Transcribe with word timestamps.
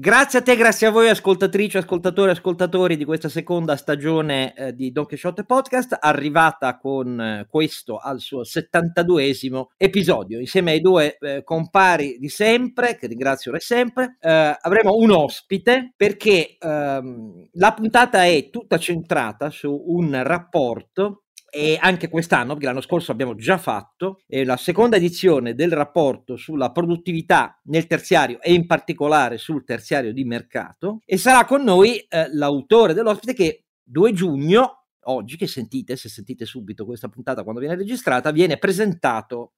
Grazie 0.00 0.38
a 0.38 0.42
te, 0.42 0.56
grazie 0.56 0.86
a 0.86 0.90
voi 0.90 1.10
ascoltatrici, 1.10 1.76
ascoltatori, 1.76 2.30
ascoltatori 2.30 2.96
di 2.96 3.04
questa 3.04 3.28
seconda 3.28 3.76
stagione 3.76 4.54
eh, 4.54 4.74
di 4.74 4.92
Don 4.92 5.04
Quixote 5.04 5.44
Podcast, 5.44 5.94
arrivata 6.00 6.78
con 6.78 7.20
eh, 7.20 7.46
questo 7.46 7.98
al 7.98 8.18
suo 8.18 8.40
72esimo 8.40 9.64
episodio, 9.76 10.38
insieme 10.38 10.70
ai 10.70 10.80
due 10.80 11.18
eh, 11.18 11.44
compari 11.44 12.16
di 12.18 12.30
sempre, 12.30 12.96
che 12.96 13.08
ringrazio 13.08 13.52
sempre, 13.58 14.16
eh, 14.22 14.56
avremo 14.58 14.94
un 14.94 15.10
ospite 15.10 15.92
perché 15.94 16.56
ehm, 16.58 17.48
la 17.52 17.74
puntata 17.74 18.24
è 18.24 18.48
tutta 18.48 18.78
centrata 18.78 19.50
su 19.50 19.70
un 19.88 20.18
rapporto 20.22 21.24
e 21.50 21.76
anche 21.80 22.08
quest'anno, 22.08 22.52
perché 22.52 22.66
l'anno 22.66 22.80
scorso 22.80 23.12
abbiamo 23.12 23.34
già 23.34 23.58
fatto, 23.58 24.20
eh, 24.26 24.44
la 24.44 24.56
seconda 24.56 24.96
edizione 24.96 25.54
del 25.54 25.72
rapporto 25.72 26.36
sulla 26.36 26.70
produttività 26.70 27.60
nel 27.64 27.86
terziario 27.86 28.40
e 28.40 28.52
in 28.52 28.66
particolare 28.66 29.36
sul 29.36 29.64
terziario 29.64 30.12
di 30.12 30.24
mercato 30.24 31.00
e 31.04 31.18
sarà 31.18 31.44
con 31.44 31.62
noi 31.62 31.98
eh, 31.98 32.28
l'autore 32.32 32.94
dell'ospite 32.94 33.34
che 33.34 33.64
2 33.82 34.12
giugno, 34.12 34.84
oggi 35.04 35.36
che 35.36 35.46
sentite, 35.46 35.96
se 35.96 36.08
sentite 36.08 36.44
subito 36.44 36.84
questa 36.84 37.08
puntata 37.08 37.42
quando 37.42 37.60
viene 37.60 37.76
registrata, 37.76 38.30
viene 38.30 38.56
presentato 38.56 39.52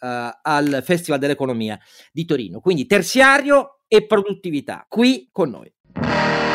Uh, 0.00 0.30
al 0.42 0.80
Festival 0.84 1.18
dell'Economia 1.18 1.76
di 2.12 2.24
Torino. 2.24 2.60
Quindi 2.60 2.86
terziario 2.86 3.80
e 3.88 4.06
produttività 4.06 4.86
qui 4.88 5.28
con 5.32 5.50
noi. 5.50 6.47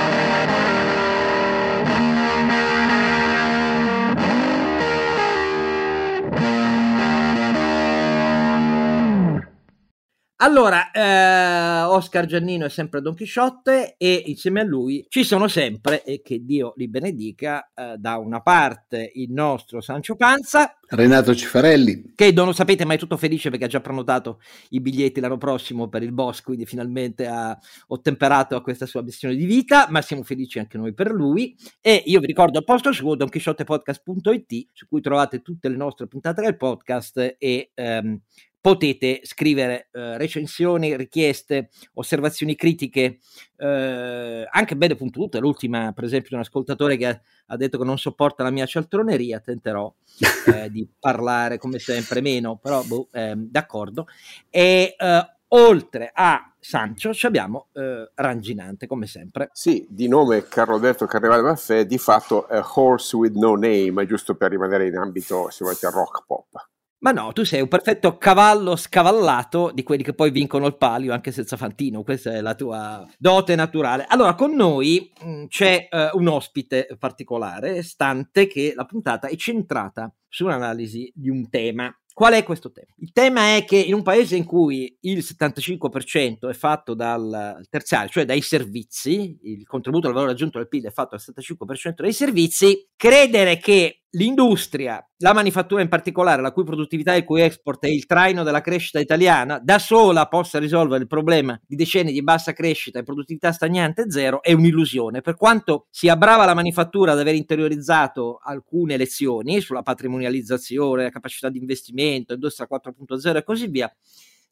Allora, 10.44 10.92
eh, 10.92 11.84
Oscar 11.84 12.26
Giannino 12.26 12.66
è 12.66 12.70
sempre 12.70 13.00
Don 13.00 13.16
Chisciotte 13.16 13.96
e 13.98 14.24
insieme 14.26 14.60
a 14.60 14.66
lui 14.66 15.06
ci 15.08 15.24
sono 15.24 15.48
sempre, 15.48 16.04
e 16.04 16.22
che 16.22 16.44
Dio 16.44 16.74
li 16.76 16.90
benedica, 16.90 17.72
eh, 17.74 17.96
da 17.98 18.18
una 18.18 18.42
parte 18.42 19.10
il 19.14 19.32
nostro 19.32 19.80
Sancio 19.80 20.18
Panza. 20.18 20.78
Renato 20.90 21.34
Cifarelli. 21.34 22.12
Che 22.14 22.34
non 22.34 22.48
lo 22.48 22.52
sapete, 22.52 22.84
ma 22.84 22.94
è 22.94 22.98
tutto 22.98 23.16
felice 23.16 23.50
perché 23.50 23.66
ha 23.66 23.70
già 23.70 23.80
prenotato 23.80 24.42
i 24.72 24.82
biglietti 24.82 25.22
l'anno 25.22 25.38
prossimo 25.38 25.88
per 25.88 26.04
il 26.04 26.12
boss, 26.12 26.42
quindi 26.42 26.66
finalmente 26.66 27.26
ha 27.26 27.58
ottemperato 27.88 28.58
a 28.58 28.62
questa 28.62 28.86
sua 28.86 29.02
missione 29.02 29.36
di 29.36 29.46
vita, 29.46 29.88
ma 29.92 30.02
siamo 30.02 30.24
felici 30.24 30.60
anche 30.60 30.78
noi 30.78 30.94
per 30.94 31.10
lui. 31.14 31.56
E 31.80 32.04
io 32.06 32.20
vi 32.20 32.26
ricordo 32.26 32.58
al 32.58 32.66
posto 32.66 32.92
suo 32.92 33.16
donchisciottepodcast.it, 33.16 34.68
su 34.74 34.88
cui 34.90 35.00
trovate 35.00 35.42
tutte 35.42 35.70
le 35.70 35.78
nostre 35.78 36.08
puntate 36.08 36.42
del 36.42 36.58
podcast 36.58 37.38
e... 37.40 37.72
Ehm, 37.74 38.20
potete 38.64 39.20
scrivere 39.24 39.90
eh, 39.92 40.18
recensioni, 40.18 40.96
richieste, 40.96 41.68
osservazioni 41.96 42.56
critiche, 42.56 43.20
eh, 43.58 44.48
anche 44.50 44.78
belle 44.78 44.96
puntute. 44.96 45.40
L'ultima, 45.40 45.92
per 45.92 46.06
esempio, 46.06 46.30
di 46.30 46.36
un 46.36 46.42
ascoltatore 46.44 46.96
che 46.96 47.08
ha, 47.08 47.22
ha, 47.48 47.58
detto 47.58 47.78
che 47.78 47.84
non 47.84 47.98
sopporta 47.98 48.42
la 48.42 48.52
mia 48.52 48.66
cialtroneria. 48.66 49.42
Tenterò 49.42 49.94
eh, 50.56 50.70
di 50.70 50.88
parlare 50.98 51.58
come 51.58 51.78
sempre 51.78 52.22
meno, 52.22 52.56
però 52.56 52.82
boh, 52.84 53.10
ehm, 53.12 53.50
d'accordo. 53.50 54.08
E 54.50 54.96
eh, 54.98 55.34
oltre 55.50 56.12
a 56.14 56.56
Sancho 56.58 57.12
abbiamo 57.24 57.68
eh, 57.74 58.12
Ranginante 58.16 58.88
come 58.88 59.08
sempre. 59.08 59.50
Sì, 59.52 59.86
di 59.90 60.08
nome 60.08 60.48
Carlo 60.48 60.76
Alberto 60.76 61.06
Carnevale 61.06 61.42
Maffè, 61.42 61.86
di 61.86 61.98
fatto 61.98 62.48
Horse 62.50 63.14
with 63.18 63.36
No 63.36 63.56
Name, 63.56 64.06
giusto 64.06 64.36
per 64.36 64.52
rimanere 64.52 64.88
in 64.88 64.96
ambito, 64.96 65.50
se 65.50 65.66
volete, 65.66 65.90
rock 65.90 66.24
pop. 66.26 66.72
Ma 67.04 67.12
no, 67.12 67.34
tu 67.34 67.44
sei 67.44 67.60
un 67.60 67.68
perfetto 67.68 68.18
cavallo 68.18 68.78
scavallato 68.78 69.72
di 69.74 69.84
quelli 69.84 70.04
che 70.04 70.14
poi 70.14 70.32
vincono 70.32 70.68
il 70.68 70.78
palio 70.78 71.12
anche 71.12 71.34
senza 71.34 71.58
fantino, 71.58 72.02
questa 72.02 72.32
è 72.32 72.40
la 72.40 72.56
tua 72.56 73.06
dote 73.18 73.56
naturale. 73.56 74.06
Allora, 74.08 74.36
con 74.36 74.56
noi 74.56 75.12
mh, 75.22 75.30
mm, 75.30 75.46
c'è 75.48 75.90
uh, 75.92 76.18
un 76.18 76.30
ospite 76.30 76.96
particolare, 76.98 77.84
stante 77.84 78.48
che 78.48 78.72
la 78.74 78.86
puntata 78.86 79.28
è 79.28 79.36
centrata 79.36 80.14
sull'analisi 80.30 81.12
di 81.14 81.30
un 81.30 81.50
tema 81.50 81.94
Qual 82.14 82.34
è 82.34 82.44
questo 82.44 82.72
tema? 82.72 82.94
Il 82.98 83.12
tema 83.12 83.56
è 83.56 83.66
che 83.66 83.76
in 83.76 83.96
un 83.96 84.04
paese 84.04 84.36
in 84.36 84.46
cui 84.46 84.96
il 85.02 85.18
75% 85.18 86.48
è 86.48 86.54
fatto 86.54 86.94
dal 86.94 87.66
terziario, 87.72 88.10
cioè 88.10 88.24
dai 88.24 88.42
servizi, 88.42 89.40
il 89.42 89.66
contributo 89.66 90.08
al 90.08 90.14
valore 90.14 90.34
aggiunto 90.34 90.60
del 90.60 90.68
PIL 90.68 90.86
è 90.86 90.92
fatto 90.92 91.16
al 91.16 91.22
75% 91.22 91.94
dai 91.96 92.14
servizi, 92.14 92.88
credere 92.96 93.58
che 93.58 94.03
l'industria, 94.16 95.06
la 95.18 95.34
manifattura 95.34 95.82
in 95.82 95.88
particolare, 95.88 96.42
la 96.42 96.52
cui 96.52 96.64
produttività 96.64 97.14
e 97.14 97.20
il 97.20 97.24
cui 97.24 97.42
export 97.42 97.84
è 97.84 97.88
il 97.88 98.06
traino 98.06 98.44
della 98.44 98.62
crescita 98.62 99.00
italiana, 99.00 99.60
da 99.60 99.80
sola 99.80 100.28
possa 100.28 100.60
risolvere 100.60 101.02
il 101.02 101.08
problema 101.08 101.60
di 101.66 101.76
decenni 101.76 102.12
di 102.12 102.22
bassa 102.22 102.54
crescita 102.54 103.00
e 103.00 103.04
produttività 103.04 103.52
stagnante 103.52 104.10
zero, 104.12 104.42
è 104.44 104.54
un'illusione. 104.54 105.22
Per 105.22 105.36
quanto 105.36 105.88
sia 105.90 106.16
brava 106.16 106.46
la 106.46 106.54
manifattura 106.54 107.14
ad 107.14 107.20
aver 107.20 107.36
interiorizzato 107.36 108.40
alcune 108.44 108.98
lezioni 108.98 109.62
sulla 109.62 109.82
patrimonializzazione, 109.82 111.04
la 111.04 111.10
capacità 111.10 111.50
di 111.50 111.58
investimento, 111.58 112.34
industria 112.34 112.68
4.0 112.70 113.38
e 113.38 113.44
così 113.44 113.68
via, 113.68 113.92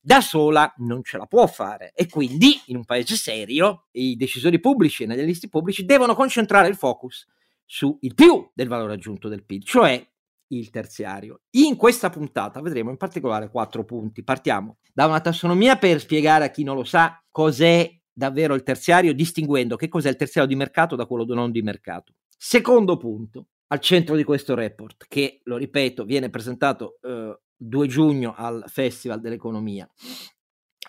da 0.04 0.22
sola 0.22 0.74
non 0.78 1.04
ce 1.04 1.18
la 1.18 1.28
può 1.28 1.46
fare 1.46 1.92
e 1.94 2.08
quindi 2.08 2.60
in 2.68 2.78
un 2.78 2.86
paese 2.86 3.16
serio 3.16 3.86
i 3.92 4.16
decisori 4.16 4.60
pubblici 4.60 5.04
e 5.04 5.06
negli 5.06 5.20
analisti 5.20 5.48
pubblici 5.48 5.86
devono 5.86 6.16
concentrare 6.16 6.68
il 6.68 6.76
focus 6.76 7.28
sul 7.74 7.98
più 8.14 8.52
del 8.54 8.68
valore 8.68 8.96
aggiunto 8.96 9.30
del 9.30 9.46
PIL, 9.46 9.64
cioè 9.64 10.06
il 10.50 10.70
terziario. 10.70 11.44
In 11.52 11.78
questa 11.78 12.10
puntata 12.10 12.60
vedremo 12.60 12.90
in 12.90 12.98
particolare 12.98 13.50
quattro 13.50 13.86
punti. 13.86 14.26
Partiamo 14.26 14.80
da 14.94 15.06
una 15.06 15.22
tassonomia 15.22 15.78
per 15.78 16.02
spiegare 16.02 16.44
a 16.44 16.50
chi 16.50 16.64
non 16.64 16.76
lo 16.76 16.84
sa 16.84 17.24
cos'è 17.32 17.90
davvero 18.12 18.56
il 18.56 18.64
terziario, 18.64 19.14
distinguendo 19.14 19.78
che 19.78 19.88
cos'è 19.88 20.10
il 20.10 20.18
terziario 20.18 20.50
di 20.50 20.58
mercato 20.58 20.98
da 20.98 21.06
quello 21.06 21.24
non 21.34 21.50
di 21.50 21.62
mercato. 21.62 22.16
Secondo 22.38 22.98
punto, 22.98 23.48
al 23.68 23.80
centro 23.80 24.18
di 24.18 24.26
questo 24.26 24.54
report, 24.54 25.06
che 25.08 25.40
lo 25.46 25.56
ripeto, 25.56 26.04
viene 26.04 26.30
presentato 26.30 27.00
eh, 27.02 27.40
2 27.56 27.88
giugno 27.88 28.34
al 28.36 28.66
Festival 28.68 29.22
dell'Economia. 29.22 29.90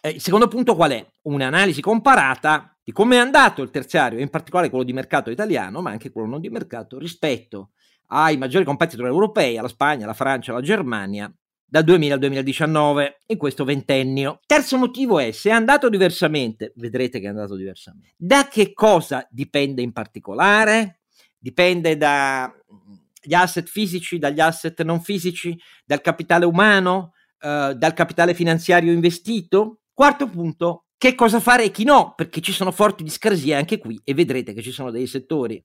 Eh, 0.00 0.10
il 0.10 0.20
secondo 0.20 0.48
punto 0.48 0.74
qual 0.74 0.90
è? 0.90 1.06
Un'analisi 1.22 1.80
comparata 1.80 2.71
di 2.84 2.92
come 2.92 3.16
è 3.16 3.18
andato 3.18 3.62
il 3.62 3.70
terziario, 3.70 4.18
in 4.18 4.28
particolare 4.28 4.68
quello 4.68 4.84
di 4.84 4.92
mercato 4.92 5.30
italiano, 5.30 5.80
ma 5.80 5.90
anche 5.90 6.10
quello 6.10 6.28
non 6.28 6.40
di 6.40 6.50
mercato, 6.50 6.98
rispetto 6.98 7.70
ai 8.08 8.36
maggiori 8.36 8.64
competitor 8.64 9.06
europei, 9.06 9.56
alla 9.56 9.68
Spagna, 9.68 10.04
alla 10.04 10.14
Francia, 10.14 10.50
alla 10.50 10.60
Germania, 10.60 11.32
dal 11.64 11.84
2000 11.84 12.14
al 12.14 12.20
2019, 12.20 13.18
in 13.28 13.38
questo 13.38 13.64
ventennio. 13.64 14.40
Terzo 14.44 14.76
motivo 14.76 15.18
è, 15.18 15.30
se 15.30 15.48
è 15.50 15.52
andato 15.52 15.88
diversamente, 15.88 16.72
vedrete 16.76 17.20
che 17.20 17.26
è 17.26 17.30
andato 17.30 17.54
diversamente. 17.54 18.14
Da 18.16 18.48
che 18.48 18.72
cosa 18.74 19.26
dipende 19.30 19.80
in 19.80 19.92
particolare? 19.92 21.00
Dipende 21.38 21.96
dagli 21.96 23.32
asset 23.32 23.66
fisici, 23.68 24.18
dagli 24.18 24.40
asset 24.40 24.82
non 24.82 25.00
fisici, 25.00 25.58
dal 25.84 26.00
capitale 26.00 26.44
umano, 26.44 27.14
eh, 27.40 27.74
dal 27.76 27.94
capitale 27.94 28.34
finanziario 28.34 28.92
investito? 28.92 29.82
Quarto 29.94 30.28
punto, 30.28 30.86
che 31.02 31.16
cosa 31.16 31.40
fare 31.40 31.64
e 31.64 31.72
chi 31.72 31.82
no, 31.82 32.12
perché 32.14 32.40
ci 32.40 32.52
sono 32.52 32.70
forti 32.70 33.02
discrasie 33.02 33.56
anche 33.56 33.78
qui 33.78 34.00
e 34.04 34.14
vedrete 34.14 34.52
che 34.52 34.62
ci 34.62 34.70
sono 34.70 34.92
dei 34.92 35.08
settori 35.08 35.60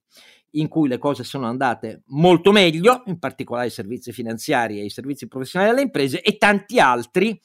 in 0.54 0.68
cui 0.68 0.88
le 0.88 0.98
cose 0.98 1.24
sono 1.24 1.46
andate 1.46 2.02
molto 2.08 2.52
meglio, 2.52 3.04
in 3.06 3.20
particolare 3.20 3.68
i 3.68 3.70
servizi 3.70 4.12
finanziari 4.12 4.80
e 4.80 4.86
i 4.86 4.90
servizi 4.90 5.28
professionali 5.28 5.70
alle 5.70 5.82
imprese 5.84 6.24
e 6.24 6.38
tanti 6.38 6.80
altri, 6.80 7.40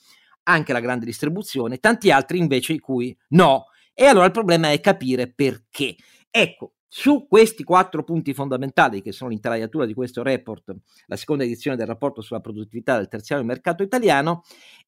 anche 0.45 0.73
la 0.73 0.81
grande 0.81 1.05
distribuzione, 1.05 1.81
tanti 1.81 2.11
altri 2.11 2.39
invece 2.39 2.73
in 2.73 2.81
cui 2.81 3.15
no. 3.33 3.67
E 3.93 4.07
allora 4.07 4.25
il 4.25 4.33
problema 4.33 4.71
è 4.71 4.81
capire 4.81 5.31
perché. 5.31 5.95
Ecco, 6.31 6.77
su 6.95 7.27
questi 7.27 7.65
quattro 7.65 8.05
punti 8.05 8.35
fondamentali, 8.35 9.01
che 9.01 9.13
sono 9.13 9.31
l'intelaiatura 9.31 9.87
di 9.87 9.95
questo 9.95 10.23
report, 10.23 10.77
la 11.07 11.17
seconda 11.17 11.43
edizione 11.43 11.75
del 11.75 11.87
rapporto 11.87 12.21
sulla 12.21 12.41
produttività 12.41 12.99
del 12.99 13.09
terziario 13.09 13.47
mercato 13.47 13.83
italiano, 13.83 14.43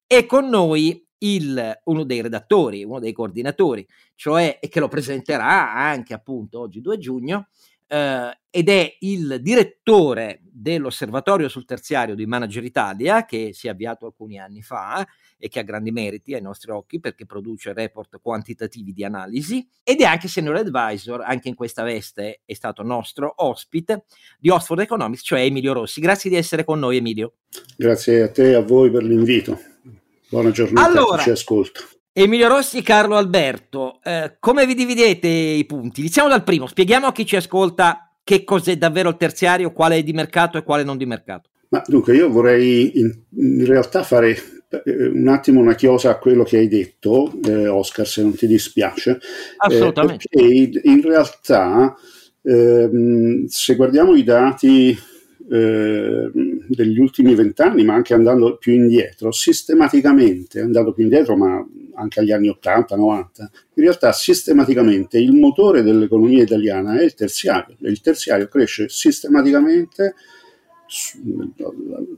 è 0.05 0.27
con 0.27 0.47
noi 0.47 1.03
il, 1.17 1.79
uno 1.85 2.03
dei 2.03 2.21
redattori, 2.21 2.83
uno 2.83 2.99
dei 2.99 3.11
coordinatori, 3.11 3.87
cioè 4.13 4.59
e 4.61 4.69
che 4.69 4.79
lo 4.79 4.87
presenterà 4.87 5.73
anche 5.73 6.13
appunto 6.13 6.59
oggi 6.59 6.79
2 6.79 6.99
giugno, 6.99 7.47
eh, 7.95 8.37
ed 8.49 8.69
è 8.69 8.97
il 8.99 9.39
direttore 9.41 10.41
dell'osservatorio 10.43 11.47
sul 11.47 11.65
terziario 11.65 12.15
di 12.15 12.25
Manager 12.25 12.63
Italia 12.63 13.25
che 13.25 13.51
si 13.53 13.67
è 13.67 13.69
avviato 13.69 14.05
alcuni 14.05 14.37
anni 14.37 14.61
fa 14.61 15.05
e 15.37 15.47
che 15.47 15.59
ha 15.59 15.63
grandi 15.63 15.91
meriti 15.91 16.33
ai 16.33 16.41
nostri 16.41 16.71
occhi 16.71 16.99
perché 16.99 17.25
produce 17.25 17.73
report 17.73 18.19
quantitativi 18.21 18.93
di 18.93 19.03
analisi 19.03 19.65
ed 19.83 20.01
è 20.01 20.05
anche 20.05 20.27
senior 20.27 20.55
advisor, 20.55 21.21
anche 21.21 21.49
in 21.49 21.55
questa 21.55 21.83
veste 21.83 22.41
è 22.45 22.53
stato 22.53 22.83
nostro 22.83 23.33
ospite 23.37 24.05
di 24.39 24.49
Oxford 24.49 24.81
Economics, 24.81 25.21
cioè 25.23 25.41
Emilio 25.41 25.73
Rossi. 25.73 26.01
Grazie 26.01 26.29
di 26.29 26.35
essere 26.35 26.63
con 26.63 26.79
noi 26.79 26.97
Emilio. 26.97 27.33
Grazie 27.77 28.23
a 28.23 28.29
te 28.29 28.51
e 28.51 28.53
a 28.55 28.61
voi 28.61 28.89
per 28.89 29.03
l'invito. 29.03 29.59
Buona 30.29 30.51
giornata 30.51 30.87
allora, 30.87 31.15
a 31.15 31.17
chi 31.17 31.23
ci 31.23 31.29
ascolta. 31.29 31.81
Emilio 32.17 32.47
Rossi 32.47 32.77
e 32.77 32.81
Carlo 32.81 33.17
Alberto, 33.17 33.99
eh, 34.01 34.37
come 34.39 34.65
vi 34.65 34.73
dividete 34.73 35.27
i 35.27 35.65
punti? 35.65 35.99
Iniziamo 35.99 36.29
dal 36.29 36.45
primo, 36.45 36.65
spieghiamo 36.65 37.07
a 37.07 37.11
chi 37.11 37.25
ci 37.25 37.35
ascolta 37.35 38.09
che 38.23 38.45
cos'è 38.45 38.77
davvero 38.77 39.09
il 39.09 39.17
terziario, 39.17 39.73
quale 39.73 39.97
è 39.97 40.03
di 40.03 40.13
mercato 40.13 40.57
e 40.57 40.63
quale 40.63 40.85
non 40.85 40.95
di 40.95 41.05
mercato. 41.05 41.49
Ma 41.67 41.83
dunque 41.85 42.15
io 42.15 42.29
vorrei 42.29 42.99
in, 42.99 43.13
in 43.31 43.65
realtà 43.65 44.03
fare 44.03 44.29
eh, 44.69 45.07
un 45.07 45.27
attimo 45.27 45.59
una 45.59 45.75
chiosa 45.75 46.11
a 46.11 46.17
quello 46.17 46.43
che 46.43 46.55
hai 46.55 46.69
detto, 46.69 47.33
eh, 47.43 47.67
Oscar, 47.67 48.07
se 48.07 48.21
non 48.21 48.33
ti 48.33 48.47
dispiace. 48.47 49.11
Eh, 49.11 49.19
Assolutamente. 49.57 50.29
perché 50.31 50.79
in 50.85 51.01
realtà, 51.01 51.93
ehm, 52.43 53.45
se 53.47 53.75
guardiamo 53.75 54.15
i 54.15 54.23
dati 54.23 54.97
eh, 55.51 56.31
degli 56.33 56.97
ultimi 56.97 57.35
vent'anni, 57.35 57.83
ma 57.83 57.93
anche 57.93 58.13
andando 58.13 58.55
più 58.55 58.71
indietro, 58.71 59.33
sistematicamente, 59.33 60.61
andando 60.61 60.93
più 60.93 61.03
indietro, 61.03 61.35
ma 61.35 61.61
anche 61.95 62.19
agli 62.19 62.31
anni 62.31 62.49
80, 62.49 62.95
90, 62.95 63.51
in 63.75 63.83
realtà 63.83 64.11
sistematicamente 64.11 65.17
il 65.17 65.33
motore 65.33 65.81
dell'economia 65.81 66.43
italiana 66.43 66.97
è 66.97 67.03
il 67.03 67.13
terziario. 67.13 67.75
Il 67.79 68.01
terziario 68.01 68.47
cresce 68.47 68.89
sistematicamente 68.89 70.15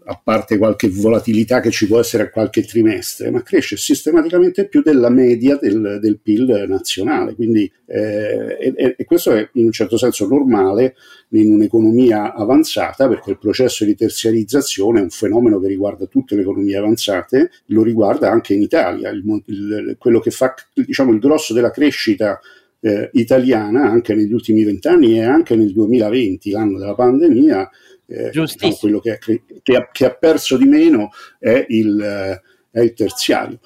a 0.05 0.21
parte 0.21 0.57
qualche 0.57 0.89
volatilità 0.89 1.61
che 1.61 1.71
ci 1.71 1.87
può 1.87 1.99
essere 1.99 2.23
a 2.23 2.29
qualche 2.29 2.63
trimestre, 2.63 3.31
ma 3.31 3.41
cresce 3.41 3.77
sistematicamente 3.77 4.67
più 4.67 4.81
della 4.81 5.09
media 5.09 5.57
del, 5.57 5.99
del 6.01 6.19
PIL 6.19 6.65
nazionale. 6.67 7.33
Quindi, 7.35 7.71
eh, 7.85 8.73
e, 8.75 8.95
e, 8.97 9.05
questo 9.05 9.31
è 9.31 9.49
in 9.53 9.65
un 9.65 9.71
certo 9.71 9.97
senso 9.97 10.27
normale 10.27 10.95
in 11.29 11.51
un'economia 11.51 12.33
avanzata, 12.33 13.07
perché 13.07 13.31
il 13.31 13.37
processo 13.37 13.85
di 13.85 13.95
terziarizzazione 13.95 14.99
è 14.99 15.03
un 15.03 15.09
fenomeno 15.09 15.59
che 15.59 15.67
riguarda 15.67 16.05
tutte 16.05 16.35
le 16.35 16.41
economie 16.41 16.75
avanzate, 16.75 17.51
lo 17.67 17.83
riguarda 17.83 18.29
anche 18.29 18.53
in 18.53 18.61
Italia. 18.61 19.09
Il, 19.09 19.23
il, 19.45 19.95
quello 19.97 20.19
che 20.19 20.31
fa 20.31 20.53
diciamo, 20.73 21.13
il 21.13 21.19
grosso 21.19 21.53
della 21.53 21.71
crescita 21.71 22.39
eh, 22.79 23.09
italiana 23.13 23.89
anche 23.89 24.13
negli 24.13 24.33
ultimi 24.33 24.63
vent'anni 24.63 25.17
e 25.17 25.23
anche 25.23 25.55
nel 25.55 25.71
2020, 25.71 26.51
l'anno 26.51 26.77
della 26.77 26.95
pandemia, 26.95 27.69
eh, 28.07 28.31
diciamo, 28.31 28.75
quello 28.75 28.99
che, 28.99 29.19
che, 29.19 29.75
ha, 29.75 29.89
che, 29.91 30.05
ha, 30.05 30.13
perso 30.13 30.57
di 30.57 30.65
meno 30.65 31.09
è 31.37 31.65
il, 31.69 31.99
eh, 32.01 32.41
è 32.71 32.81
il 32.81 32.93
terziario 32.93 33.59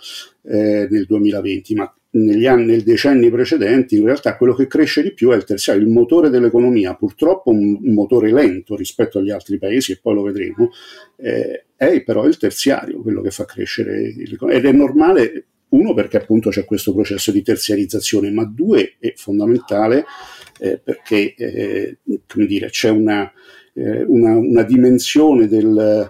eh, 0.44 0.88
nel 0.90 1.06
2020, 1.06 1.76
ma 1.76 1.94
negli 2.14 2.46
anni, 2.46 2.66
nei 2.66 2.84
decenni 2.84 3.30
precedenti 3.30 3.96
in 3.96 4.06
realtà 4.06 4.36
quello 4.36 4.54
che 4.54 4.68
cresce 4.68 5.02
di 5.02 5.14
più 5.14 5.30
è 5.30 5.36
il 5.36 5.46
terziario, 5.46 5.82
il 5.82 5.88
motore 5.88 6.30
dell'economia, 6.30 6.96
purtroppo 6.96 7.52
un, 7.52 7.80
un 7.82 7.94
motore 7.94 8.34
lento 8.34 8.76
rispetto 8.76 9.20
agli 9.20 9.32
altri 9.32 9.58
paesi 9.58 9.94
e 9.94 10.00
poi 10.02 10.16
lo 10.16 10.24
vedremo, 10.24 10.72
eh, 11.18 11.66
è 11.76 12.04
però 12.04 12.26
il 12.26 12.38
terziario 12.38 13.02
quello 13.02 13.22
che 13.22 13.32
fa 13.32 13.46
crescere 13.46 14.14
l'economia. 14.16 14.60
Ed 14.60 14.66
è 14.66 14.72
normale 14.72 15.46
uno 15.70 15.94
perché 15.94 16.18
appunto 16.18 16.50
c'è 16.50 16.66
questo 16.66 16.94
processo 16.94 17.32
di 17.32 17.42
terziarizzazione, 17.42 18.30
ma 18.30 18.44
due 18.44 18.96
è 19.00 19.14
fondamentale 19.16 20.04
eh, 20.60 20.80
perché 20.80 21.34
eh, 21.36 21.98
come 22.28 22.46
dire, 22.46 22.70
c'è 22.70 22.90
una, 22.90 23.32
eh, 23.74 24.04
una, 24.04 24.36
una, 24.36 24.64
dimensione 24.64 25.48
del, 25.48 26.10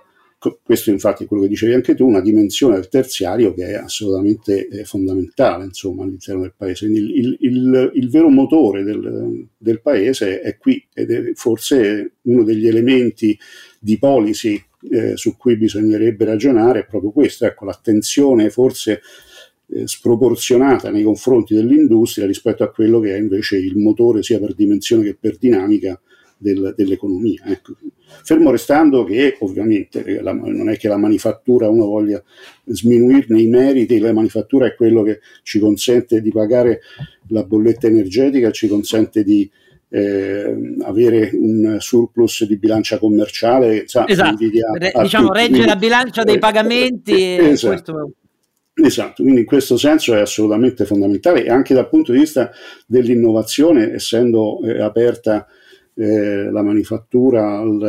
questo 0.63 0.89
infatti 0.89 1.23
è 1.23 1.27
quello 1.27 1.43
che 1.43 1.49
dicevi 1.49 1.73
anche 1.73 1.93
tu, 1.93 2.07
una 2.07 2.21
dimensione 2.21 2.75
del 2.75 2.87
terziario 2.87 3.53
che 3.53 3.67
è 3.67 3.73
assolutamente 3.73 4.67
eh, 4.67 4.83
fondamentale 4.85 5.65
insomma, 5.65 6.03
all'interno 6.03 6.41
del 6.41 6.53
paese. 6.57 6.87
Quindi 6.87 7.19
il, 7.19 7.37
il, 7.41 7.91
il 7.93 8.09
vero 8.09 8.29
motore 8.29 8.83
del, 8.83 9.47
del, 9.55 9.81
paese 9.81 10.41
è 10.41 10.57
qui 10.57 10.83
ed 10.93 11.11
è 11.11 11.31
forse 11.35 12.13
uno 12.21 12.43
degli 12.43 12.67
elementi 12.67 13.37
di 13.79 13.99
policy 13.99 14.59
eh, 14.89 15.15
su 15.15 15.37
cui 15.37 15.57
bisognerebbe 15.57 16.25
ragionare 16.25 16.79
è 16.79 16.85
proprio 16.87 17.11
questo, 17.11 17.45
ecco, 17.45 17.65
l'attenzione 17.65 18.49
forse 18.49 19.01
eh, 19.67 19.87
sproporzionata 19.87 20.89
nei 20.89 21.03
confronti 21.03 21.53
dell'industria 21.53 22.25
rispetto 22.25 22.63
a 22.63 22.71
quello 22.71 22.99
che 22.99 23.15
è 23.15 23.19
invece 23.19 23.57
il 23.57 23.77
motore 23.77 24.23
sia 24.23 24.39
per 24.39 24.55
dimensione 24.55 25.03
che 25.03 25.15
per 25.19 25.37
dinamica 25.37 26.01
del, 26.41 26.73
dell'economia. 26.75 27.43
Ecco. 27.45 27.75
Fermo 28.23 28.51
restando 28.51 29.03
che 29.03 29.38
ovviamente 29.39 30.21
la, 30.21 30.33
non 30.33 30.69
è 30.69 30.77
che 30.77 30.88
la 30.88 30.97
manifattura 30.97 31.69
uno 31.69 31.85
voglia 31.85 32.21
sminuirne 32.65 33.41
i 33.41 33.47
meriti, 33.47 33.99
la 33.99 34.11
manifattura 34.11 34.65
è 34.65 34.75
quello 34.75 35.03
che 35.03 35.19
ci 35.43 35.59
consente 35.59 36.21
di 36.21 36.31
pagare 36.31 36.81
la 37.27 37.43
bolletta 37.43 37.88
energetica, 37.88 38.51
ci 38.51 38.67
consente 38.67 39.23
di 39.23 39.49
eh, 39.89 40.75
avere 40.81 41.31
un 41.33 41.77
surplus 41.79 42.45
di 42.45 42.57
bilancia 42.57 42.97
commerciale. 42.97 43.83
Sa, 43.88 44.07
esatto, 44.07 44.38
Re, 44.77 44.91
diciamo 45.01 45.31
regge 45.31 45.65
la 45.65 45.75
bilancia 45.75 46.23
dei 46.23 46.35
eh, 46.35 46.39
pagamenti. 46.39 47.13
Eh, 47.13 47.49
esatto. 47.51 47.93
Questo... 47.93 48.11
Esatto, 48.73 49.21
quindi 49.21 49.41
in 49.41 49.45
questo 49.45 49.77
senso 49.77 50.15
è 50.15 50.21
assolutamente 50.21 50.85
fondamentale 50.85 51.43
e 51.43 51.49
anche 51.49 51.73
dal 51.73 51.89
punto 51.89 52.13
di 52.13 52.19
vista 52.19 52.51
dell'innovazione, 52.88 53.93
essendo 53.93 54.61
eh, 54.63 54.81
aperta 54.81 55.45
eh, 56.01 56.50
la 56.50 56.63
manifattura 56.63 57.59
al, 57.59 57.80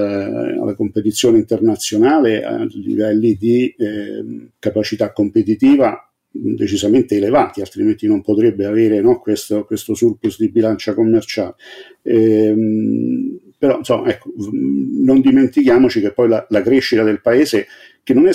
alla 0.60 0.74
competizione 0.74 1.38
internazionale 1.38 2.44
a 2.44 2.66
livelli 2.70 3.36
di 3.36 3.74
eh, 3.76 4.48
capacità 4.58 5.12
competitiva 5.12 6.06
decisamente 6.30 7.16
elevati, 7.16 7.60
altrimenti 7.60 8.06
non 8.06 8.20
potrebbe 8.20 8.66
avere 8.66 9.00
no, 9.00 9.18
questo, 9.18 9.64
questo, 9.64 9.94
surplus 9.94 10.38
di 10.38 10.50
bilancia 10.50 10.92
commerciale. 10.92 11.54
Ehm, 12.02 13.38
però 13.56 13.78
insomma, 13.78 14.10
ecco, 14.10 14.30
non 14.50 15.20
dimentichiamoci 15.22 16.00
che 16.00 16.12
poi 16.12 16.28
la, 16.28 16.44
la, 16.50 16.60
crescita 16.60 17.02
del 17.02 17.22
paese, 17.22 17.66
che 18.02 18.12
non 18.12 18.26
è 18.26 18.32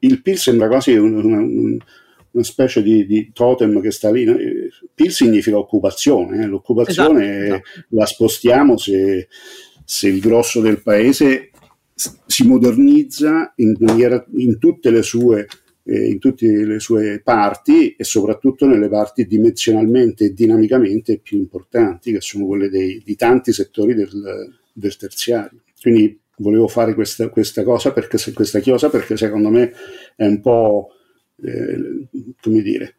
il 0.00 0.20
PIL 0.20 0.36
sembra 0.36 0.66
quasi 0.66 0.96
una, 0.96 1.20
una, 1.20 1.76
una 2.32 2.44
specie 2.44 2.82
di, 2.82 3.06
di, 3.06 3.30
totem 3.32 3.80
che 3.80 3.90
sta 3.90 4.10
lì. 4.10 4.26
PIL 4.94 5.10
significa 5.10 5.58
occupazione, 5.58 6.42
eh? 6.42 6.46
l'occupazione 6.46 7.44
esatto, 7.44 7.62
la 7.88 8.06
spostiamo 8.06 8.76
se, 8.76 9.28
se, 9.84 10.08
il 10.08 10.20
grosso 10.20 10.60
del 10.60 10.82
paese 10.82 11.50
si 12.26 12.46
modernizza 12.46 13.52
in, 13.56 13.76
maniera, 13.78 14.24
in 14.36 14.58
tutte 14.58 14.90
le 14.90 15.02
sue 15.02 15.46
eh, 15.84 16.08
in 16.08 16.18
tutte 16.18 16.46
le 16.46 16.78
sue 16.78 17.20
parti 17.22 17.94
e 17.96 18.04
soprattutto 18.04 18.66
nelle 18.66 18.88
parti 18.88 19.26
dimensionalmente 19.26 20.26
e 20.26 20.32
dinamicamente 20.32 21.18
più 21.18 21.38
importanti, 21.38 22.12
che 22.12 22.20
sono 22.20 22.46
quelle 22.46 22.68
dei, 22.68 23.02
di 23.04 23.16
tanti 23.16 23.52
settori 23.52 23.94
del, 23.94 24.10
del 24.72 24.96
terziario. 24.96 25.60
Quindi 25.80 26.18
volevo 26.36 26.68
fare 26.68 26.94
questa, 26.94 27.28
questa 27.28 27.62
cosa 27.64 27.92
perché, 27.92 28.18
questa 28.32 28.60
chiosa 28.60 28.88
perché 28.90 29.16
secondo 29.16 29.50
me 29.50 29.72
è 30.16 30.24
un 30.24 30.40
po' 30.40 30.88
eh, 31.42 32.08
come 32.40 32.62
dire, 32.62 32.96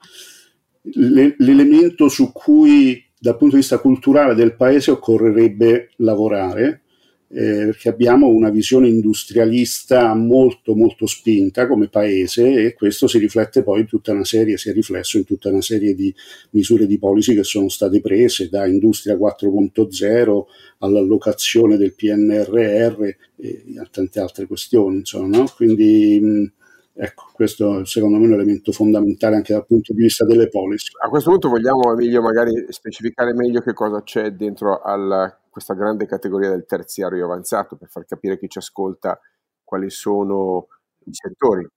le, 0.81 1.35
l'elemento 1.37 2.09
su 2.09 2.31
cui 2.31 3.03
dal 3.19 3.37
punto 3.37 3.55
di 3.55 3.61
vista 3.61 3.79
culturale 3.79 4.35
del 4.35 4.55
paese 4.55 4.91
occorrerebbe 4.91 5.91
lavorare, 5.97 6.81
eh, 7.29 7.65
perché 7.65 7.89
abbiamo 7.89 8.27
una 8.27 8.49
visione 8.49 8.87
industrialista 8.87 10.13
molto 10.13 10.75
molto 10.75 11.07
spinta 11.07 11.65
come 11.65 11.87
paese 11.87 12.65
e 12.65 12.73
questo 12.73 13.07
si 13.07 13.17
riflette 13.17 13.63
poi 13.63 13.79
in 13.79 13.87
tutta 13.87 14.11
una 14.11 14.23
serie, 14.23 14.57
si 14.57 14.69
è 14.69 14.73
riflesso 14.73 15.17
in 15.17 15.23
tutta 15.23 15.49
una 15.49 15.61
serie 15.61 15.95
di 15.95 16.13
misure 16.51 16.85
di 16.85 16.99
policy 16.99 17.33
che 17.33 17.43
sono 17.43 17.69
state 17.69 18.01
prese 18.01 18.49
da 18.49 18.67
Industria 18.67 19.15
4.0 19.15 20.43
all'allocazione 20.79 21.77
del 21.77 21.95
PNRR 21.95 23.03
e 23.37 23.63
a 23.79 23.87
tante 23.89 24.19
altre 24.19 24.45
questioni, 24.45 24.97
insomma, 24.97 25.37
no? 25.37 25.45
quindi 25.55 26.19
mh, 26.21 26.51
Ecco, 26.95 27.31
questo 27.33 27.83
secondo 27.85 28.17
me 28.17 28.25
è 28.25 28.27
un 28.27 28.33
elemento 28.33 28.71
fondamentale 28.71 29.35
anche 29.35 29.53
dal 29.53 29.65
punto 29.65 29.93
di 29.93 30.03
vista 30.03 30.25
delle 30.25 30.47
policy. 30.47 30.91
A 31.03 31.09
questo 31.09 31.31
punto 31.31 31.49
vogliamo, 31.49 31.91
Emilio, 31.91 32.21
magari 32.21 32.65
specificare 32.69 33.33
meglio 33.33 33.61
che 33.61 33.73
cosa 33.73 34.03
c'è 34.03 34.31
dentro 34.31 34.79
a 34.79 35.35
questa 35.49 35.73
grande 35.73 36.05
categoria 36.05 36.49
del 36.49 36.65
terziario 36.67 37.25
avanzato 37.25 37.75
per 37.75 37.89
far 37.89 38.05
capire 38.05 38.37
chi 38.37 38.47
ci 38.47 38.59
ascolta 38.59 39.19
quali 39.63 39.89
sono 39.89 40.67
i 41.05 41.11
settori. 41.13 41.67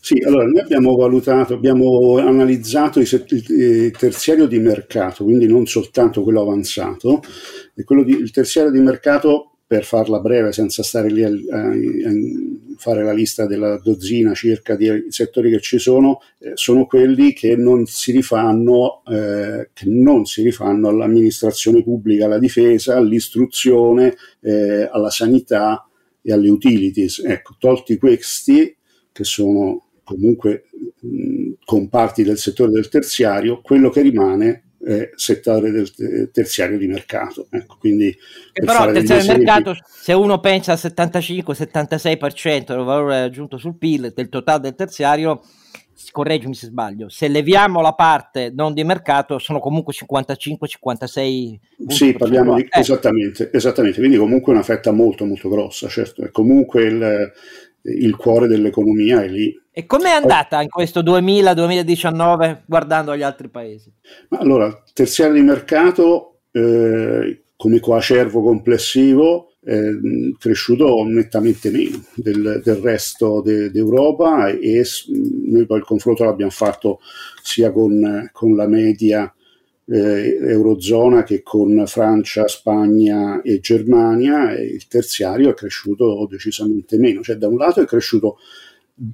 Sì, 0.00 0.22
allora 0.24 0.44
noi 0.44 0.60
abbiamo 0.60 0.94
valutato, 0.96 1.54
abbiamo 1.54 2.18
analizzato 2.18 3.00
il, 3.00 3.90
terziario 3.98 4.46
di 4.46 4.58
mercato, 4.58 5.24
quindi 5.24 5.46
non 5.46 5.66
soltanto 5.66 6.22
quello 6.22 6.42
avanzato, 6.42 7.20
e 7.74 7.84
quello 7.84 8.04
di, 8.04 8.12
il 8.12 8.30
terziario 8.30 8.70
di 8.70 8.80
mercato 8.80 9.58
per 9.66 9.84
farla 9.84 10.20
breve 10.20 10.52
senza 10.52 10.82
stare 10.82 11.10
lì 11.10 11.24
a, 11.24 11.28
a, 11.28 11.60
a 11.66 12.12
fare 12.78 13.04
la 13.04 13.12
lista 13.12 13.46
della 13.46 13.78
dozzina 13.78 14.32
circa 14.34 14.76
di 14.76 15.06
settori 15.08 15.50
che 15.50 15.60
ci 15.60 15.78
sono, 15.78 16.20
eh, 16.38 16.52
sono 16.54 16.86
quelli 16.86 17.32
che 17.32 17.56
non 17.56 17.86
si 17.86 18.12
rifanno, 18.12 19.02
eh, 19.06 19.70
che 19.72 19.84
non 19.86 20.24
si 20.24 20.42
rifanno 20.42 20.88
all'amministrazione 20.88 21.82
pubblica, 21.82 22.24
alla 22.24 22.38
difesa, 22.38 22.96
all'istruzione, 22.96 24.16
eh, 24.40 24.88
alla 24.90 25.10
sanità 25.10 25.86
e 26.22 26.32
alle 26.32 26.48
utilities. 26.48 27.20
Ecco, 27.24 27.56
tolti 27.58 27.98
questi, 27.98 28.74
che 29.12 29.24
sono 29.24 29.88
comunque 30.04 30.64
mh, 31.00 31.52
comparti 31.64 32.22
del 32.22 32.38
settore 32.38 32.70
del 32.70 32.88
terziario, 32.88 33.60
quello 33.60 33.90
che 33.90 34.00
rimane 34.00 34.62
eh, 34.88 35.10
settore 35.16 35.70
del 35.70 36.30
terziario 36.32 36.78
di 36.78 36.86
mercato. 36.86 37.46
Ecco, 37.50 37.76
quindi 37.78 38.16
per 38.52 38.64
però 38.64 38.86
il 38.86 38.94
terziario 38.94 39.22
di 39.22 39.44
mercato, 39.44 39.76
se 39.84 40.14
uno 40.14 40.40
pensa 40.40 40.72
al 40.72 40.78
75-76% 40.78 42.64
del 42.68 42.84
valore 42.84 43.20
aggiunto 43.20 43.58
sul 43.58 43.76
PIL 43.76 44.12
del 44.14 44.30
totale 44.30 44.60
del 44.60 44.74
terziario, 44.74 45.42
correggimi 46.10 46.54
se 46.54 46.68
sbaglio, 46.68 47.10
se 47.10 47.28
leviamo 47.28 47.82
la 47.82 47.92
parte 47.92 48.50
non 48.54 48.72
di 48.72 48.82
mercato 48.82 49.38
sono 49.38 49.58
comunque 49.58 49.92
55-56 49.92 51.58
Sì, 51.88 52.14
parliamo 52.14 52.54
di, 52.54 52.62
eh. 52.62 52.80
esattamente, 52.80 53.50
esattamente, 53.52 53.98
quindi 53.98 54.16
comunque 54.16 54.52
una 54.52 54.62
fetta 54.62 54.90
molto 54.90 55.26
molto 55.26 55.50
grossa, 55.50 55.88
certo, 55.88 56.22
è 56.22 56.30
comunque 56.30 56.84
il, 56.84 57.32
il 57.82 58.16
cuore 58.16 58.46
dell'economia 58.46 59.22
è 59.22 59.28
lì. 59.28 59.54
E 59.78 59.86
com'è 59.86 60.10
andata 60.10 60.60
in 60.60 60.68
questo 60.68 61.04
2000-2019 61.04 62.62
guardando 62.66 63.16
gli 63.16 63.22
altri 63.22 63.46
paesi? 63.48 63.92
Ma 64.30 64.38
allora, 64.38 64.82
terziario 64.92 65.34
di 65.34 65.42
mercato 65.42 66.40
eh, 66.50 67.44
come 67.54 67.78
coacervo 67.78 68.42
complessivo 68.42 69.52
è 69.62 69.78
cresciuto 70.36 71.04
nettamente 71.04 71.70
meno 71.70 72.02
del, 72.16 72.60
del 72.64 72.74
resto 72.74 73.40
de, 73.40 73.70
d'Europa 73.70 74.48
e 74.48 74.82
noi 75.46 75.64
poi 75.64 75.78
il 75.78 75.84
confronto 75.84 76.24
l'abbiamo 76.24 76.50
fatto 76.50 76.98
sia 77.40 77.70
con, 77.70 78.28
con 78.32 78.56
la 78.56 78.66
media 78.66 79.32
eh, 79.84 80.38
Eurozona 80.40 81.22
che 81.22 81.44
con 81.44 81.84
Francia, 81.86 82.48
Spagna 82.48 83.42
e 83.42 83.60
Germania 83.60 84.56
e 84.56 84.64
il 84.64 84.88
terziario 84.88 85.50
è 85.50 85.54
cresciuto 85.54 86.26
decisamente 86.28 86.98
meno, 86.98 87.22
cioè 87.22 87.36
da 87.36 87.46
un 87.46 87.58
lato 87.58 87.80
è 87.80 87.86
cresciuto 87.86 88.38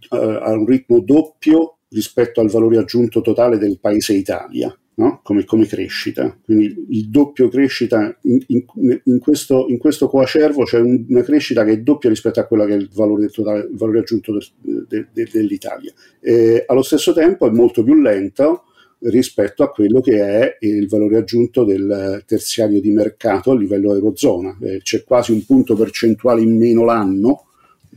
a 0.09 0.51
un 0.53 0.67
ritmo 0.67 1.01
doppio 1.01 1.79
rispetto 1.89 2.41
al 2.41 2.49
valore 2.49 2.79
aggiunto 2.79 3.21
totale 3.21 3.59
del 3.59 3.79
paese 3.81 4.15
Italia. 4.15 4.77
No? 4.97 5.21
Come, 5.25 5.45
come, 5.45 5.67
crescita, 5.67 6.39
quindi 6.45 6.87
il 6.91 7.09
doppio 7.09 7.49
crescita 7.49 8.17
in, 8.23 8.39
in, 8.47 8.65
in, 9.03 9.19
questo, 9.19 9.67
in 9.69 9.77
questo 9.77 10.07
coacervo 10.07 10.63
c'è 10.63 10.79
un, 10.79 11.07
una 11.09 11.23
crescita 11.23 11.65
che 11.65 11.73
è 11.73 11.81
doppia 11.81 12.09
rispetto 12.09 12.39
a 12.39 12.45
quella 12.45 12.65
che 12.65 12.75
è 12.75 12.77
il 12.77 12.89
valore, 12.95 13.29
totale, 13.29 13.67
il 13.69 13.77
valore 13.77 13.99
aggiunto 13.99 14.31
del, 14.31 14.87
de, 14.87 15.09
de, 15.13 15.29
dell'Italia. 15.33 15.93
E 16.21 16.63
allo 16.69 16.83
stesso 16.83 17.13
tempo 17.13 17.49
è 17.49 17.51
molto 17.51 17.83
più 17.83 17.95
lento 17.95 18.67
rispetto 19.01 19.65
a 19.65 19.71
quello 19.71 20.01
che 20.01 20.21
è 20.21 20.57
il 20.61 20.87
valore 20.89 21.19
aggiunto 21.19 21.65
del 21.65 22.23
terziario 22.25 22.81
di 22.81 22.91
mercato 22.91 23.51
a 23.51 23.57
livello 23.57 23.95
eurozona. 23.95 24.57
Eh, 24.61 24.79
c'è 24.81 25.03
quasi 25.03 25.33
un 25.33 25.45
punto 25.45 25.75
percentuale 25.75 26.41
in 26.41 26.57
meno 26.57 26.85
l'anno, 26.85 27.47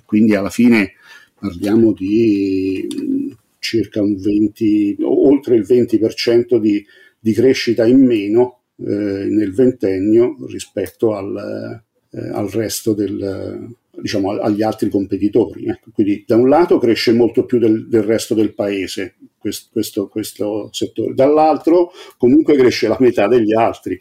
quindi 0.03 0.35
alla 0.35 0.49
fine 0.49 0.93
parliamo 1.39 1.93
di 1.93 2.87
mm, 2.87 3.31
circa 3.59 4.01
un 4.01 4.15
20, 4.15 4.97
oltre 5.01 5.55
il 5.55 5.65
20% 5.67 6.57
di, 6.57 6.85
di 7.19 7.33
crescita 7.33 7.85
in 7.85 8.05
meno 8.05 8.61
eh, 8.77 8.83
nel 8.83 9.53
ventennio 9.53 10.35
rispetto 10.47 11.15
al, 11.15 11.81
eh, 12.11 12.29
al 12.29 12.47
resto 12.49 12.93
del, 12.93 13.75
diciamo, 14.01 14.31
agli 14.31 14.61
altri 14.61 14.89
competitori. 14.89 15.65
Ecco. 15.65 15.91
Quindi 15.93 16.23
da 16.25 16.35
un 16.35 16.49
lato 16.49 16.77
cresce 16.77 17.13
molto 17.13 17.45
più 17.45 17.59
del, 17.59 17.87
del 17.87 18.03
resto 18.03 18.33
del 18.33 18.53
paese 18.53 19.15
questo, 19.37 19.69
questo, 19.71 20.07
questo, 20.07 20.69
settore, 20.71 21.13
dall'altro 21.13 21.91
comunque 22.17 22.55
cresce 22.55 22.87
la 22.87 22.97
metà 22.99 23.27
degli 23.27 23.53
altri. 23.53 23.97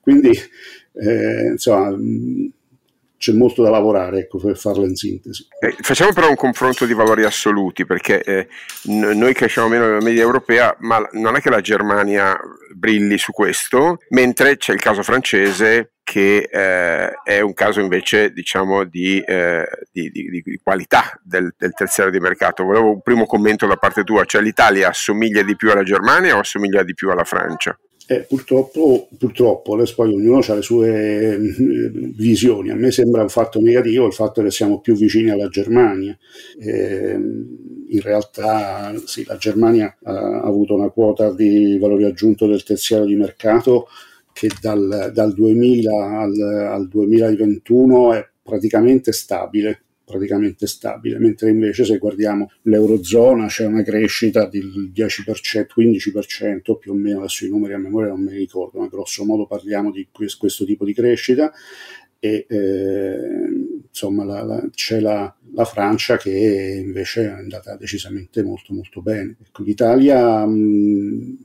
Quindi 0.00 0.30
eh, 0.94 1.48
insomma 1.52 1.96
c'è 3.18 3.32
molto 3.32 3.62
da 3.62 3.70
lavorare 3.70 4.20
ecco, 4.20 4.38
per 4.38 4.56
farla 4.56 4.86
in 4.86 4.94
sintesi. 4.94 5.46
Eh, 5.60 5.74
facciamo 5.80 6.12
però 6.12 6.28
un 6.28 6.36
confronto 6.36 6.86
di 6.86 6.94
valori 6.94 7.24
assoluti, 7.24 7.84
perché 7.84 8.22
eh, 8.22 8.48
noi 8.84 9.34
cresciamo 9.34 9.68
meno 9.68 9.86
della 9.86 10.00
media 10.00 10.22
europea, 10.22 10.74
ma 10.80 11.06
non 11.12 11.34
è 11.36 11.40
che 11.40 11.50
la 11.50 11.60
Germania 11.60 12.38
brilli 12.74 13.18
su 13.18 13.32
questo, 13.32 13.98
mentre 14.10 14.56
c'è 14.56 14.72
il 14.72 14.80
caso 14.80 15.02
francese 15.02 15.94
che 16.04 16.48
eh, 16.50 17.10
è 17.22 17.40
un 17.40 17.52
caso 17.52 17.80
invece 17.80 18.32
diciamo 18.32 18.84
di, 18.84 19.20
eh, 19.20 19.68
di, 19.92 20.08
di, 20.10 20.40
di 20.42 20.60
qualità 20.62 21.12
del, 21.22 21.52
del, 21.58 21.74
terziario 21.74 22.12
di 22.12 22.20
mercato. 22.20 22.64
Volevo 22.64 22.92
un 22.92 23.02
primo 23.02 23.26
commento 23.26 23.66
da 23.66 23.76
parte 23.76 24.04
tua, 24.04 24.24
cioè 24.24 24.40
l'Italia 24.40 24.88
assomiglia 24.88 25.42
di 25.42 25.54
più 25.54 25.70
alla 25.70 25.82
Germania 25.82 26.36
o 26.36 26.38
assomiglia 26.38 26.82
di 26.82 26.94
più 26.94 27.10
alla 27.10 27.24
Francia? 27.24 27.78
Eh, 28.10 28.24
purtroppo, 28.26 29.06
purtroppo 29.18 29.74
adesso 29.74 29.96
poi 29.96 30.14
ognuno 30.14 30.38
ha 30.38 30.54
le 30.54 30.62
sue 30.62 31.34
eh, 31.34 31.38
visioni. 32.16 32.70
A 32.70 32.74
me 32.74 32.90
sembra 32.90 33.20
un 33.20 33.28
fatto 33.28 33.60
negativo 33.60 34.06
il 34.06 34.14
fatto 34.14 34.42
che 34.42 34.50
siamo 34.50 34.80
più 34.80 34.94
vicini 34.94 35.28
alla 35.28 35.48
Germania. 35.48 36.16
Eh, 36.58 37.12
in 37.12 38.00
realtà 38.00 38.94
sì, 39.04 39.24
la 39.26 39.36
Germania 39.36 39.94
ha 40.04 40.40
avuto 40.40 40.74
una 40.74 40.88
quota 40.88 41.34
di 41.34 41.76
valore 41.78 42.06
aggiunto 42.06 42.46
del 42.46 42.62
terziario 42.62 43.04
di 43.04 43.14
mercato 43.14 43.88
che 44.32 44.48
dal, 44.58 45.10
dal 45.12 45.34
2000 45.34 46.20
al, 46.20 46.40
al 46.40 46.88
2021 46.88 48.14
è 48.14 48.26
praticamente 48.42 49.12
stabile 49.12 49.82
praticamente 50.08 50.66
stabile, 50.66 51.18
mentre 51.18 51.50
invece 51.50 51.84
se 51.84 51.98
guardiamo 51.98 52.50
l'Eurozona 52.62 53.46
c'è 53.46 53.66
una 53.66 53.82
crescita 53.82 54.46
del 54.46 54.90
10%, 54.94 55.66
15% 55.76 56.78
più 56.78 56.92
o 56.92 56.94
meno, 56.94 57.18
adesso 57.18 57.44
i 57.44 57.50
numeri 57.50 57.74
a 57.74 57.78
memoria 57.78 58.08
non 58.08 58.22
me 58.22 58.32
li 58.32 58.38
ricordo, 58.38 58.80
ma 58.80 58.88
grosso 58.88 59.24
modo 59.24 59.46
parliamo 59.46 59.90
di 59.90 60.08
questo, 60.10 60.38
questo 60.38 60.64
tipo 60.64 60.84
di 60.84 60.94
crescita 60.94 61.52
e 62.20 62.46
eh, 62.48 63.18
insomma 63.88 64.24
la, 64.24 64.42
la, 64.42 64.68
c'è 64.72 64.98
la, 64.98 65.32
la, 65.54 65.64
Francia 65.64 66.16
che 66.16 66.82
invece 66.84 67.24
è 67.24 67.28
andata 67.28 67.76
decisamente 67.76 68.42
molto 68.42 68.74
molto 68.74 69.00
bene. 69.02 69.36
Ecco, 69.40 69.62
L'Italia, 69.62 70.44
mh, 70.44 71.38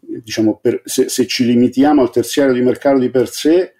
diciamo, 0.00 0.58
per, 0.60 0.82
se, 0.84 1.08
se 1.08 1.26
ci 1.26 1.44
limitiamo 1.44 2.02
al 2.02 2.10
terziario 2.10 2.54
di 2.54 2.60
mercato 2.60 2.98
di 2.98 3.10
per 3.10 3.28
sé, 3.28 3.75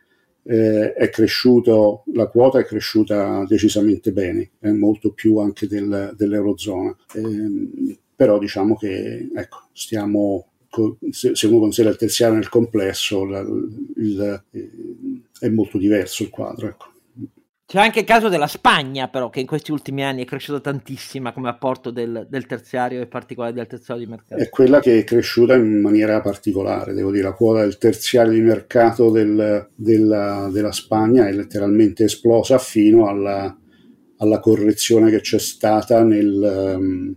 eh, 0.47 0.93
è 0.93 1.11
cresciuto, 1.11 2.05
la 2.13 2.27
quota 2.29 2.59
è 2.59 2.65
cresciuta 2.65 3.45
decisamente 3.49 4.13
bene, 4.13 4.51
eh, 4.61 4.73
molto 4.73 5.13
più 5.13 5.39
anche 5.39 5.67
del, 5.67 6.15
dell'Eurozona. 6.17 6.97
Eh, 7.15 7.99
però 8.15 8.39
diciamo 8.39 8.77
che 8.77 9.29
ecco, 9.35 9.69
stiamo, 9.73 10.47
se, 11.11 11.47
uno 11.47 11.59
considera 11.59 11.93
il 11.93 11.99
terziario 11.99 12.37
nel 12.37 12.49
complesso, 12.49 13.25
la, 13.25 13.41
il, 13.41 14.45
eh, 14.53 14.71
è 15.41 15.49
molto 15.49 15.79
diverso 15.79 16.23
il 16.23 16.31
quadro. 16.31 16.69
Ecco. 16.69 16.95
C'è 17.69 17.81
anche 17.81 17.99
il 17.99 18.05
caso 18.05 18.29
della 18.29 18.47
Spagna, 18.47 19.09
però, 19.09 19.29
che 19.29 19.41
in 19.41 19.47
questi 19.47 19.73
ultimi 19.73 20.05
anni 20.05 20.23
è 20.23 20.25
cresciuta 20.25 20.61
tantissima 20.61 21.33
come 21.33 21.49
apporto 21.49 21.91
del, 21.91 22.25
del 22.31 22.47
terziario, 22.47 23.01
in 23.01 23.09
particolare 23.09 23.53
del 23.53 23.67
terziario 23.67 24.05
di 24.05 24.09
mercato. 24.09 24.41
È 24.41 24.49
quella 24.51 24.79
che 24.79 25.01
è 25.01 25.03
cresciuta 25.03 25.57
in 25.57 25.81
maniera 25.81 26.21
particolare, 26.21 26.95
devo 26.95 27.11
dire, 27.11 27.25
la 27.25 27.33
quota 27.33 27.63
del 27.63 27.77
terziario 27.77 28.31
di 28.31 28.41
mercato 28.41 29.11
del, 29.11 29.69
della, 29.75 30.49
della, 30.53 30.71
Spagna 30.71 31.27
è 31.27 31.33
letteralmente 31.33 32.05
esplosa 32.05 32.59
fino 32.59 33.09
alla, 33.09 33.59
alla 34.19 34.39
correzione 34.39 35.11
che 35.11 35.21
c'è 35.21 35.41
stata 35.41 36.05
nel, 36.05 36.77
um, 36.79 37.17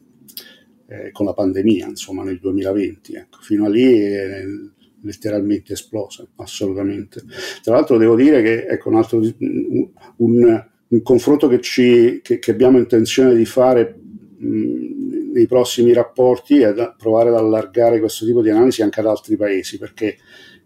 eh, 0.88 1.12
con 1.12 1.28
la 1.28 1.34
pandemia, 1.34 1.86
insomma, 1.86 2.24
nel 2.24 2.40
2020. 2.40 3.14
Ecco. 3.14 3.38
Fino 3.40 3.66
a 3.66 3.70
lì... 3.70 4.04
Eh, 4.04 4.72
letteralmente 5.04 5.74
esplosa, 5.74 6.26
assolutamente. 6.38 7.24
Tra 7.64 7.76
l'altro 7.76 7.98
devo 7.98 8.16
dire 8.16 8.42
che 8.42 8.66
ecco, 8.66 8.90
un, 8.90 8.96
altro, 8.96 9.20
un, 9.20 10.66
un, 10.88 11.02
confronto 11.02 11.48
che, 11.48 11.62
ci, 11.62 12.20
che, 12.22 12.40
che, 12.40 12.52
abbiamo 12.52 12.78
intenzione 12.78 13.36
di 13.36 13.46
fare 13.46 14.00
mh, 14.38 15.32
nei 15.34 15.48
prossimi 15.48 15.94
rapporti 15.94 16.60
è 16.60 16.74
da 16.74 16.94
provare 16.98 17.30
ad 17.30 17.36
allargare 17.36 18.00
questo 18.00 18.26
tipo 18.26 18.42
di 18.42 18.50
analisi 18.50 18.82
anche 18.82 19.00
ad 19.00 19.08
altri 19.08 19.36
paesi, 19.36 19.78
perché 19.78 20.18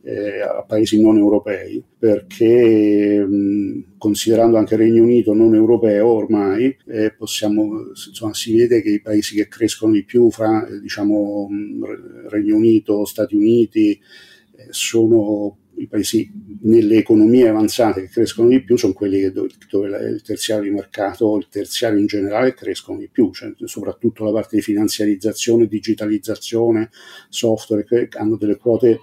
eh, 0.04 0.42
a 0.42 0.64
paesi 0.64 1.02
non 1.02 1.18
europei, 1.18 1.82
perché 1.98 3.26
mh, 3.26 3.96
considerando 3.98 4.58
anche 4.58 4.74
il 4.74 4.82
Regno 4.82 5.04
Unito 5.04 5.34
non 5.34 5.56
europeo 5.56 6.08
ormai, 6.08 6.76
eh, 6.88 7.14
possiamo, 7.18 7.90
insomma, 7.90 8.34
si 8.34 8.56
vede 8.56 8.82
che 8.82 8.90
i 8.90 9.02
paesi 9.02 9.36
che 9.36 9.48
crescono 9.48 9.94
di 9.94 10.04
più, 10.04 10.30
fra, 10.30 10.68
diciamo, 10.82 11.48
mh, 11.50 12.28
Regno 12.30 12.58
Unito, 12.58 13.06
Stati 13.06 13.36
Uniti, 13.36 13.92
eh, 13.92 14.68
sono 14.70 15.58
i 15.76 15.88
paesi 15.88 16.30
nelle 16.62 16.98
economie 16.98 17.48
avanzate 17.48 18.02
che 18.02 18.10
crescono 18.10 18.48
di 18.48 18.62
più 18.62 18.78
sono 18.78 18.94
quelli 18.94 19.32
dove, 19.32 19.50
dove, 19.70 19.88
il 20.08 20.22
terziario 20.22 20.66
di 20.66 20.70
mercato, 20.70 21.36
il 21.38 21.48
terziario 21.50 21.98
in 21.98 22.06
generale 22.06 22.54
crescono 22.54 23.00
di 23.00 23.10
più, 23.12 23.32
cioè, 23.34 23.54
soprattutto 23.64 24.24
la 24.24 24.32
parte 24.32 24.58
di 24.58 24.62
finanziarizzazione, 24.62 25.66
digitalizzazione, 25.66 26.90
software, 27.30 27.86
che 27.86 28.08
hanno 28.18 28.36
delle 28.38 28.58
quote 28.58 29.00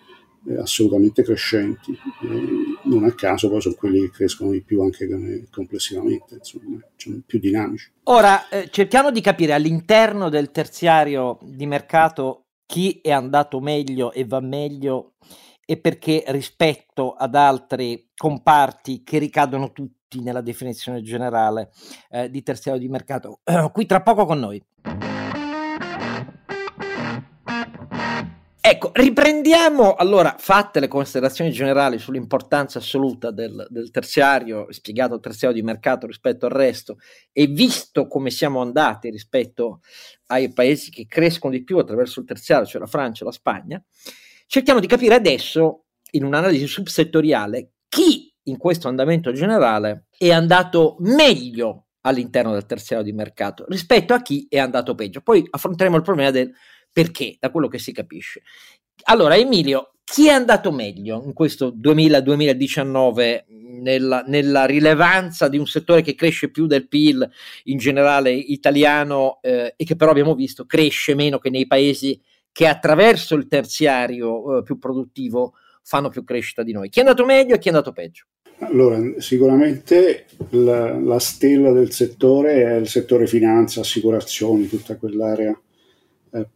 eh, 0.47 0.59
assolutamente 0.59 1.23
crescenti. 1.23 1.93
Eh, 1.93 2.89
non 2.89 3.05
a 3.05 3.13
caso 3.15 3.49
poi 3.49 3.61
sono 3.61 3.75
quelli 3.75 4.01
che 4.01 4.11
crescono 4.11 4.51
di 4.51 4.63
più 4.63 4.81
anche 4.83 5.07
complessivamente, 5.51 6.35
insomma, 6.37 6.79
cioè 6.97 7.15
più 7.27 7.39
dinamici. 7.39 7.91
Ora 8.05 8.49
eh, 8.49 8.69
cerchiamo 8.71 9.11
di 9.11 9.21
capire 9.21 9.53
all'interno 9.53 10.29
del 10.29 10.51
terziario 10.51 11.39
di 11.43 11.67
mercato 11.67 12.47
chi 12.67 13.01
è 13.03 13.11
andato 13.11 13.61
meglio 13.61 14.13
e 14.13 14.25
va 14.25 14.41
meglio 14.41 15.15
e 15.67 15.77
perché 15.77 16.25
rispetto 16.29 17.13
ad 17.13 17.35
altri 17.35 18.11
comparti 18.17 19.03
che 19.03 19.19
ricadono 19.19 19.73
tutti 19.73 20.21
nella 20.21 20.41
definizione 20.41 21.03
generale 21.03 21.71
eh, 22.11 22.29
di 22.31 22.43
terziario 22.43 22.81
di 22.81 22.89
mercato. 22.89 23.41
qui 23.73 23.87
tra 23.87 24.03
poco 24.03 24.25
con 24.25 24.39
noi. 24.39 24.61
Ecco, 28.63 28.91
riprendiamo 28.93 29.95
allora, 29.95 30.37
fatte 30.39 30.81
le 30.81 30.89
considerazioni 30.89 31.51
generali 31.51 31.99
sull'importanza 31.99 32.79
assoluta 32.79 33.31
del, 33.31 33.67
del, 33.71 33.91
terziario, 33.91 34.67
spiegato 34.71 35.15
il 35.15 35.21
terziario 35.21 35.57
di 35.57 35.65
mercato 35.65 36.07
rispetto 36.07 36.45
al 36.45 36.53
resto, 36.53 36.99
e 37.33 37.47
visto 37.47 38.07
come 38.07 38.29
siamo 38.31 38.61
andati 38.61 39.09
rispetto 39.09 39.81
ai 40.27 40.53
paesi 40.53 40.91
che 40.91 41.07
crescono 41.07 41.55
di 41.55 41.65
più 41.65 41.79
attraverso 41.79 42.21
il 42.21 42.27
terziario, 42.27 42.67
cioè 42.67 42.83
la 42.83 42.87
Francia 42.87 43.23
e 43.23 43.27
la 43.27 43.33
Spagna, 43.33 43.83
cerchiamo 44.47 44.79
di 44.79 44.87
capire 44.87 45.15
adesso, 45.15 45.87
in 46.11 46.25
un'analisi 46.25 46.67
subsettoriale, 46.67 47.73
chi 47.89 48.31
in 48.45 48.59
questo 48.59 48.89
andamento 48.89 49.33
generale 49.33 50.09
è 50.19 50.33
andato 50.33 50.97
meglio 50.99 51.87
all'interno 52.03 52.53
del 52.53 52.67
terziario 52.67 53.05
di 53.05 53.13
mercato 53.13 53.65
rispetto 53.69 54.13
a 54.15 54.23
chi 54.23 54.47
è 54.51 54.59
andato 54.59 54.95
peggio. 54.95 55.23
Poi 55.23 55.47
affronteremo 55.49 55.97
il 55.97 56.03
problema 56.03 56.31
del 56.31 56.53
perché, 56.93 57.37
da 57.39 57.51
quello 57.51 57.69
che 57.69 57.79
si 57.79 57.93
capisce. 57.93 58.43
Allora, 59.05 59.37
Emilio, 59.37 59.93
chi 60.05 60.27
è 60.27 60.33
andato 60.33 60.73
meglio 60.73 61.23
in 61.25 61.33
questo 61.33 61.73
2000-2019 61.73 63.45
nella, 63.81 64.25
nella, 64.27 64.65
rilevanza 64.65 65.47
di 65.47 65.57
un 65.57 65.67
settore 65.67 66.03
che 66.03 66.17
cresce 66.17 66.51
più 66.51 66.67
del 66.67 66.89
PIL 66.89 67.29
in 67.65 67.79
generale 67.79 68.33
italiano 68.33 69.39
eh, 69.41 69.73
e 69.77 69.85
che 69.85 69.95
però 69.95 70.11
abbiamo 70.11 70.35
visto 70.35 70.67
cresce 70.67 71.15
meno 71.15 71.39
che 71.39 71.49
nei 71.49 71.69
paesi 71.69 72.21
che 72.51 72.67
attraverso 72.67 73.37
il 73.37 73.47
terziario 73.47 74.59
eh, 74.59 74.63
più 74.65 74.79
produttivo 74.79 75.55
fanno 75.83 76.09
più 76.09 76.25
crescita 76.25 76.65
di 76.65 76.73
noi. 76.73 76.89
Chi 76.89 76.99
è 76.99 77.03
andato 77.03 77.25
meglio 77.25 77.55
e 77.55 77.59
chi 77.59 77.69
è 77.69 77.71
andato 77.71 77.93
peggio? 77.93 78.25
Allora, 78.59 79.01
sicuramente 79.19 80.27
la, 80.51 80.99
la 80.99 81.19
stella 81.19 81.73
del 81.73 81.93
settore 81.93 82.65
è 82.65 82.75
il 82.75 82.89
settore 82.89 83.27
finanza, 83.27 83.81
assicurazioni, 83.81 84.69
tutta 84.69 84.97
quell'area 84.97 85.59
eh, 86.33 86.49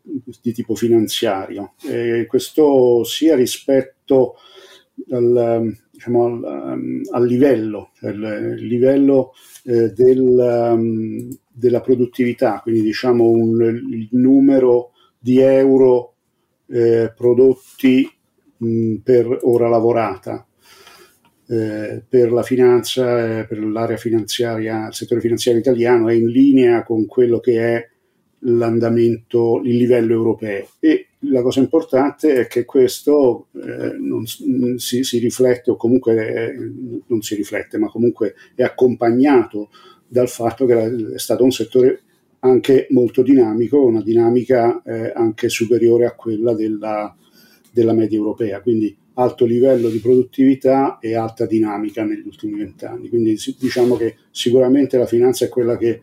di 0.43 0.53
tipo 0.53 0.75
finanziario. 0.75 1.75
E 1.87 2.27
questo 2.27 3.05
sia 3.05 3.35
rispetto 3.35 4.37
al, 5.11 5.77
diciamo, 5.91 6.25
al, 6.25 7.03
al 7.11 7.27
livello, 7.27 7.91
cioè 7.95 8.11
il, 8.11 8.57
il 8.59 8.67
livello 8.67 9.33
eh, 9.65 9.91
del, 9.91 11.29
della 11.51 11.81
produttività, 11.81 12.61
quindi 12.63 12.83
diciamo 12.83 13.29
un, 13.29 13.61
il 13.63 14.09
numero 14.13 14.93
di 15.19 15.41
euro 15.41 16.15
eh, 16.69 17.13
prodotti 17.15 18.11
mh, 18.57 18.97
per 18.97 19.39
ora 19.43 19.69
lavorata. 19.69 20.47
Eh, 21.47 22.03
per 22.09 22.33
la 22.33 22.43
finanza, 22.43 23.41
eh, 23.41 23.47
per 23.47 23.63
l'area 23.63 23.99
finanziaria, 23.99 24.87
il 24.87 24.95
settore 24.95 25.21
finanziario 25.21 25.61
italiano 25.61 26.09
è 26.09 26.15
in 26.15 26.27
linea 26.29 26.83
con 26.85 27.05
quello 27.05 27.39
che 27.39 27.61
è 27.61 27.91
l'andamento, 28.45 29.61
il 29.65 29.77
livello 29.77 30.13
europeo. 30.13 30.69
E 30.79 31.09
la 31.31 31.43
cosa 31.43 31.61
importante 31.61 32.35
è 32.35 32.47
che 32.47 32.65
questo 32.65 33.49
eh, 33.53 33.97
non 33.99 34.27
si, 34.27 35.05
si, 35.05 35.19
riflette, 35.19 35.71
o 35.71 35.77
comunque 35.77 36.15
eh, 36.27 36.73
non 37.07 37.23
si 37.23 37.35
riflette, 37.35 37.79
ma 37.79 37.89
comunque 37.89 38.35
è 38.55 38.63
accompagnato 38.63 39.71
dal 40.07 40.29
fatto 40.29 40.67
che 40.67 41.15
è 41.15 41.19
stato 41.19 41.45
un 41.45 41.51
settore 41.51 42.01
anche 42.41 42.87
molto 42.91 43.23
dinamico, 43.23 43.85
una 43.85 44.03
dinamica 44.03 44.83
eh, 44.83 45.13
anche 45.15 45.49
superiore 45.49 46.05
a 46.05 46.15
quella 46.15 46.55
della, 46.55 47.15
della 47.73 47.95
media 47.95 48.19
europea, 48.19 48.61
quindi 48.61 48.95
alto 49.15 49.47
livello 49.47 49.89
di 49.89 49.99
produttività 49.99 50.99
e 51.01 51.15
alta 51.15 51.47
dinamica 51.47 52.05
negli 52.05 52.27
ultimi 52.27 52.59
vent'anni. 52.59 53.09
Quindi 53.09 53.39
diciamo 53.59 53.97
che 53.97 54.17
sicuramente 54.31 54.99
la 54.99 55.07
finanza 55.07 55.47
è 55.47 55.49
quella 55.49 55.79
che 55.79 56.03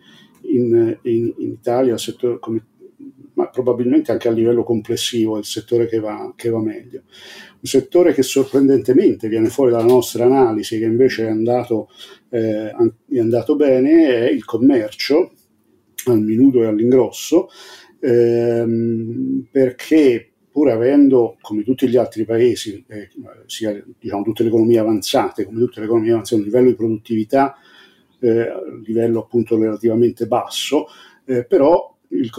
in, 0.53 0.97
in, 1.03 1.33
in 1.37 1.51
Italia, 1.51 1.97
settore, 1.97 2.39
come, 2.39 2.65
ma 3.33 3.47
probabilmente 3.49 4.11
anche 4.11 4.27
a 4.27 4.31
livello 4.31 4.63
complessivo, 4.63 5.35
è 5.35 5.39
il 5.39 5.45
settore 5.45 5.87
che 5.87 5.99
va, 5.99 6.33
che 6.35 6.49
va 6.49 6.59
meglio. 6.59 7.03
Un 7.61 7.69
settore 7.69 8.13
che 8.13 8.23
sorprendentemente 8.23 9.27
viene 9.27 9.49
fuori 9.49 9.71
dalla 9.71 9.83
nostra 9.83 10.25
analisi, 10.25 10.77
che 10.79 10.85
invece 10.85 11.25
è 11.25 11.29
andato, 11.29 11.89
eh, 12.29 12.71
è 12.71 13.19
andato 13.19 13.55
bene, 13.55 14.27
è 14.27 14.29
il 14.29 14.45
commercio, 14.45 15.31
al 16.05 16.21
minuto 16.21 16.63
e 16.63 16.65
all'ingrosso, 16.65 17.49
ehm, 17.99 19.47
perché 19.51 20.31
pur 20.51 20.69
avendo, 20.69 21.37
come 21.39 21.63
tutti 21.63 21.87
gli 21.87 21.95
altri 21.95 22.25
paesi, 22.25 22.83
eh, 22.87 23.09
sia 23.45 23.81
diciamo, 23.97 24.23
tutte 24.23 24.43
le 24.43 24.49
economie 24.49 24.79
avanzate, 24.79 25.45
come 25.45 25.59
tutte 25.59 25.79
le 25.79 25.85
economie 25.85 26.11
avanzate, 26.11 26.41
un 26.41 26.47
livello 26.47 26.67
di 26.69 26.75
produttività 26.75 27.55
eh, 28.21 28.41
a 28.41 28.61
livello 28.85 29.19
appunto 29.19 29.57
relativamente 29.57 30.27
basso, 30.27 30.87
eh, 31.25 31.43
però 31.45 31.91
il, 32.09 32.29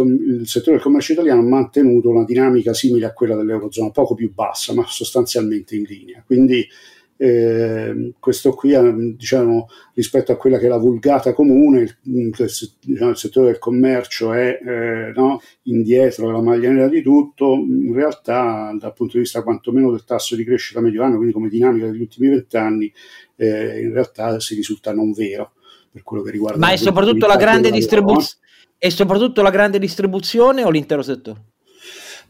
il, 0.40 0.46
settore 0.46 0.76
del 0.76 0.84
commercio 0.84 1.12
italiano 1.12 1.40
ha 1.40 1.44
mantenuto 1.44 2.10
una 2.10 2.24
dinamica 2.24 2.72
simile 2.72 3.06
a 3.06 3.12
quella 3.12 3.36
dell'Eurozona, 3.36 3.90
poco 3.90 4.14
più 4.14 4.32
bassa, 4.32 4.74
ma 4.74 4.84
sostanzialmente 4.86 5.76
in 5.76 5.84
linea. 5.84 6.22
Quindi 6.24 6.66
eh, 7.16 8.12
questo 8.18 8.52
qui, 8.52 8.74
diciamo, 9.16 9.68
rispetto 9.94 10.32
a 10.32 10.36
quella 10.36 10.58
che 10.58 10.66
è 10.66 10.68
la 10.68 10.76
vulgata 10.76 11.32
comune, 11.32 11.80
il, 11.80 12.30
diciamo, 12.80 13.10
il 13.10 13.16
settore 13.16 13.46
del 13.46 13.58
commercio 13.58 14.32
è 14.32 14.58
eh, 14.60 15.12
no, 15.14 15.40
indietro, 15.62 16.30
la 16.30 16.40
maglia 16.40 16.70
nera 16.70 16.88
di 16.88 17.00
tutto, 17.00 17.54
in 17.54 17.94
realtà 17.94 18.74
dal 18.78 18.92
punto 18.92 19.14
di 19.14 19.20
vista 19.20 19.42
quantomeno 19.42 19.90
del 19.90 20.04
tasso 20.04 20.36
di 20.36 20.44
crescita 20.44 20.80
medio 20.80 21.02
anno, 21.02 21.16
quindi 21.16 21.32
come 21.32 21.48
dinamica 21.48 21.86
degli 21.86 22.00
ultimi 22.00 22.28
vent'anni, 22.28 22.92
eh, 23.36 23.80
in 23.80 23.92
realtà 23.92 24.38
si 24.40 24.54
risulta 24.54 24.92
non 24.92 25.12
vero 25.12 25.52
per 25.92 26.02
quello 26.02 26.22
che 26.22 26.30
riguarda... 26.30 26.58
Ma 26.58 26.72
è 26.72 26.76
soprattutto 26.76 27.26
la 27.26 27.36
grande 27.36 27.70
distribuzione? 27.70 28.40
E 28.78 28.90
soprattutto 28.90 29.42
la 29.42 29.50
grande 29.50 29.78
distribuzione 29.78 30.64
o 30.64 30.70
l'intero 30.70 31.02
settore? 31.02 31.52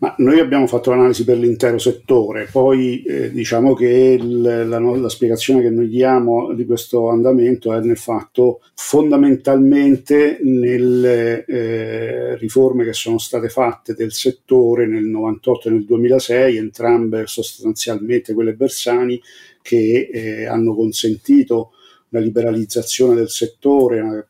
Ma 0.02 0.12
noi 0.18 0.40
abbiamo 0.40 0.66
fatto 0.66 0.90
l'analisi 0.90 1.22
per 1.22 1.38
l'intero 1.38 1.78
settore, 1.78 2.48
poi 2.50 3.04
eh, 3.04 3.30
diciamo 3.30 3.72
che 3.72 4.18
il, 4.20 4.40
la, 4.40 4.80
la, 4.80 5.08
spiegazione 5.08 5.62
che 5.62 5.70
noi 5.70 5.86
diamo 5.86 6.52
di 6.54 6.64
questo 6.66 7.08
andamento 7.08 7.72
è 7.72 7.78
nel 7.78 7.96
fatto 7.96 8.62
fondamentalmente 8.74 10.40
nelle 10.42 11.44
eh, 11.44 12.36
riforme 12.36 12.84
che 12.84 12.94
sono 12.94 13.18
state 13.18 13.48
fatte 13.48 13.94
del 13.94 14.12
settore 14.12 14.88
nel 14.88 15.04
98 15.04 15.68
e 15.68 15.70
nel 15.70 15.84
2006, 15.84 16.56
entrambe 16.56 17.28
sostanzialmente 17.28 18.34
quelle 18.34 18.54
Bersani, 18.54 19.22
che 19.62 20.10
eh, 20.12 20.46
hanno 20.46 20.74
consentito 20.74 21.74
la 22.12 22.20
liberalizzazione 22.20 23.14
del 23.14 23.30
settore, 23.30 24.00
una 24.00 24.26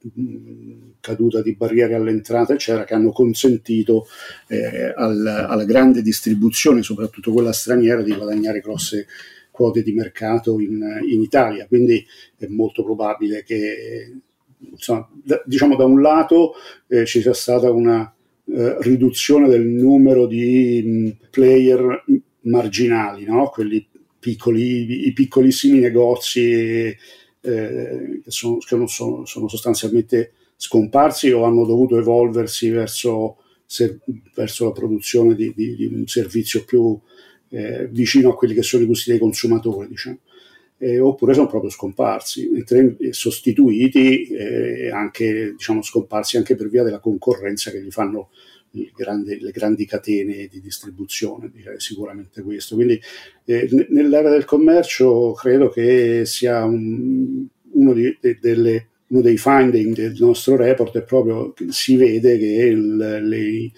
caduta 1.00 1.42
di 1.42 1.54
barriere 1.54 1.94
all'entrata, 1.94 2.52
eccetera, 2.52 2.84
che 2.84 2.94
hanno 2.94 3.10
consentito 3.10 4.06
eh, 4.46 4.92
al, 4.94 5.26
alla 5.26 5.64
grande 5.64 6.00
distribuzione, 6.00 6.82
soprattutto 6.82 7.32
quella 7.32 7.52
straniera, 7.52 8.02
di 8.02 8.14
guadagnare 8.14 8.60
grosse 8.60 9.06
quote 9.50 9.82
di 9.82 9.92
mercato 9.92 10.60
in, 10.60 10.80
in 11.08 11.20
Italia. 11.20 11.66
Quindi 11.66 12.04
è 12.38 12.46
molto 12.46 12.84
probabile 12.84 13.42
che, 13.42 14.14
insomma, 14.58 15.08
da, 15.12 15.42
diciamo 15.44 15.74
da 15.74 15.84
un 15.84 16.00
lato 16.00 16.54
eh, 16.86 17.04
ci 17.04 17.20
sia 17.20 17.34
stata 17.34 17.68
una 17.70 18.14
eh, 18.44 18.76
riduzione 18.78 19.48
del 19.48 19.66
numero 19.66 20.26
di 20.26 20.82
mh, 20.84 21.26
player 21.30 22.04
marginali, 22.42 23.24
no? 23.24 23.48
quelli 23.48 23.84
piccoli, 24.20 25.08
i 25.08 25.12
piccolissimi 25.12 25.80
negozi 25.80 26.96
eh, 27.42 28.20
che, 28.22 28.30
sono, 28.30 28.58
che 28.58 28.86
sono, 28.86 29.24
sono, 29.26 29.48
sostanzialmente 29.48 30.32
scomparsi 30.56 31.30
o 31.30 31.44
hanno 31.44 31.64
dovuto 31.64 31.98
evolversi 31.98 32.70
verso, 32.70 33.38
se, 33.66 33.98
verso 34.34 34.66
la 34.66 34.72
produzione 34.72 35.34
di, 35.34 35.52
di, 35.54 35.74
di, 35.74 35.86
un 35.86 36.06
servizio 36.06 36.64
più 36.64 36.98
eh, 37.50 37.88
vicino 37.88 38.30
a 38.30 38.36
quelli 38.36 38.54
che 38.54 38.62
sono 38.62 38.84
i 38.84 38.86
gusti 38.86 39.10
dei 39.10 39.18
consumatori, 39.18 39.88
diciamo. 39.88 40.18
Eh, 40.78 40.98
oppure 40.98 41.32
sono 41.34 41.46
proprio 41.46 41.70
scomparsi, 41.70 42.50
sostituiti 43.10 44.26
eh, 44.26 44.90
anche, 44.90 45.52
diciamo, 45.52 45.80
scomparsi 45.80 46.36
anche 46.36 46.56
per 46.56 46.68
via 46.68 46.82
della 46.82 46.98
concorrenza 46.98 47.70
che 47.70 47.80
gli 47.80 47.90
fanno 47.90 48.30
grandi, 48.94 49.38
le 49.40 49.50
grandi 49.50 49.86
catene 49.86 50.48
di 50.50 50.60
distribuzione, 50.60 51.50
direi 51.52 51.80
sicuramente 51.80 52.42
questo. 52.42 52.74
Quindi 52.74 53.00
eh, 53.44 53.86
nell'area 53.88 54.30
del 54.30 54.44
commercio 54.44 55.32
credo 55.32 55.68
che 55.68 56.22
sia 56.24 56.64
un, 56.64 57.46
uno, 57.72 57.92
di, 57.92 58.16
de, 58.20 58.38
delle, 58.40 58.88
uno, 59.08 59.20
dei 59.20 59.36
finding 59.36 59.94
del 59.94 60.16
nostro 60.18 60.56
report 60.56 60.96
è 60.96 61.02
proprio 61.02 61.52
che 61.52 61.66
si 61.70 61.96
vede 61.96 62.38
che 62.38 62.44
il, 62.44 62.96
le, 62.96 63.72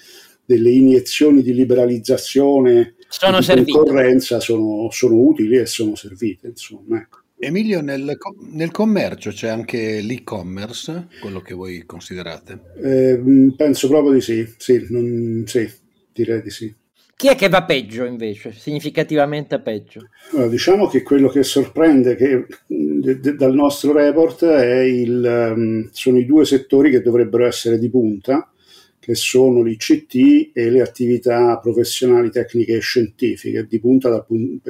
delle 0.45 0.71
iniezioni 0.71 1.43
di 1.43 1.55
liberalizzazione 1.55 2.95
sono 3.09 3.41
di 3.41 3.71
concorrenza 3.71 4.41
sono, 4.41 4.89
sono, 4.91 5.17
utili 5.19 5.57
e 5.57 5.67
sono 5.67 5.95
servite. 5.95 6.49
Insomma, 6.49 6.99
ecco. 6.99 7.24
Emilio, 7.45 7.81
nel, 7.81 8.17
nel, 8.53 8.71
commercio 8.71 9.31
c'è 9.31 9.49
anche 9.49 10.01
l'e-commerce, 10.01 11.09
quello 11.21 11.41
che 11.41 11.55
voi 11.55 11.85
considerate? 11.85 12.61
Eh, 12.83 13.21
penso 13.57 13.89
proprio 13.89 14.13
di 14.13 14.21
sì, 14.21 14.49
sì, 14.57 14.87
non, 14.89 15.45
sì, 15.47 15.71
direi 16.13 16.41
di 16.43 16.51
sì. 16.51 16.75
Chi 17.17 17.29
è 17.29 17.37
che 17.37 17.49
va 17.49 17.65
peggio 17.65 18.05
invece, 18.05 18.53
significativamente 18.53 19.61
peggio? 19.61 20.09
Allora, 20.33 20.49
diciamo 20.49 20.89
che 20.89 21.03
quello 21.03 21.29
che 21.29 21.43
sorprende 21.43 22.17
che, 22.17 22.47
de, 22.67 23.21
de, 23.21 23.35
dal 23.37 23.55
nostro 23.55 23.93
report 23.93 24.43
il, 24.43 25.53
um, 25.57 25.89
sono 25.93 26.19
i 26.19 26.27
due 26.27 26.45
settori 26.45 26.91
che 26.91 27.03
dovrebbero 27.03 27.47
essere 27.47 27.79
di 27.79 27.89
punta, 27.89 28.51
che 28.99 29.15
sono 29.15 29.63
l'ICT 29.63 30.51
e 30.55 30.71
le 30.71 30.81
attività 30.81 31.59
professionali, 31.59 32.31
tecniche 32.31 32.77
e 32.77 32.81
scientifiche, 32.81 33.67
di 33.69 33.79
punta 33.79 34.09
dal, 34.09 34.27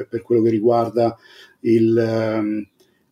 per 0.07 0.21
quello 0.21 0.43
che 0.43 0.49
riguarda 0.49 1.17
il, 1.65 1.97
ehm, 1.97 2.67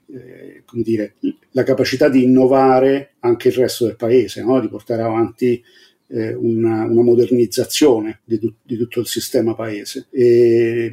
eh, 0.08 0.64
dire, 0.74 1.16
la 1.52 1.64
capacità 1.64 2.10
di 2.10 2.24
innovare 2.24 3.14
anche 3.20 3.50
il 3.50 3.56
resto 3.56 3.86
del 3.86 3.96
paese, 3.96 4.44
no? 4.44 4.60
di 4.60 4.68
portare 4.68 5.02
avanti 5.02 5.62
eh, 6.08 6.34
una, 6.34 6.86
una, 6.86 7.02
modernizzazione 7.02 8.22
di, 8.24 8.40
di, 8.62 8.78
tutto 8.78 9.00
il 9.00 9.08
sistema 9.08 9.56
paese. 9.56 10.08
E, 10.12 10.92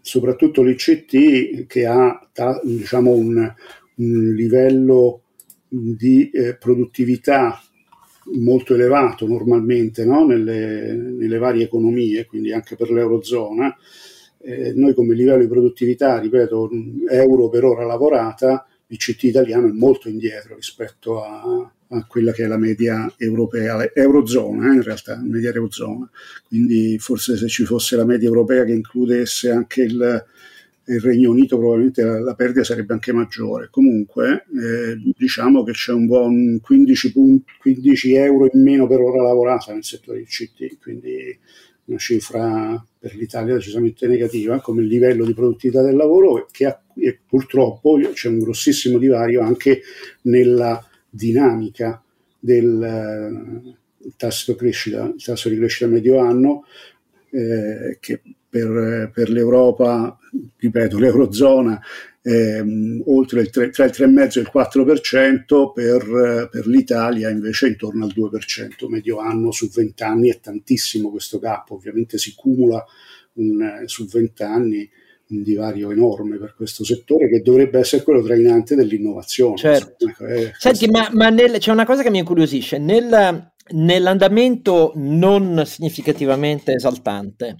soprattutto 0.00 0.62
l'ICT 0.62 1.66
che 1.66 1.86
ha 1.86 2.28
ta, 2.32 2.60
diciamo 2.62 3.12
un, 3.12 3.54
un 3.96 4.34
livello 4.34 5.22
di 5.68 6.30
eh, 6.30 6.56
produttività 6.56 7.60
molto 8.34 8.74
elevato 8.74 9.26
normalmente 9.26 10.04
no? 10.04 10.24
nelle, 10.24 10.92
nelle, 10.92 11.38
varie 11.38 11.64
economie, 11.64 12.26
quindi 12.26 12.52
anche 12.52 12.76
per 12.76 12.90
l'Eurozona. 12.90 13.76
Eh, 14.46 14.72
noi 14.76 14.94
come 14.94 15.14
livello 15.16 15.40
di 15.40 15.48
produttività, 15.48 16.20
ripeto, 16.20 16.70
euro 17.10 17.48
per 17.48 17.64
ora 17.64 17.84
lavorata, 17.84 18.64
il 18.86 18.96
CT 18.96 19.24
italiano 19.24 19.66
è 19.66 19.72
molto 19.72 20.08
indietro 20.08 20.54
rispetto 20.54 21.20
a, 21.20 21.68
a 21.88 22.06
quella 22.06 22.30
che 22.30 22.44
è 22.44 22.46
la 22.46 22.56
media 22.56 23.12
europea, 23.16 23.90
eurozona 23.92 24.70
eh, 24.70 24.74
in 24.76 24.82
realtà, 24.82 25.20
media 25.20 25.52
eurozona. 25.52 26.08
Quindi 26.46 26.96
forse 27.00 27.36
se 27.36 27.48
ci 27.48 27.64
fosse 27.64 27.96
la 27.96 28.04
media 28.04 28.28
europea 28.28 28.62
che 28.62 28.72
includesse 28.72 29.50
anche 29.50 29.82
il, 29.82 30.24
il 30.84 31.00
Regno 31.00 31.30
Unito 31.30 31.58
probabilmente 31.58 32.04
la, 32.04 32.20
la, 32.20 32.34
perdita 32.36 32.62
sarebbe 32.62 32.92
anche 32.92 33.12
maggiore. 33.12 33.66
Comunque 33.68 34.46
eh, 34.54 35.12
diciamo 35.16 35.64
che 35.64 35.72
c'è 35.72 35.92
un 35.92 36.06
buon 36.06 36.60
15, 36.60 37.12
punti, 37.12 37.52
15 37.58 38.14
euro 38.14 38.48
in 38.52 38.62
meno 38.62 38.86
per 38.86 39.00
ora 39.00 39.22
lavorata 39.22 39.72
nel 39.72 39.82
settore 39.82 40.18
del 40.18 40.28
CT, 40.28 40.78
quindi 40.80 41.36
una 41.86 41.98
cifra 41.98 42.84
per 42.98 43.14
l'Italia 43.14 43.54
decisamente 43.54 44.06
negativa 44.06 44.60
come 44.60 44.82
livello 44.82 45.24
di 45.24 45.34
produttività 45.34 45.82
del 45.82 45.96
lavoro 45.96 46.46
che 46.50 46.66
ha, 46.66 46.80
purtroppo 47.26 47.98
c'è 48.12 48.28
un 48.28 48.38
grossissimo 48.38 48.98
divario 48.98 49.42
anche 49.42 49.82
nella 50.22 50.84
dinamica 51.08 52.02
del 52.38 52.82
eh, 52.82 54.12
tasso, 54.16 54.54
crescita, 54.54 55.04
il 55.04 55.22
tasso 55.22 55.48
di 55.48 55.56
crescita 55.56 55.86
medio 55.86 56.18
anno 56.18 56.64
eh, 57.30 57.98
che 58.00 58.20
per, 58.48 59.10
per, 59.12 59.28
l'Europa, 59.28 60.18
ripeto, 60.56 60.98
l'Eurozona 60.98 61.80
ehm, 62.26 63.04
oltre 63.06 63.40
il 63.40 63.50
3, 63.50 63.70
tra 63.70 63.84
il 63.84 63.92
3,5 63.94 64.38
e 64.38 64.40
il 64.40 64.50
4%, 64.52 65.72
per, 65.72 66.48
per 66.50 66.66
l'Italia 66.66 67.30
invece 67.30 67.68
intorno 67.68 68.04
al 68.04 68.12
2% 68.14 68.88
medio 68.88 69.18
anno 69.18 69.52
su 69.52 69.70
20 69.70 70.02
anni, 70.02 70.30
è 70.30 70.40
tantissimo 70.40 71.10
questo 71.10 71.38
gap, 71.38 71.70
ovviamente 71.70 72.18
si 72.18 72.34
cumula 72.34 72.84
un, 73.34 73.82
su 73.84 74.06
20 74.06 74.42
anni 74.42 74.90
un 75.28 75.42
divario 75.42 75.90
enorme 75.90 76.38
per 76.38 76.54
questo 76.54 76.84
settore 76.84 77.28
che 77.28 77.42
dovrebbe 77.42 77.80
essere 77.80 78.04
quello 78.04 78.22
trainante 78.22 78.76
dell'innovazione. 78.76 79.56
Certo. 79.56 80.06
Ecco, 80.06 80.26
eh, 80.26 80.52
Senti, 80.56 80.86
ma, 80.86 81.08
ma 81.12 81.30
nel, 81.30 81.58
c'è 81.58 81.72
una 81.72 81.84
cosa 81.84 82.04
che 82.04 82.10
mi 82.10 82.18
incuriosisce, 82.18 82.78
nel, 82.78 83.52
nell'andamento 83.70 84.92
non 84.94 85.64
significativamente 85.66 86.74
esaltante 86.74 87.56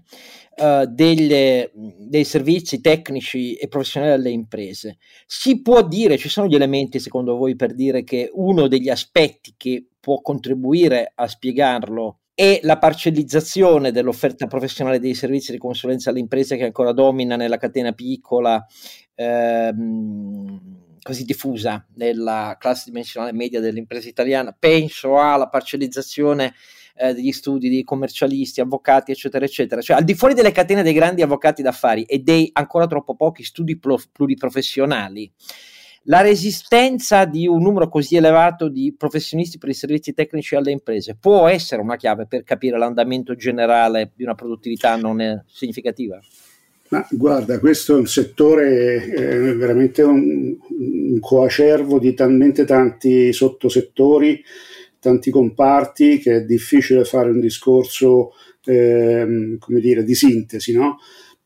uh, 0.57 0.87
degli, 0.87 1.69
dei 1.99 2.25
servizi 2.25 2.81
tecnici 2.81 3.55
e 3.55 3.69
professionali 3.69 4.13
alle 4.13 4.31
imprese, 4.31 4.99
si 5.27 5.61
può 5.63 5.87
dire, 5.87 6.19
ci 6.19 6.29
sono 6.29 6.49
gli 6.49 6.55
elementi 6.55 6.99
secondo 7.01 7.37
voi 7.37 7.57
per 7.57 7.75
dire 7.75 8.05
che 8.05 8.31
uno 8.33 8.69
degli 8.69 8.89
aspetti 8.89 9.55
che 9.57 9.87
può 10.01 10.21
contribuire 10.21 11.13
a 11.15 11.27
spiegarlo 11.27 12.21
è 12.37 12.61
la 12.63 12.79
parcellizzazione 12.79 13.93
dell'offerta 13.93 14.47
professionale 14.47 15.01
dei 15.01 15.15
servizi 15.15 15.53
di 15.53 15.59
consulenza 15.59 16.11
alle 16.11 16.19
imprese 16.19 16.59
che 16.59 16.65
ancora 16.65 16.93
domina 16.93 17.35
nella 17.35 17.57
catena 17.57 17.93
piccola, 17.93 18.63
ehm, 19.15 20.61
così 21.01 21.25
diffusa 21.25 21.87
nella 21.95 22.57
classe 22.59 22.91
dimensionale 22.91 23.33
media 23.33 23.59
dell'impresa 23.59 24.09
italiana. 24.09 24.55
Penso 24.57 25.19
alla 25.19 25.49
parcellizzazione 25.49 26.53
eh, 26.97 27.15
degli 27.15 27.33
studi 27.33 27.69
di 27.69 27.85
commercialisti, 27.85 28.61
avvocati, 28.61 29.13
eccetera, 29.13 29.45
eccetera. 29.45 29.81
Cioè, 29.81 29.97
al 29.97 30.05
di 30.05 30.15
fuori 30.15 30.35
delle 30.35 30.53
catene 30.53 30.83
dei 30.83 30.93
grandi 30.93 31.23
avvocati 31.23 31.63
d'affari 31.63 32.05
e 32.05 32.19
dei 32.19 32.51
ancora 32.53 32.87
troppo 32.87 33.15
pochi 33.15 33.45
studi 33.45 33.79
pluriprofessionali, 33.79 35.31
la 36.09 36.21
resistenza 36.21 37.25
di 37.25 37.49
un 37.49 37.61
numero 37.61 37.89
così 37.89 38.17
elevato 38.17 38.69
di 38.69 38.95
professionisti 38.97 39.59
per 39.59 39.71
i 39.71 39.75
servizi 39.75 40.15
tecnici 40.15 40.55
alle 40.55 40.71
imprese 40.71 41.17
può 41.19 41.49
essere 41.49 41.83
una 41.83 41.97
chiave 41.97 42.27
per 42.27 42.45
capire 42.45 42.79
l'andamento 42.79 43.35
generale 43.35 44.13
di 44.15 44.23
una 44.23 44.37
produttività 44.37 44.95
non 44.95 45.43
significativa? 45.49 46.21
Ma 46.89 47.05
guarda, 47.11 47.59
questo 47.59 47.97
è 47.97 47.99
un 47.99 48.07
settore 48.07 49.05
eh, 49.05 49.55
veramente 49.55 50.03
un, 50.03 50.57
un 50.69 51.19
coacervo 51.19 51.99
di 51.99 52.15
talmente 52.15 52.65
tanti 52.65 53.33
sottosettori 53.33 54.41
tanti 55.01 55.31
comparti 55.31 56.19
che 56.19 56.37
è 56.37 56.45
difficile 56.45 57.05
fare 57.05 57.31
un 57.31 57.41
discorso 57.41 58.33
ehm, 58.65 59.59
come 59.59 59.81
dire, 59.81 60.05
di 60.05 60.15
sintesi, 60.15 60.73
no? 60.75 60.99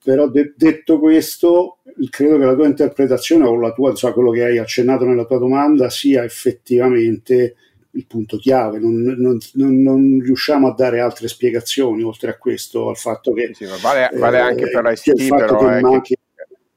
Però 0.02 0.28
de- 0.28 0.54
detto 0.56 0.98
questo, 0.98 1.78
credo 2.08 2.38
che 2.38 2.44
la 2.44 2.54
tua 2.54 2.66
interpretazione 2.66 3.44
o 3.44 3.58
la 3.58 3.72
tua, 3.72 3.90
insomma, 3.90 4.14
quello 4.14 4.30
che 4.30 4.44
hai 4.44 4.58
accennato 4.58 5.04
nella 5.04 5.26
tua 5.26 5.38
domanda 5.38 5.90
sia 5.90 6.24
effettivamente 6.24 7.56
il 7.92 8.06
punto 8.06 8.38
chiave, 8.38 8.78
non, 8.78 9.02
non, 9.02 9.38
non, 9.54 9.82
non, 9.82 10.20
riusciamo 10.22 10.68
a 10.68 10.74
dare 10.74 11.00
altre 11.00 11.28
spiegazioni 11.28 12.02
oltre 12.02 12.30
a 12.30 12.38
questo, 12.38 12.88
al 12.88 12.96
fatto 12.96 13.32
che... 13.32 13.50
Sì, 13.52 13.66
vale, 13.82 14.08
vale 14.16 14.38
eh, 14.38 14.40
anche 14.40 14.70
per 14.70 14.84
l'ICT, 14.84 15.28
però... 15.28 15.58
Che 15.58 15.80
manchi, 15.80 16.16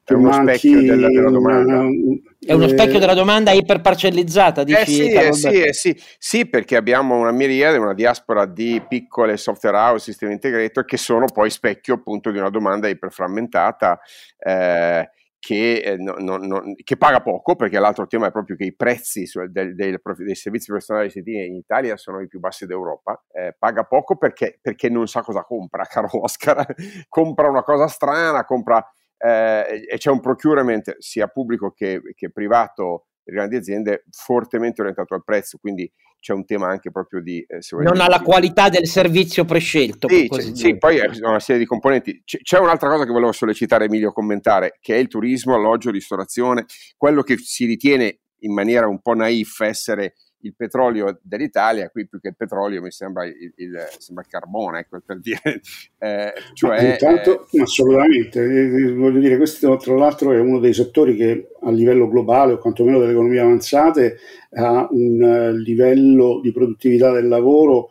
è 0.06 0.14
uno 0.14 0.32
specchio 0.34 0.82
della, 0.82 1.08
della 1.08 1.30
domanda. 1.30 1.80
Una, 1.80 2.20
è 2.46 2.54
uno 2.54 2.68
specchio 2.68 3.00
della 3.00 3.14
domanda 3.14 3.52
iperparcellizzata, 3.52 4.64
dici? 4.64 4.80
Eh 4.80 4.86
sì, 4.86 5.12
eh 5.12 5.34
sì, 5.34 5.62
eh 5.62 5.74
sì, 5.74 6.02
sì, 6.18 6.46
perché 6.48 6.76
abbiamo 6.76 7.18
una 7.18 7.32
miriade, 7.32 7.78
una 7.78 7.94
diaspora 7.94 8.46
di 8.46 8.84
piccole 8.88 9.38
software 9.38 9.78
house, 9.78 10.12
sistemi 10.12 10.34
integrator, 10.34 10.84
che 10.84 10.98
sono 10.98 11.26
poi 11.32 11.50
specchio 11.50 11.96
appunto 11.96 12.32
di 12.32 12.38
una 12.38 12.50
domanda 12.50 12.90
iperframmentata 12.90 14.00
eh, 14.38 15.10
che, 15.44 15.76
eh, 15.80 15.98
no, 15.98 16.16
no, 16.20 16.38
no, 16.38 16.62
che, 16.84 16.96
paga 16.96 17.22
poco, 17.22 17.58
perché 17.58 17.78
l'altro 17.78 18.08
tema 18.08 18.28
è 18.28 18.32
proprio 18.32 18.56
che 18.56 18.64
i 18.64 18.74
prezzi 18.74 19.26
dei, 19.50 19.76
dei, 19.76 19.98
dei 20.18 20.36
servizi 20.36 20.68
professionali 20.68 21.12
in 21.14 21.56
Italia 21.56 21.98
sono 21.98 22.22
i 22.22 22.28
più 22.28 22.40
bassi 22.40 22.66
d'Europa, 22.66 23.22
eh, 23.30 23.54
paga 23.60 23.84
poco 23.84 24.16
perché, 24.16 24.58
perché 24.62 24.88
non 24.88 25.06
sa 25.08 25.22
cosa 25.22 25.44
compra, 25.44 25.84
caro 25.92 26.08
Oscar, 26.12 26.66
compra 27.10 27.50
una 27.50 27.64
cosa 27.64 27.88
strana, 27.88 28.46
compra 28.46 28.82
eh, 29.24 29.86
e 29.90 29.98
c'è 29.98 30.10
un 30.10 30.20
procurement 30.20 30.98
sia 30.98 31.28
pubblico 31.28 31.72
che, 31.72 32.02
che 32.14 32.30
privato 32.30 33.08
le 33.24 33.34
grandi 33.34 33.56
aziende 33.56 34.04
fortemente 34.12 34.82
orientato 34.82 35.14
al 35.14 35.24
prezzo, 35.24 35.58
quindi 35.58 35.90
c'è 36.20 36.34
un 36.34 36.46
tema 36.46 36.68
anche 36.68 36.92
proprio 36.92 37.22
di... 37.22 37.40
Eh, 37.40 37.60
non 37.82 38.02
alla 38.02 38.22
qualità 38.22 38.70
del 38.70 38.86
servizio 38.86 39.46
prescelto. 39.46 40.08
Sì, 40.10 40.30
sì 40.54 40.78
poi 40.78 40.98
sono 41.14 41.30
una 41.30 41.40
serie 41.40 41.62
di 41.62 41.68
componenti. 41.68 42.22
C- 42.26 42.42
c'è 42.42 42.60
un'altra 42.60 42.90
cosa 42.90 43.06
che 43.06 43.12
volevo 43.12 43.32
sollecitare 43.32 43.86
Emilio 43.86 44.10
a 44.10 44.14
commentare, 44.14 44.78
che 44.82 44.96
è 44.96 44.98
il 44.98 45.08
turismo, 45.08 45.56
alloggio, 45.56 45.90
ristorazione, 45.90 46.66
quello 46.98 47.24
che 47.24 47.38
si 47.38 47.66
ritiene 47.66 48.20
in 48.40 48.54
maniera 48.54 48.88
un 48.88 49.02
po' 49.02 49.14
naif 49.14 49.62
essere 49.62 50.16
il 50.44 50.54
petrolio 50.56 51.20
dell'Italia, 51.22 51.90
qui 51.90 52.08
più 52.08 52.20
che 52.20 52.30
il 52.30 52.36
petrolio 52.36 52.82
mi 52.82 52.92
sembra 52.92 53.26
il, 53.26 53.54
il, 53.56 53.88
sembra 53.98 54.24
il 54.24 54.30
carbone, 54.30 54.80
ecco, 54.80 55.02
per 55.06 55.20
dire. 55.20 55.42
Eh, 56.04 56.34
cioè, 56.52 56.92
intanto, 56.92 57.48
eh, 57.50 57.62
assolutamente, 57.62 58.44
eh, 58.44 58.92
voglio 58.92 59.22
dire, 59.22 59.38
questo 59.38 59.78
tra 59.78 59.96
l'altro 59.96 60.34
è 60.34 60.40
uno 60.40 60.60
dei 60.60 60.74
settori 60.74 61.16
che 61.16 61.52
a 61.62 61.72
livello 61.72 62.10
globale 62.10 62.52
o 62.52 62.58
quantomeno 62.58 63.00
delle 63.00 63.14
economie 63.14 63.40
avanzate 63.40 64.18
ha 64.56 64.86
un 64.92 65.54
livello 65.64 66.42
di 66.42 66.52
produttività 66.52 67.14
del 67.14 67.30
lavoro, 67.30 67.88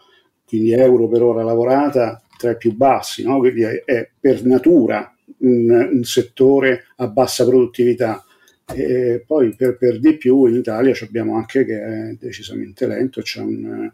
quindi 0.47 0.73
euro 0.73 1.09
per 1.09 1.23
ora 1.23 1.43
lavorata, 1.43 2.23
tra 2.37 2.51
i 2.51 2.57
più 2.59 2.75
bassi, 2.75 3.23
no? 3.23 3.39
quindi 3.39 3.63
è, 3.63 3.83
è 3.85 4.11
per 4.21 4.45
natura 4.45 5.11
un, 5.39 5.89
un 5.93 6.05
settore 6.05 6.85
a 6.97 7.09
bassa 7.09 7.47
produttività 7.47 8.23
e 8.67 9.23
poi 9.27 9.55
per, 9.55 9.77
per, 9.77 9.99
di 9.99 10.17
più 10.17 10.47
in 10.47 10.57
Italia 10.57 10.95
abbiamo 11.03 11.37
anche 11.37 11.65
che 11.65 11.83
è 11.83 12.17
decisamente 12.19 12.87
lento, 12.87 13.21
c'è 13.23 13.41
un, 13.41 13.91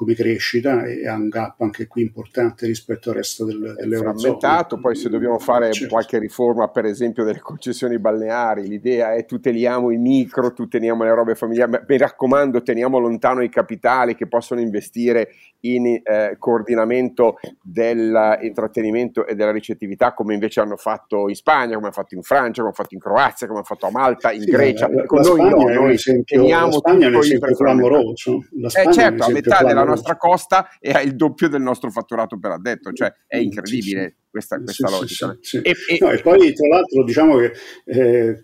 come 0.00 0.14
crescita 0.14 0.84
e 0.84 1.06
ha 1.06 1.14
un 1.14 1.28
gap 1.28 1.60
anche 1.60 1.86
qui 1.86 2.00
importante 2.00 2.64
rispetto 2.64 3.10
al 3.10 3.16
resto 3.16 3.44
del, 3.44 3.74
dell'Eurozona. 3.76 4.64
Poi 4.80 4.96
se 4.96 5.10
dobbiamo 5.10 5.38
fare 5.38 5.70
certo. 5.72 5.92
qualche 5.92 6.18
riforma 6.18 6.68
per 6.68 6.86
esempio 6.86 7.22
delle 7.22 7.40
concessioni 7.40 7.98
balneari, 7.98 8.66
l'idea 8.66 9.12
è 9.12 9.26
tuteliamo 9.26 9.90
i 9.90 9.98
micro, 9.98 10.54
tuteliamo 10.54 11.04
le 11.04 11.12
robe 11.12 11.34
familiari, 11.34 11.82
mi 11.86 11.98
raccomando 11.98 12.62
teniamo 12.62 12.98
lontano 12.98 13.42
i 13.42 13.50
capitali 13.50 14.14
che 14.14 14.26
possono 14.26 14.62
investire 14.62 15.32
in 15.60 15.86
eh, 15.86 16.36
coordinamento 16.38 17.38
dell'intrattenimento 17.60 19.26
e 19.26 19.34
della 19.34 19.52
ricettività 19.52 20.14
come 20.14 20.32
invece 20.32 20.60
hanno 20.60 20.76
fatto 20.76 21.28
in 21.28 21.34
Spagna, 21.34 21.74
come 21.74 21.86
hanno 21.86 21.92
fatto 21.92 22.14
in 22.14 22.22
Francia, 22.22 22.62
come 22.62 22.68
hanno 22.68 22.82
fatto 22.82 22.94
in 22.94 23.00
Croazia, 23.00 23.46
come 23.46 23.58
hanno 23.58 23.66
fatto 23.66 23.86
a 23.86 23.90
Malta, 23.90 24.32
in 24.32 24.40
sì, 24.40 24.50
Grecia. 24.50 24.88
La, 24.88 25.04
la, 25.06 25.20
noi 25.20 25.50
no, 25.50 25.68
noi 25.68 25.92
esempio, 25.92 26.40
teniamo 26.40 26.66
la 26.66 26.72
Spagna 26.72 27.06
è 27.06 27.10
un 27.10 27.16
esempio 27.16 27.54
clamoroso. 27.54 28.44
Eh, 28.72 28.92
certo, 28.92 29.24
a 29.24 29.28
metà 29.28 29.62
della 29.62 29.84
nostra 29.90 30.16
costa 30.16 30.68
e 30.78 30.90
ha 30.90 31.00
il 31.00 31.16
doppio 31.16 31.48
del 31.48 31.62
nostro 31.62 31.90
fatturato 31.90 32.38
per 32.38 32.52
addetto, 32.52 32.92
cioè 32.92 33.12
è 33.26 33.36
incredibile. 33.36 34.00
Sì, 34.00 34.08
sì 34.08 34.18
questa, 34.30 34.60
questa 34.62 34.86
sì, 34.88 34.94
logica. 34.94 35.38
E, 35.62 35.74
e... 35.88 35.98
No, 36.00 36.10
e, 36.10 36.20
poi 36.20 36.52
tra 36.52 36.68
l'altro 36.68 37.04
diciamo 37.04 37.36
che 37.36 37.52
eh, 37.86 38.38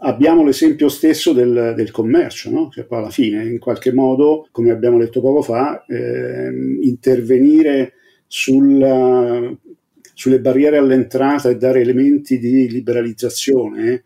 abbiamo 0.00 0.44
l'esempio 0.44 0.88
stesso 0.88 1.32
del, 1.32 1.74
del 1.74 1.90
commercio, 1.90 2.50
no? 2.50 2.68
che 2.68 2.84
poi 2.84 2.98
alla 2.98 3.10
fine 3.10 3.44
in 3.44 3.58
qualche 3.58 3.92
modo, 3.92 4.48
come 4.52 4.70
abbiamo 4.70 4.98
detto 4.98 5.20
poco 5.20 5.42
fa, 5.42 5.84
eh, 5.86 6.78
intervenire 6.80 7.94
sulla, 8.26 9.52
sulle 10.14 10.40
barriere 10.40 10.78
all'entrata 10.78 11.48
e 11.48 11.56
dare 11.56 11.80
elementi 11.80 12.38
di 12.38 12.70
liberalizzazione 12.70 14.04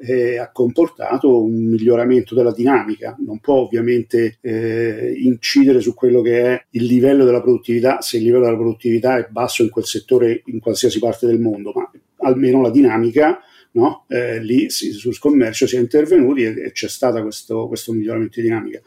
eh, 0.00 0.38
ha 0.38 0.50
comportato 0.50 1.42
un 1.42 1.52
miglioramento 1.52 2.34
della 2.34 2.52
dinamica. 2.52 3.16
Non 3.24 3.38
può 3.38 3.56
ovviamente 3.56 4.38
eh, 4.40 5.12
incidere 5.16 5.80
su 5.80 5.94
quello 5.94 6.22
che 6.22 6.42
è 6.42 6.64
il 6.70 6.84
livello 6.84 7.24
della 7.24 7.40
produttività, 7.40 8.00
se 8.00 8.16
il 8.16 8.24
livello 8.24 8.44
della 8.44 8.56
produttività 8.56 9.18
è 9.18 9.28
basso 9.30 9.62
in 9.62 9.70
quel 9.70 9.84
settore 9.84 10.42
in 10.46 10.60
qualsiasi 10.60 10.98
parte 10.98 11.26
del 11.26 11.40
mondo, 11.40 11.72
ma 11.74 11.90
almeno 12.18 12.60
la 12.60 12.70
dinamica. 12.70 13.40
No? 13.72 14.04
Eh, 14.08 14.42
lì 14.42 14.68
sì, 14.68 14.90
sul 14.92 15.18
commercio 15.18 15.66
si 15.66 15.76
è 15.76 15.78
intervenuti 15.78 16.42
e, 16.42 16.64
e 16.64 16.72
c'è 16.72 16.88
stato 16.88 17.22
questo, 17.22 17.68
questo 17.68 17.92
miglioramento 17.92 18.40
di 18.40 18.46
dinamica. 18.46 18.80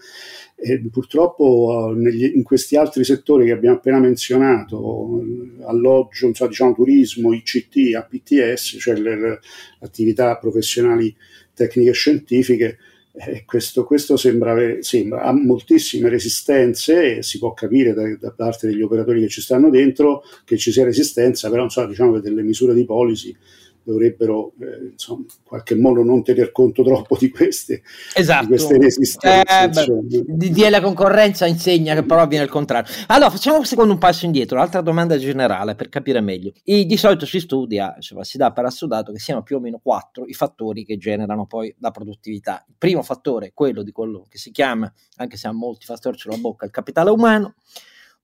E 0.55 0.81
purtroppo 0.91 1.89
uh, 1.89 1.93
negli, 1.93 2.31
in 2.35 2.43
questi 2.43 2.75
altri 2.75 3.03
settori 3.03 3.45
che 3.45 3.51
abbiamo 3.51 3.77
appena 3.77 3.99
menzionato, 3.99 5.21
alloggio, 5.65 6.33
so, 6.33 6.47
diciamo, 6.47 6.73
turismo, 6.73 7.33
ICT, 7.33 7.95
APTS, 7.95 8.77
cioè 8.79 8.95
le, 8.95 9.19
le 9.19 9.39
attività 9.79 10.37
professionali 10.37 11.15
tecniche 11.53 11.89
e 11.89 11.93
scientifiche, 11.93 12.77
eh, 13.15 13.43
questo, 13.45 13.83
questo 13.83 14.17
sembra, 14.17 14.55
sembra, 14.81 15.21
ha 15.21 15.31
moltissime 15.33 16.09
resistenze 16.09 17.17
e 17.17 17.23
si 17.23 17.37
può 17.37 17.53
capire 17.53 17.93
da, 17.93 18.15
da, 18.17 18.31
parte 18.31 18.67
degli 18.67 18.81
operatori 18.81 19.21
che 19.21 19.27
ci 19.27 19.41
stanno 19.41 19.69
dentro 19.69 20.23
che 20.45 20.57
ci 20.57 20.71
sia 20.71 20.83
resistenza, 20.83 21.49
però 21.49 21.69
so, 21.69 21.85
diciamo 21.85 22.13
che 22.13 22.21
delle 22.21 22.41
misure 22.41 22.73
di 22.73 22.85
policy 22.85 23.35
dovrebbero 23.83 24.53
eh, 24.59 24.91
insomma, 24.91 25.21
in 25.21 25.43
qualche 25.43 25.75
modo 25.75 26.03
non 26.03 26.23
tener 26.23 26.51
conto 26.51 26.83
troppo 26.83 27.17
di 27.17 27.29
queste, 27.29 27.81
esatto. 28.13 28.43
di 28.43 28.47
queste 28.49 28.77
resistenze. 28.77 29.83
Eh, 29.83 30.23
di, 30.25 30.69
la 30.69 30.81
concorrenza 30.81 31.45
insegna 31.45 31.93
che 31.93 32.03
però 32.03 32.21
avviene 32.21 32.45
il 32.45 32.49
contrario. 32.49 32.91
Allora 33.07 33.29
facciamo 33.29 33.57
un 33.57 33.65
secondo 33.65 33.93
un 33.93 33.99
passo 33.99 34.25
indietro, 34.25 34.55
un'altra 34.55 34.81
domanda 34.81 35.17
generale 35.17 35.75
per 35.75 35.89
capire 35.89 36.21
meglio. 36.21 36.51
E 36.63 36.85
di 36.85 36.97
solito 36.97 37.25
si 37.25 37.39
studia, 37.39 37.93
insomma, 37.95 38.23
si 38.23 38.37
dà 38.37 38.51
per 38.51 38.65
assodato 38.65 39.11
che 39.11 39.19
siano 39.19 39.43
più 39.43 39.57
o 39.57 39.59
meno 39.59 39.79
quattro 39.81 40.25
i 40.25 40.33
fattori 40.33 40.85
che 40.85 40.97
generano 40.97 41.45
poi 41.45 41.73
la 41.79 41.91
produttività. 41.91 42.63
Il 42.67 42.75
primo 42.77 43.03
fattore 43.03 43.47
è 43.47 43.51
quello 43.53 43.83
di 43.83 43.91
quello 43.91 44.25
che 44.29 44.37
si 44.37 44.51
chiama, 44.51 44.91
anche 45.17 45.37
se 45.37 45.47
ha 45.47 45.51
molti 45.51 45.85
fattori 45.85 46.17
sulla 46.17 46.37
bocca, 46.37 46.65
il 46.65 46.71
capitale 46.71 47.09
umano, 47.09 47.55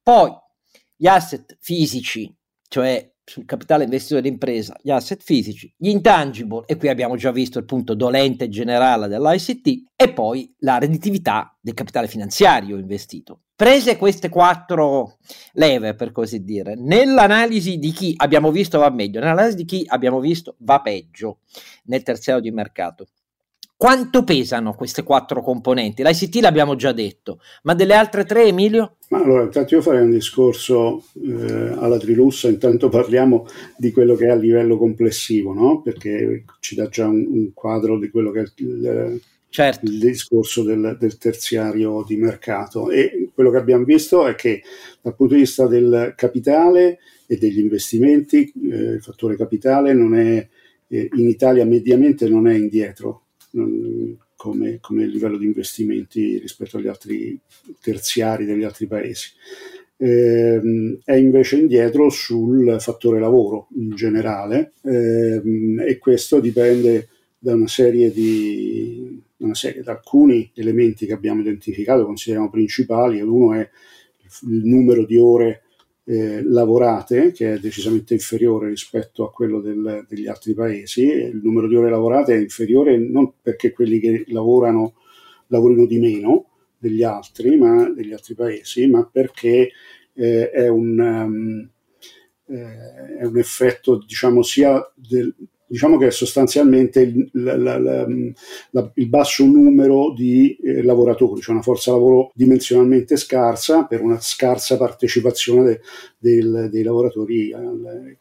poi 0.01 0.31
gli 0.95 1.07
asset 1.07 1.55
fisici, 1.59 2.33
cioè 2.67 3.09
sul 3.29 3.45
capitale 3.45 3.83
investito 3.83 4.19
dell'impresa, 4.19 4.75
gli 4.81 4.89
asset 4.89 5.21
fisici, 5.21 5.71
gli 5.77 5.89
intangible, 5.89 6.63
e 6.65 6.77
qui 6.77 6.89
abbiamo 6.89 7.15
già 7.15 7.31
visto 7.31 7.59
il 7.59 7.65
punto 7.65 7.93
dolente 7.93 8.49
generale 8.49 9.07
dell'ICT, 9.07 9.91
e 9.95 10.11
poi 10.13 10.51
la 10.59 10.79
redditività 10.79 11.55
del 11.61 11.75
capitale 11.75 12.07
finanziario 12.07 12.77
investito. 12.77 13.41
Prese 13.55 13.97
queste 13.97 14.29
quattro 14.29 15.17
leve, 15.53 15.93
per 15.93 16.11
così 16.11 16.43
dire, 16.43 16.75
nell'analisi 16.75 17.77
di 17.77 17.91
chi 17.91 18.13
abbiamo 18.17 18.51
visto 18.51 18.79
va 18.79 18.89
meglio, 18.89 19.19
nell'analisi 19.19 19.57
di 19.57 19.65
chi 19.65 19.83
abbiamo 19.85 20.19
visto 20.19 20.55
va 20.59 20.81
peggio 20.81 21.41
nel 21.83 22.01
terziario 22.01 22.41
di 22.41 22.51
mercato. 22.51 23.09
Quanto 23.79 24.25
pesano 24.25 24.73
queste 24.73 25.03
quattro 25.03 25.41
componenti? 25.41 26.03
L'ICT 26.03 26.41
l'abbiamo 26.41 26.75
già 26.75 26.91
detto, 26.91 27.39
ma 27.63 27.73
delle 27.73 27.93
altre 27.93 28.25
tre, 28.25 28.43
Emilio? 28.43 28.97
Ma 29.07 29.19
allora, 29.19 29.43
intanto 29.43 29.73
io 29.73 29.81
farei 29.81 30.01
un 30.01 30.11
discorso 30.11 31.05
eh, 31.25 31.75
alla 31.77 31.97
Trilussa, 31.97 32.49
intanto 32.49 32.89
parliamo 32.89 33.47
di 33.77 33.93
quello 33.93 34.15
che 34.15 34.25
è 34.25 34.31
a 34.31 34.35
livello 34.35 34.77
complessivo, 34.77 35.53
no? 35.53 35.81
perché 35.81 36.43
ci 36.59 36.75
dà 36.75 36.89
già 36.89 37.07
un, 37.07 37.25
un 37.25 37.53
quadro 37.53 37.97
di 37.97 38.09
quello 38.09 38.31
che 38.31 38.41
è 38.41 38.45
il, 38.57 39.21
certo. 39.47 39.85
il 39.85 39.97
discorso 39.97 40.63
del, 40.63 40.97
del, 40.99 41.17
terziario 41.17 42.03
di 42.05 42.17
mercato. 42.17 42.89
E 42.89 43.29
quello 43.33 43.49
che 43.49 43.57
abbiamo 43.59 43.85
visto 43.85 44.27
è 44.27 44.35
che 44.35 44.61
dal 45.01 45.15
punto 45.15 45.35
di 45.35 45.39
vista 45.39 45.67
del 45.67 46.15
capitale 46.17 46.99
e 47.25 47.37
degli 47.37 47.59
investimenti, 47.59 48.51
eh, 48.61 48.75
il 48.75 49.01
fattore 49.01 49.37
capitale 49.37 49.93
non 49.93 50.15
è, 50.15 50.45
eh, 50.89 51.09
in 51.13 51.29
Italia 51.29 51.63
mediamente 51.63 52.27
non 52.27 52.45
è 52.45 52.55
indietro 52.55 53.21
come, 54.35 54.77
come, 54.79 55.05
livello 55.07 55.37
di 55.37 55.45
investimenti 55.45 56.37
rispetto 56.37 56.77
agli 56.77 56.87
altri 56.87 57.39
terziari 57.81 58.45
degli 58.45 58.63
altri 58.63 58.87
paesi. 58.87 59.29
Eh, 59.97 60.61
è 61.03 61.13
invece 61.13 61.57
indietro 61.57 62.09
sul 62.09 62.77
fattore 62.79 63.19
lavoro 63.19 63.67
in 63.75 63.89
generale 63.95 64.71
eh, 64.83 65.41
e 65.85 65.97
questo 65.97 66.39
dipende 66.39 67.09
da 67.37 67.53
una 67.53 67.67
serie 67.67 68.11
di 68.11 69.21
una 69.37 69.53
serie, 69.53 69.81
da 69.81 69.91
alcuni 69.91 70.51
elementi 70.55 71.05
che 71.05 71.13
abbiamo 71.13 71.41
identificato, 71.41 72.05
consideriamo 72.05 72.49
principali, 72.49 73.21
uno 73.21 73.53
è 73.53 73.69
il 74.43 74.65
numero 74.65 75.05
di 75.05 75.17
ore 75.17 75.63
eh, 76.09 76.41
lavorate, 76.41 77.31
che 77.31 77.53
è 77.53 77.59
decisamente 77.59 78.15
inferiore 78.15 78.69
rispetto 78.69 79.23
a 79.23 79.31
quello 79.31 79.61
del, 79.61 80.07
degli 80.09 80.25
altri 80.25 80.55
paesi. 80.55 81.03
Il 81.03 81.39
numero 81.43 81.67
di 81.67 81.75
ore 81.75 81.91
lavorate 81.91 82.33
è 82.33 82.39
inferiore 82.39 82.97
non 82.97 83.33
perché 83.39 83.71
quelli 83.71 83.99
che 83.99 84.23
lavorano 84.29 84.95
lavorino 85.47 85.85
di 85.85 85.99
meno 85.99 86.45
degli 86.79 87.03
altri, 87.03 87.57
ma, 87.57 87.87
degli 87.91 88.11
altri 88.11 88.33
paesi, 88.33 88.87
ma 88.87 89.07
perché 89.07 89.69
eh, 90.13 90.49
è, 90.49 90.67
un, 90.67 90.97
um, 90.97 91.69
eh, 92.47 93.17
è 93.19 93.25
un 93.25 93.37
effetto, 93.37 94.03
diciamo, 94.03 94.41
sia 94.41 94.81
del, 94.95 95.31
diciamo 95.69 95.97
che 95.97 96.07
è 96.07 96.11
sostanzialmente 96.11 97.01
il, 97.01 97.29
la, 97.33 97.55
la, 97.55 97.77
la, 98.71 98.91
il 98.95 99.07
basso 99.07 99.45
numero 99.45 100.11
di 100.13 100.55
eh, 100.55 100.81
lavoratori, 100.81 101.41
cioè 101.41 101.53
una 101.53 101.63
forza 101.63 101.91
lavoro 101.91 102.31
dimensionalmente 102.33 103.15
scarsa 103.17 103.85
per 103.85 104.01
una 104.01 104.19
scarsa 104.19 104.77
partecipazione 104.77 105.79
de, 106.17 106.35
del, 106.35 106.69
dei 106.71 106.83
lavoratori. 106.83 107.53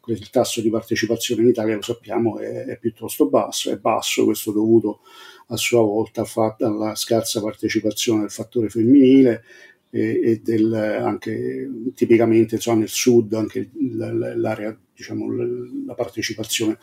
il 0.05 0.29
tasso 0.29 0.61
di 0.61 0.69
partecipazione 0.69 1.41
in 1.41 1.47
Italia, 1.47 1.75
lo 1.75 1.81
sappiamo, 1.81 2.37
è, 2.37 2.65
è 2.65 2.77
piuttosto 2.77 3.27
basso, 3.29 3.71
è 3.71 3.77
basso, 3.77 4.25
questo 4.25 4.51
dovuto 4.51 4.99
a 5.47 5.57
sua 5.57 5.81
volta 5.81 6.23
alla 6.59 6.93
scarsa 6.93 7.41
partecipazione 7.41 8.21
del 8.21 8.29
fattore 8.29 8.69
femminile 8.69 9.43
e, 9.89 10.21
e 10.23 10.41
del, 10.43 10.73
anche 10.73 11.69
tipicamente 11.95 12.55
insomma, 12.55 12.79
nel 12.79 12.89
sud 12.89 13.33
anche 13.33 13.69
l'area 13.73 14.77
diciamo, 14.99 15.27
la 15.85 15.93
partecipazione 15.93 16.77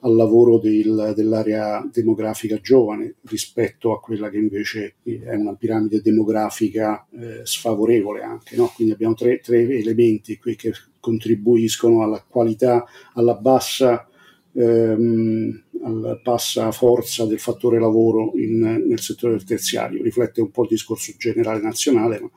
al 0.00 0.14
lavoro 0.14 0.58
del, 0.58 1.14
dell'area 1.16 1.82
demografica 1.90 2.60
giovane 2.60 3.14
rispetto 3.22 3.94
a 3.94 4.00
quella 4.00 4.28
che 4.28 4.36
invece 4.36 4.96
è 5.02 5.34
una 5.34 5.54
piramide 5.54 6.02
demografica 6.02 7.06
eh, 7.18 7.40
sfavorevole 7.44 8.22
anche. 8.22 8.56
No? 8.56 8.70
Quindi 8.74 8.92
abbiamo 8.92 9.14
tre, 9.14 9.40
tre, 9.40 9.62
elementi 9.62 10.36
qui 10.36 10.54
che 10.54 10.72
contribuiscono 11.00 12.02
alla 12.02 12.22
qualità, 12.28 12.84
alla 13.14 13.34
bassa, 13.36 14.06
ehm, 14.54 15.62
alla 15.82 16.20
bassa 16.22 16.70
forza 16.72 17.26
del 17.26 17.40
fattore 17.40 17.80
lavoro 17.80 18.32
in, 18.36 18.84
nel 18.86 19.00
settore 19.00 19.34
del 19.34 19.44
terziario. 19.44 20.02
Riflette 20.02 20.40
un 20.40 20.50
po' 20.50 20.62
il 20.62 20.68
discorso 20.70 21.12
generale 21.18 21.60
nazionale, 21.60 22.20
ma 22.20 22.30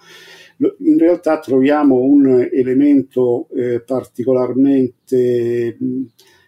in 0.79 0.97
realtà 0.97 1.39
troviamo 1.39 1.99
un 1.99 2.47
elemento 2.51 3.47
eh, 3.55 3.81
particolarmente 3.81 5.75
mh, 5.77 6.01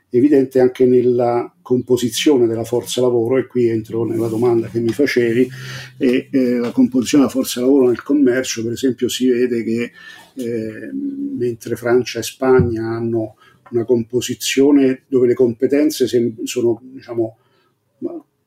evidente 0.09 0.59
anche 0.61 0.85
nella 0.85 1.53
composizione 1.61 2.47
della 2.47 2.63
forza 2.63 3.01
lavoro 3.01 3.37
e 3.37 3.47
qui 3.47 3.67
entro 3.67 4.05
nella 4.05 4.27
domanda 4.27 4.67
che 4.67 4.79
mi 4.79 4.89
facevi 4.89 5.49
e 5.97 6.29
eh, 6.31 6.57
la 6.57 6.71
composizione 6.71 7.25
della 7.25 7.35
forza 7.35 7.59
lavoro 7.59 7.87
nel 7.87 8.01
commercio 8.01 8.63
per 8.63 8.71
esempio 8.71 9.09
si 9.09 9.27
vede 9.27 9.63
che 9.63 9.91
eh, 10.35 10.91
mentre 10.93 11.75
Francia 11.75 12.19
e 12.19 12.23
Spagna 12.23 12.85
hanno 12.85 13.35
una 13.71 13.85
composizione 13.85 15.03
dove 15.07 15.27
le 15.27 15.33
competenze 15.33 16.07
sono 16.43 16.81
diciamo 16.83 17.37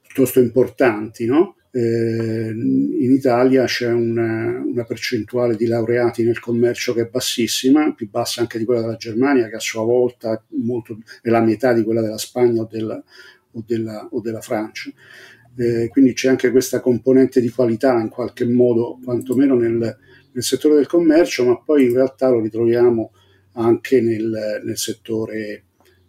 piuttosto 0.03 0.41
importanti 0.41 1.27
no? 1.27 1.57
eh, 1.73 2.51
in 2.51 3.13
Italia 3.13 3.65
c'è 3.65 3.91
una, 3.91 4.61
una, 4.65 4.85
percentuale 4.85 5.55
di 5.55 5.67
laureati 5.67 6.25
nel 6.25 6.41
commercio 6.41 6.93
che 6.93 7.03
è 7.03 7.09
bassissima, 7.09 7.95
più 7.95 8.09
bassa 8.11 8.41
anche 8.41 8.59
di 8.59 8.65
quella 8.65 8.81
della 8.81 8.97
Germania, 8.97 9.49
che 9.49 9.57
a 9.57 9.61
sua 9.61 9.85
volta 9.85 10.43
molto, 10.63 10.99
è 11.23 11.29
la 11.29 11.41
metà 11.41 11.73
di 11.73 11.85
quella 11.85 12.01
della 12.01 12.19
Spagna 12.19 12.63
o 12.63 12.69
della, 12.71 13.03
o 13.53 13.65
della, 13.65 14.09
o 14.11 14.21
della 14.21 14.41
Francia. 14.41 14.91
Eh, 15.57 15.89
quindi 15.89 16.13
c'è 16.13 16.29
anche 16.29 16.51
questa 16.51 16.81
componente 16.81 17.41
di 17.41 17.51
qualità 17.51 17.99
in 18.01 18.09
qualche 18.09 18.47
modo, 18.47 18.99
quantomeno 19.03 19.55
nel, 19.55 19.75
nel, 20.33 20.43
settore 20.43 20.75
del 20.75 20.87
commercio, 20.87 21.45
ma 21.45 21.61
poi 21.61 21.85
in 21.85 21.95
realtà 21.95 22.29
lo 22.31 22.41
ritroviamo 22.41 23.13
anche 23.53 24.01
nel, 24.01 24.63
nel 24.65 24.79
settore 24.79 25.65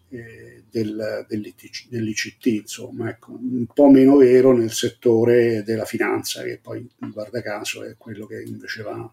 eh, 0.10 0.64
del, 0.70 1.26
dell'ICT, 1.28 2.46
insomma, 2.46 3.10
ecco, 3.10 3.32
un 3.32 3.66
po' 3.74 3.90
meno 3.90 4.18
vero 4.18 4.56
nel 4.56 4.72
settore 4.72 5.64
della 5.64 5.86
finanza, 5.86 6.44
che 6.44 6.60
poi, 6.62 6.88
guarda 6.98 7.42
caso, 7.42 7.84
è 7.84 7.96
quello 7.98 8.26
che 8.26 8.42
invece 8.42 8.84
va, 8.84 9.12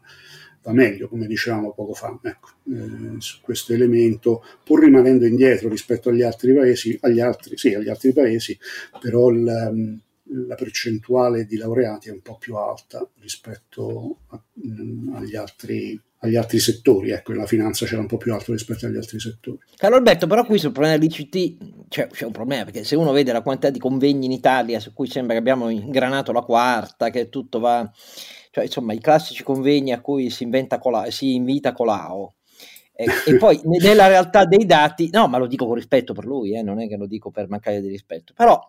va 0.62 0.72
meglio, 0.72 1.08
come 1.08 1.26
dicevamo 1.26 1.72
poco 1.72 1.94
fa. 1.94 2.18
Ecco, 2.22 2.48
eh, 2.70 3.20
su 3.20 3.40
questo 3.40 3.72
elemento, 3.72 4.44
pur 4.64 4.84
rimanendo 4.84 5.26
indietro 5.26 5.68
rispetto 5.68 6.10
agli 6.10 6.22
altri 6.22 6.54
paesi, 6.54 6.96
agli 7.00 7.20
altri, 7.20 7.56
sì, 7.56 7.74
agli 7.74 7.88
altri 7.88 8.12
paesi 8.12 8.58
però 9.00 9.30
il, 9.30 10.00
la 10.30 10.54
percentuale 10.54 11.44
di 11.44 11.56
laureati 11.56 12.08
è 12.08 12.12
un 12.12 12.20
po' 12.20 12.36
più 12.36 12.56
alta 12.56 13.08
rispetto 13.20 14.18
a, 14.28 14.42
mh, 14.52 15.14
agli, 15.14 15.36
altri, 15.36 16.00
agli 16.20 16.36
altri 16.36 16.58
settori, 16.58 17.10
ecco, 17.10 17.32
la 17.32 17.46
finanza 17.46 17.86
c'era 17.86 18.00
un 18.00 18.08
po' 18.08 18.16
più 18.16 18.32
alto 18.32 18.52
rispetto 18.52 18.86
agli 18.86 18.96
altri 18.96 19.20
settori. 19.20 19.58
Carlo 19.76 19.96
Alberto, 19.96 20.26
però 20.26 20.44
qui 20.44 20.58
sul 20.58 20.72
problema 20.72 20.96
dell'ICT 20.96 21.86
cioè, 21.88 22.08
c'è 22.08 22.24
un 22.24 22.32
problema, 22.32 22.64
perché 22.64 22.82
se 22.82 22.96
uno 22.96 23.12
vede 23.12 23.32
la 23.32 23.42
quantità 23.42 23.70
di 23.70 23.78
convegni 23.78 24.26
in 24.26 24.32
Italia, 24.32 24.80
su 24.80 24.92
cui 24.92 25.08
sembra 25.08 25.34
che 25.34 25.40
abbiamo 25.40 25.68
ingranato 25.68 26.32
la 26.32 26.42
quarta, 26.42 27.10
che 27.10 27.28
tutto 27.28 27.60
va, 27.60 27.88
cioè 28.50 28.64
insomma 28.64 28.94
i 28.94 29.00
classici 29.00 29.44
convegni 29.44 29.92
a 29.92 30.00
cui 30.00 30.30
si, 30.30 30.42
inventa 30.42 30.78
Cola, 30.78 31.08
si 31.10 31.34
invita 31.34 31.72
Colao, 31.72 32.34
e, 32.92 33.06
e, 33.26 33.36
poi 33.36 33.60
nella 33.80 34.08
realtà 34.08 34.44
dei 34.44 34.66
dati, 34.66 35.10
no, 35.12 35.28
ma 35.28 35.38
lo 35.38 35.46
dico 35.46 35.66
con 35.66 35.76
rispetto 35.76 36.14
per 36.14 36.26
lui, 36.26 36.56
eh, 36.56 36.62
non 36.62 36.80
è 36.80 36.88
che 36.88 36.96
lo 36.96 37.06
dico 37.06 37.30
per 37.30 37.48
mancare 37.48 37.80
di 37.80 37.88
rispetto, 37.88 38.32
però 38.34 38.60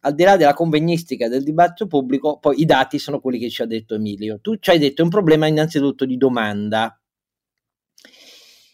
al 0.00 0.14
di 0.14 0.22
là 0.24 0.36
della 0.36 0.54
convegnistica 0.54 1.28
del 1.28 1.42
dibattito 1.42 1.86
pubblico, 1.86 2.38
poi 2.38 2.60
i 2.60 2.64
dati 2.64 2.98
sono 2.98 3.20
quelli 3.20 3.38
che 3.38 3.50
ci 3.50 3.62
ha 3.62 3.66
detto 3.66 3.94
Emilio. 3.94 4.40
Tu 4.40 4.56
ci 4.58 4.70
hai 4.70 4.78
detto 4.78 5.02
un 5.02 5.08
problema 5.08 5.46
innanzitutto 5.46 6.04
di 6.06 6.16
domanda. 6.16 6.98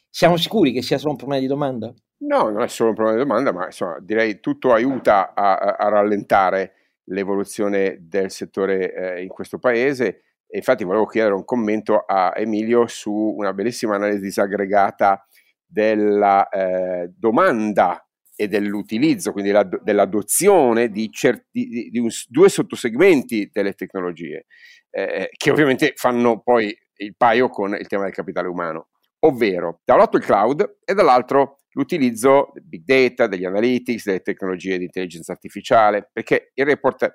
Siamo 0.09 0.37
sicuri 0.37 0.73
che 0.73 0.83
sia 0.83 0.99
solo 0.99 1.11
un 1.13 1.17
problema 1.17 1.41
di 1.41 1.49
domanda? 1.49 1.93
No, 2.19 2.49
non 2.49 2.63
è 2.63 2.69
solo 2.69 2.91
un 2.91 2.95
problema 2.95 3.19
di 3.19 3.29
domanda, 3.29 3.53
ma 3.53 3.67
insomma, 3.67 3.99
direi 4.01 4.41
tutto 4.41 4.73
aiuta 4.73 5.35
a, 5.35 5.57
a 5.57 5.89
rallentare 5.89 6.73
l'evoluzione 7.09 7.99
del 8.01 8.31
settore 8.31 8.95
eh, 8.95 9.23
in 9.23 9.29
questo 9.29 9.59
paese. 9.59 10.23
E 10.47 10.59
infatti 10.59 10.85
volevo 10.85 11.07
chiedere 11.07 11.35
un 11.35 11.45
commento 11.45 11.99
a 12.07 12.33
Emilio 12.37 12.87
su 12.87 13.13
una 13.13 13.53
bellissima 13.53 13.97
analisi 13.97 14.23
disaggregata 14.23 15.27
della 15.67 16.49
eh, 16.49 17.13
domanda 17.15 18.06
e 18.37 18.49
dell'utilizzo, 18.49 19.33
quindi 19.33 19.51
la, 19.51 19.65
dell'adozione 19.65 20.91
di, 20.91 21.11
certi, 21.11 21.67
di, 21.67 21.89
di 21.91 21.99
un, 21.99 22.09
due 22.29 22.49
sottosegmenti 22.49 23.49
delle 23.51 23.73
tecnologie, 23.73 24.45
eh, 24.91 25.31
che 25.35 25.51
ovviamente 25.51 25.93
fanno 25.97 26.41
poi 26.43 26.77
il 26.99 27.15
paio 27.17 27.49
con 27.49 27.75
il 27.75 27.87
tema 27.87 28.05
del 28.05 28.13
capitale 28.13 28.49
umano, 28.49 28.91
ovvero 29.21 29.81
da 29.85 29.95
un 29.95 30.01
lato 30.01 30.19
il 30.19 30.25
cloud 30.25 30.79
e 30.85 30.95
dall'altro 30.95 31.57
l'utilizzo 31.71 32.51
del 32.53 32.65
big 32.65 32.85
data, 32.85 33.27
degli 33.27 33.45
analytics, 33.45 34.05
delle 34.05 34.21
tecnologie 34.21 34.79
di 34.79 34.85
intelligenza 34.85 35.33
artificiale, 35.33 36.09
perché 36.13 36.51
il 36.55 36.65
report 36.65 37.05
è 37.05 37.11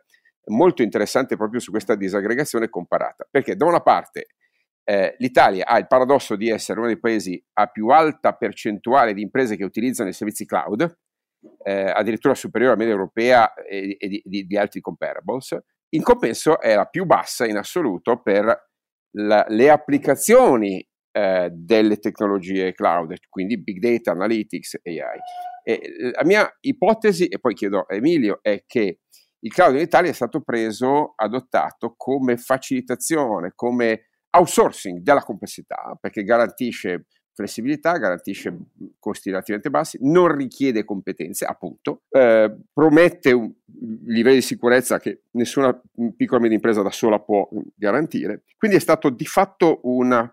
molto 0.48 0.82
interessante 0.82 1.36
proprio 1.38 1.60
su 1.60 1.72
questa 1.72 1.96
disaggregazione 1.96 2.70
comparata, 2.70 3.28
perché 3.30 3.56
da 3.56 3.66
una 3.66 3.82
parte 3.82 4.28
eh, 4.84 5.16
l'Italia 5.20 5.66
ha 5.66 5.78
il 5.78 5.88
paradosso 5.88 6.36
di 6.36 6.50
essere 6.50 6.80
uno 6.80 6.88
dei 6.88 7.00
paesi 7.00 7.44
a 7.54 7.68
più 7.68 7.90
alta 7.90 8.34
percentuale 8.34 9.14
di 9.14 9.22
imprese 9.22 9.56
che 9.56 9.64
utilizzano 9.64 10.10
i 10.10 10.14
servizi 10.14 10.46
cloud, 10.46 11.00
eh, 11.64 11.92
addirittura 11.94 12.36
superiore 12.36 12.74
alla 12.74 12.82
media 12.82 12.98
europea 12.98 13.54
e, 13.54 13.96
e 14.00 14.08
di, 14.08 14.22
di, 14.24 14.46
di, 14.46 14.58
altri 14.58 14.82
comparables, 14.82 15.58
in 15.90 16.04
compenso 16.04 16.60
è 16.60 16.76
la 16.76 16.86
più 16.86 17.06
bassa 17.06 17.46
in 17.46 17.58
assoluto 17.58 18.22
per 18.22 18.70
la, 19.16 19.46
le 19.48 19.70
applicazioni 19.70 20.86
eh, 21.12 21.50
delle 21.52 21.98
tecnologie 21.98 22.74
cloud, 22.74 23.16
quindi 23.30 23.62
big 23.62 23.80
data, 23.80 24.12
analytics, 24.12 24.80
AI. 24.84 25.20
E 25.64 26.12
la 26.16 26.26
mia 26.26 26.50
ipotesi, 26.62 27.28
e 27.28 27.40
poi 27.40 27.54
chiedo 27.54 27.86
a 27.88 27.96
Emilio, 27.96 28.40
è 28.42 28.64
che 28.66 29.02
il 29.44 29.52
cloud 29.52 29.76
in 29.76 29.82
Italia 29.82 30.10
è 30.10 30.14
stato 30.14 30.42
preso, 30.42 31.14
adottato 31.16 31.96
come 31.98 32.38
facilitazione, 32.38 33.52
come 33.56 34.10
outsourcing 34.32 35.00
della 35.02 35.24
complessità, 35.24 35.98
perché 36.00 36.24
garantisce 36.24 37.06
flessibilità, 37.34 37.98
garantisce 37.98 38.56
costi 39.00 39.30
relativamente 39.30 39.70
bassi, 39.70 39.98
non 40.02 40.36
richiede 40.36 40.84
competenze, 40.84 41.46
appunto, 41.46 42.04
eh, 42.10 42.56
promette 42.74 43.32
un 43.32 43.52
livello 44.06 44.36
di 44.36 44.42
sicurezza 44.42 45.00
che 45.00 45.24
nessuna 45.32 45.80
piccola 46.16 46.40
e 46.40 46.42
media 46.42 46.58
impresa 46.58 46.82
da 46.82 46.92
sola 46.92 47.20
può 47.20 47.48
garantire. 47.76 48.44
Quindi 48.58 48.78
è 48.78 48.82
stato 48.82 49.10
di 49.10 49.26
fatto 49.26 49.80
una 49.84 50.32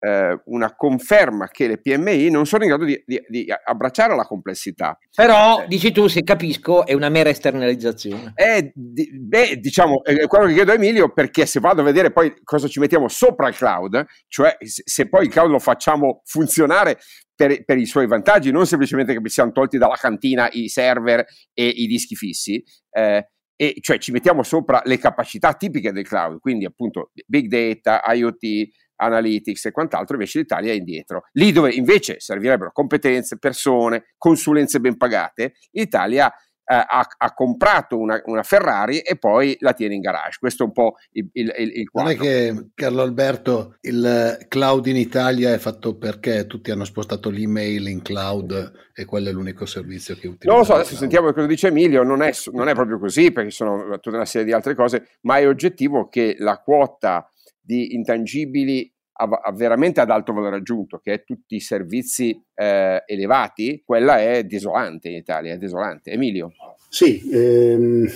eh, 0.00 0.40
una 0.46 0.74
conferma 0.74 1.48
che 1.48 1.66
le 1.66 1.80
PMI 1.80 2.30
non 2.30 2.46
sono 2.46 2.62
in 2.62 2.68
grado 2.68 2.84
di, 2.84 3.02
di, 3.04 3.20
di 3.28 3.46
abbracciare 3.64 4.14
la 4.14 4.24
complessità. 4.24 4.98
Però, 5.14 5.62
eh. 5.62 5.66
dici 5.66 5.92
tu, 5.92 6.06
se 6.06 6.22
capisco, 6.22 6.86
è 6.86 6.92
una 6.92 7.08
mera 7.08 7.30
esternalizzazione. 7.30 8.32
Eh, 8.34 8.70
di, 8.74 9.10
beh, 9.12 9.56
diciamo, 9.56 10.04
è 10.04 10.26
quello 10.26 10.46
che 10.46 10.54
chiedo 10.54 10.72
a 10.72 10.74
Emilio, 10.74 11.12
perché 11.12 11.46
se 11.46 11.60
vado 11.60 11.80
a 11.80 11.84
vedere 11.84 12.12
poi 12.12 12.32
cosa 12.44 12.68
ci 12.68 12.80
mettiamo 12.80 13.08
sopra 13.08 13.48
il 13.48 13.56
cloud, 13.56 14.04
cioè 14.28 14.56
se, 14.60 15.08
poi 15.08 15.24
il 15.24 15.30
cloud 15.30 15.50
lo 15.50 15.58
facciamo 15.58 16.22
funzionare 16.24 16.98
per, 17.34 17.64
per, 17.64 17.78
i 17.78 17.86
suoi 17.86 18.06
vantaggi, 18.06 18.50
non 18.50 18.66
semplicemente 18.66 19.16
che 19.16 19.28
siano 19.28 19.52
tolti 19.52 19.78
dalla 19.78 19.96
cantina 19.96 20.48
i 20.52 20.68
server 20.68 21.24
e 21.52 21.66
i 21.66 21.86
dischi 21.86 22.14
fissi, 22.14 22.62
eh, 22.90 23.30
e 23.60 23.74
cioè 23.80 23.98
ci 23.98 24.12
mettiamo 24.12 24.44
sopra 24.44 24.80
le 24.84 24.98
capacità 24.98 25.52
tipiche 25.54 25.90
del 25.90 26.06
cloud, 26.06 26.38
quindi 26.38 26.64
appunto 26.64 27.10
big 27.26 27.48
data, 27.48 28.02
IoT, 28.12 28.68
analytics 28.98 29.66
e 29.66 29.70
quant'altro, 29.72 30.14
invece 30.14 30.40
l'Italia 30.40 30.72
è 30.72 30.76
indietro. 30.76 31.24
Lì 31.32 31.52
dove 31.52 31.72
invece 31.72 32.20
servirebbero 32.20 32.72
competenze, 32.72 33.38
persone, 33.38 34.14
consulenze 34.16 34.80
ben 34.80 34.96
pagate, 34.96 35.54
l'Italia 35.72 36.32
eh, 36.70 36.74
ha, 36.74 37.06
ha, 37.16 37.32
comprato 37.32 37.98
una, 37.98 38.20
una, 38.26 38.42
Ferrari 38.42 38.98
e 38.98 39.16
poi 39.16 39.56
la 39.60 39.72
tiene 39.72 39.94
in 39.94 40.02
garage. 40.02 40.36
Questo 40.38 40.64
è 40.64 40.66
un 40.66 40.72
po' 40.72 40.96
il, 41.12 41.26
il, 41.32 41.54
il, 41.56 41.72
il 41.78 41.88
quadro. 41.88 42.12
Non 42.12 42.20
è 42.20 42.22
che, 42.22 42.70
Carlo 42.74 43.00
Alberto, 43.00 43.76
il 43.80 44.44
cloud 44.48 44.86
in 44.86 44.96
Italia 44.96 45.54
è 45.54 45.58
fatto 45.58 45.96
perché 45.96 46.46
tutti 46.46 46.70
hanno 46.70 46.84
spostato 46.84 47.30
l'email 47.30 47.88
in 47.88 48.02
cloud 48.02 48.72
e 48.94 49.06
quello 49.06 49.30
è 49.30 49.32
l'unico 49.32 49.64
servizio 49.64 50.14
che 50.14 50.26
utilizzano. 50.26 50.52
Non 50.52 50.58
lo 50.58 50.64
so, 50.64 50.74
adesso 50.74 50.94
sentiamo 50.94 51.32
cosa 51.32 51.46
dice 51.46 51.68
Emilio, 51.68 52.02
non 52.02 52.20
è, 52.20 52.32
non 52.52 52.68
è 52.68 52.74
proprio 52.74 52.98
così 52.98 53.32
perché 53.32 53.50
sono 53.50 53.98
tutta 54.00 54.16
una 54.16 54.26
serie 54.26 54.46
di 54.46 54.52
altre 54.52 54.74
cose, 54.74 55.16
ma 55.22 55.38
è 55.38 55.48
oggettivo 55.48 56.10
che 56.10 56.36
la 56.38 56.58
quota 56.58 57.32
di 57.68 57.94
intangibili 57.94 58.90
a, 59.12 59.52
veramente 59.52 60.00
ad 60.00 60.08
alto 60.08 60.32
valore 60.32 60.56
aggiunto, 60.56 61.00
che 61.02 61.12
è 61.12 61.24
tutti 61.24 61.56
i 61.56 61.60
servizi 61.60 62.40
eh, 62.54 63.02
elevati, 63.04 63.82
quella 63.84 64.18
è 64.18 64.44
desolante 64.44 65.10
in 65.10 65.16
Italia, 65.16 65.52
è 65.52 65.58
desolante. 65.58 66.10
Emilio. 66.12 66.52
Sì, 66.88 67.28
ehm, 67.30 68.08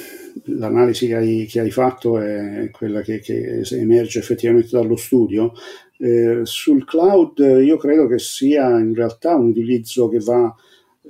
l'analisi 0.45 1.07
che 1.07 1.17
hai, 1.17 1.47
che 1.47 1.61
hai, 1.61 1.71
fatto 1.71 2.19
è 2.19 2.71
quella 2.71 3.03
che, 3.03 3.19
che, 3.21 3.63
emerge 3.73 4.21
effettivamente 4.21 4.71
dallo 4.71 4.97
studio. 4.97 5.53
Eh, 5.99 6.41
sul 6.45 6.87
cloud 6.87 7.39
io 7.39 7.77
credo 7.77 8.07
che 8.07 8.19
sia 8.19 8.79
in 8.79 8.95
realtà 8.95 9.35
un 9.35 9.49
utilizzo 9.49 10.09
che 10.09 10.19
va 10.21 10.53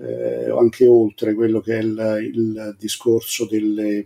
eh, 0.00 0.50
anche 0.50 0.86
oltre 0.86 1.32
quello 1.34 1.60
che 1.60 1.78
è 1.78 1.80
il, 1.80 2.32
il 2.34 2.76
discorso 2.76 3.46
delle, 3.46 4.04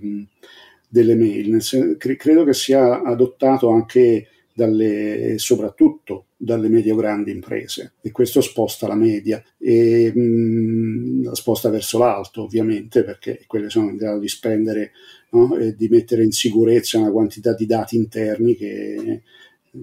delle 0.89 1.15
mail. 1.15 1.63
Credo 1.97 2.45
che 2.45 2.53
sia 2.53 3.03
adottato 3.03 3.71
anche 3.71 4.29
dalle, 4.53 5.35
soprattutto 5.37 6.29
dalle 6.39 6.69
medio-grandi 6.69 7.31
imprese 7.31 7.95
e 8.01 8.11
questo 8.11 8.41
sposta 8.41 8.87
la 8.87 8.95
media 8.95 9.43
e 9.59 10.11
mh, 10.15 10.21
mm, 10.21 11.25
la 11.25 11.35
sposta 11.35 11.69
verso 11.69 11.99
l'alto 11.99 12.43
ovviamente 12.43 13.05
perché 13.05 13.45
quelle 13.47 13.69
sono 13.69 13.91
in 13.91 13.97
grado 13.97 14.19
di 14.19 14.29
spendere 14.29 14.93
no? 15.33 15.57
e 15.57 15.75
di 15.75 15.89
mettere 15.89 16.25
in 16.25 16.33
sicurezza 16.33 16.99
una 16.99 17.11
quantità 17.11 17.53
di 17.55 17.67
dati 17.67 17.97
interni 17.97 18.55
che 18.57 19.23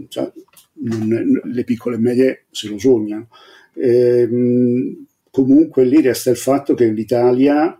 cioè, 0.07 0.31
non, 0.73 1.41
le 1.43 1.63
piccole 1.63 1.95
e 1.97 1.99
medie 1.99 2.45
se 2.49 2.67
lo 2.67 2.79
sognano. 2.79 3.27
E, 3.73 4.27
mh, 4.27 4.35
mm, 4.35 4.91
comunque 5.29 5.85
lì 5.85 6.01
resta 6.01 6.29
il 6.29 6.37
fatto 6.37 6.73
che 6.73 6.87
l'Italia, 6.87 7.79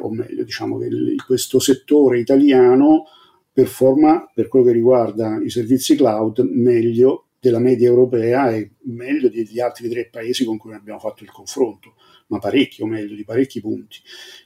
o 0.00 0.10
meglio 0.10 0.44
diciamo 0.44 0.78
che 0.78 0.88
questo 1.26 1.58
settore 1.58 2.18
italiano 2.18 3.04
performa 3.52 4.28
per 4.34 4.48
quello 4.48 4.66
che 4.66 4.72
riguarda 4.72 5.40
i 5.42 5.50
servizi 5.50 5.94
cloud 5.94 6.40
meglio 6.40 7.26
della 7.44 7.58
media 7.58 7.88
europea 7.88 8.50
e 8.50 8.70
meglio 8.84 9.28
degli 9.28 9.60
altri 9.60 9.88
tre 9.88 10.08
paesi 10.10 10.44
con 10.44 10.56
cui 10.56 10.72
abbiamo 10.72 10.98
fatto 10.98 11.24
il 11.24 11.30
confronto, 11.30 11.94
ma 12.28 12.38
parecchio 12.38 12.86
meglio, 12.86 13.14
di 13.14 13.24
parecchi 13.24 13.60
punti. 13.60 13.98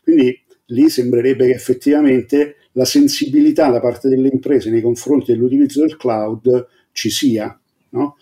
Quindi 0.03 0.37
lì 0.67 0.91
sembrerebbe 0.91 1.47
che 1.47 1.55
effettivamente 1.55 2.57
la 2.73 2.85
sensibilità 2.85 3.71
da 3.71 3.81
parte 3.81 4.09
delle 4.09 4.29
imprese 4.29 4.71
nei 4.71 4.83
confronti 4.83 5.33
dell'utilizzo 5.33 5.81
del 5.81 5.97
cloud 5.97 6.67
ci 6.93 7.09
sia. 7.09 7.59
No? 7.91 8.17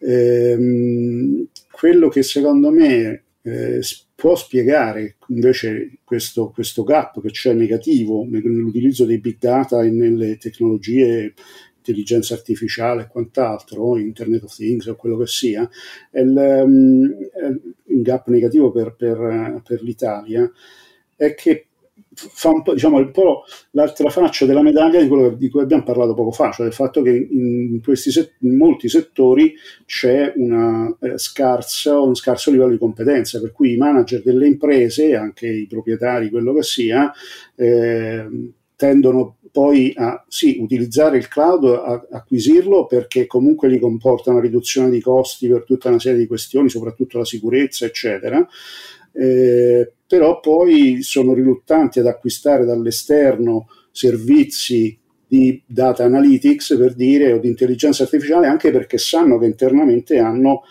Ehm, 0.00 1.48
quello 1.70 2.08
che 2.08 2.22
secondo 2.22 2.70
me 2.70 3.24
eh, 3.42 3.80
può 4.14 4.36
spiegare 4.36 5.16
invece 5.28 5.98
questo, 6.04 6.50
questo 6.50 6.84
gap 6.84 7.20
che 7.20 7.30
c'è 7.30 7.52
negativo 7.52 8.24
nell'utilizzo 8.24 9.04
dei 9.04 9.18
big 9.18 9.36
data 9.38 9.82
e 9.82 9.90
nelle 9.90 10.36
tecnologie 10.36 11.34
intelligenza 11.76 12.34
artificiale 12.34 13.02
e 13.02 13.08
quant'altro, 13.08 13.98
Internet 13.98 14.44
of 14.44 14.54
Things 14.54 14.86
o 14.86 14.94
quello 14.94 15.16
che 15.16 15.26
sia, 15.26 15.68
è 16.10 16.20
il, 16.20 16.62
um, 16.64 17.16
il 17.86 18.02
gap 18.02 18.28
negativo 18.28 18.70
per, 18.70 18.94
per, 18.94 19.60
per 19.64 19.82
l'Italia 19.82 20.48
è 21.16 21.34
che 21.34 21.66
fa 22.14 22.50
un 22.50 22.62
po', 22.62 22.74
diciamo, 22.74 22.98
un 22.98 23.10
po' 23.10 23.44
l'altra 23.70 24.10
faccia 24.10 24.46
della 24.46 24.62
medaglia 24.62 25.00
di 25.00 25.08
quello 25.08 25.30
di 25.30 25.48
cui 25.48 25.62
abbiamo 25.62 25.82
parlato 25.82 26.14
poco 26.14 26.30
fa, 26.30 26.50
cioè 26.50 26.66
del 26.66 26.74
fatto 26.74 27.02
che 27.02 27.10
in, 27.10 27.80
set, 27.94 28.34
in 28.40 28.56
molti 28.56 28.88
settori 28.88 29.54
c'è 29.86 30.32
una, 30.36 30.94
eh, 31.00 31.18
scarsa, 31.18 31.98
un 32.00 32.14
scarso 32.14 32.50
livello 32.50 32.70
di 32.70 32.78
competenza, 32.78 33.40
per 33.40 33.52
cui 33.52 33.72
i 33.72 33.76
manager 33.76 34.22
delle 34.22 34.46
imprese, 34.46 35.14
anche 35.14 35.46
i 35.46 35.66
proprietari, 35.66 36.30
quello 36.30 36.52
che 36.52 36.62
sia, 36.62 37.12
eh, 37.54 38.26
tendono 38.76 39.36
poi 39.52 39.92
a 39.94 40.24
sì, 40.26 40.56
utilizzare 40.60 41.18
il 41.18 41.28
cloud, 41.28 41.64
a, 41.64 42.06
acquisirlo 42.10 42.86
perché 42.86 43.26
comunque 43.26 43.70
gli 43.70 43.78
comporta 43.78 44.30
una 44.30 44.40
riduzione 44.40 44.90
di 44.90 45.00
costi 45.00 45.46
per 45.46 45.64
tutta 45.64 45.88
una 45.88 46.00
serie 46.00 46.18
di 46.18 46.26
questioni, 46.26 46.68
soprattutto 46.68 47.18
la 47.18 47.24
sicurezza, 47.24 47.84
eccetera. 47.84 48.44
Eh, 49.12 49.92
però 50.12 50.40
poi 50.40 51.00
sono 51.00 51.32
riluttanti 51.32 51.98
ad 51.98 52.06
acquistare 52.06 52.66
dall'esterno 52.66 53.66
servizi 53.90 54.94
di 55.26 55.62
data 55.64 56.04
analytics 56.04 56.76
per 56.76 56.92
dire 56.92 57.32
o 57.32 57.38
di 57.38 57.48
intelligenza 57.48 58.02
artificiale 58.02 58.46
anche 58.46 58.70
perché 58.70 58.98
sanno 58.98 59.38
che 59.38 59.46
internamente 59.46 60.18
hanno 60.18 60.64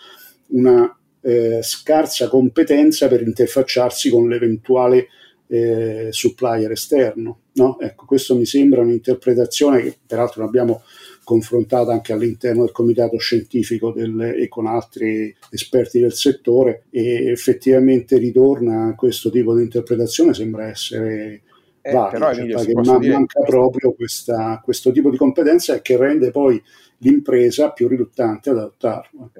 una 0.50 0.96
eh, 1.22 1.58
scarsa 1.60 2.28
competenza 2.28 3.08
per 3.08 3.22
interfacciarsi 3.22 4.10
con 4.10 4.28
l'eventuale 4.28 5.08
eh, 5.48 6.06
supplier 6.12 6.70
esterno. 6.70 7.40
No? 7.54 7.80
Ecco, 7.80 8.04
questo 8.06 8.36
mi 8.36 8.46
sembra 8.46 8.82
un'interpretazione 8.82 9.82
che 9.82 9.98
peraltro 10.06 10.44
abbiamo 10.44 10.82
confrontata 11.24 11.92
anche 11.92 12.12
all'interno 12.12 12.64
del 12.64 12.72
comitato 12.72 13.16
scientifico 13.18 13.92
del, 13.92 14.20
e 14.36 14.48
con 14.48 14.66
altri 14.66 15.34
esperti 15.50 16.00
del 16.00 16.12
settore 16.12 16.84
e 16.90 17.30
effettivamente 17.30 18.18
ritorna 18.18 18.88
a 18.88 18.94
questo 18.94 19.30
tipo 19.30 19.54
di 19.54 19.62
interpretazione 19.62 20.34
sembra 20.34 20.66
essere 20.66 21.42
eh, 21.80 21.92
valida, 21.92 22.58
cioè, 22.58 22.66
che 22.66 22.74
man- 22.74 22.98
dire... 23.00 23.12
manca 23.14 23.40
proprio 23.42 23.92
questa, 23.92 24.60
questo 24.62 24.92
tipo 24.92 25.10
di 25.10 25.16
competenza 25.16 25.74
e 25.74 25.82
che 25.82 25.96
rende 25.96 26.30
poi 26.30 26.62
l'impresa 26.98 27.72
più 27.72 27.88
riluttante 27.88 28.50
ad 28.50 28.58
adottarlo. 28.58 29.30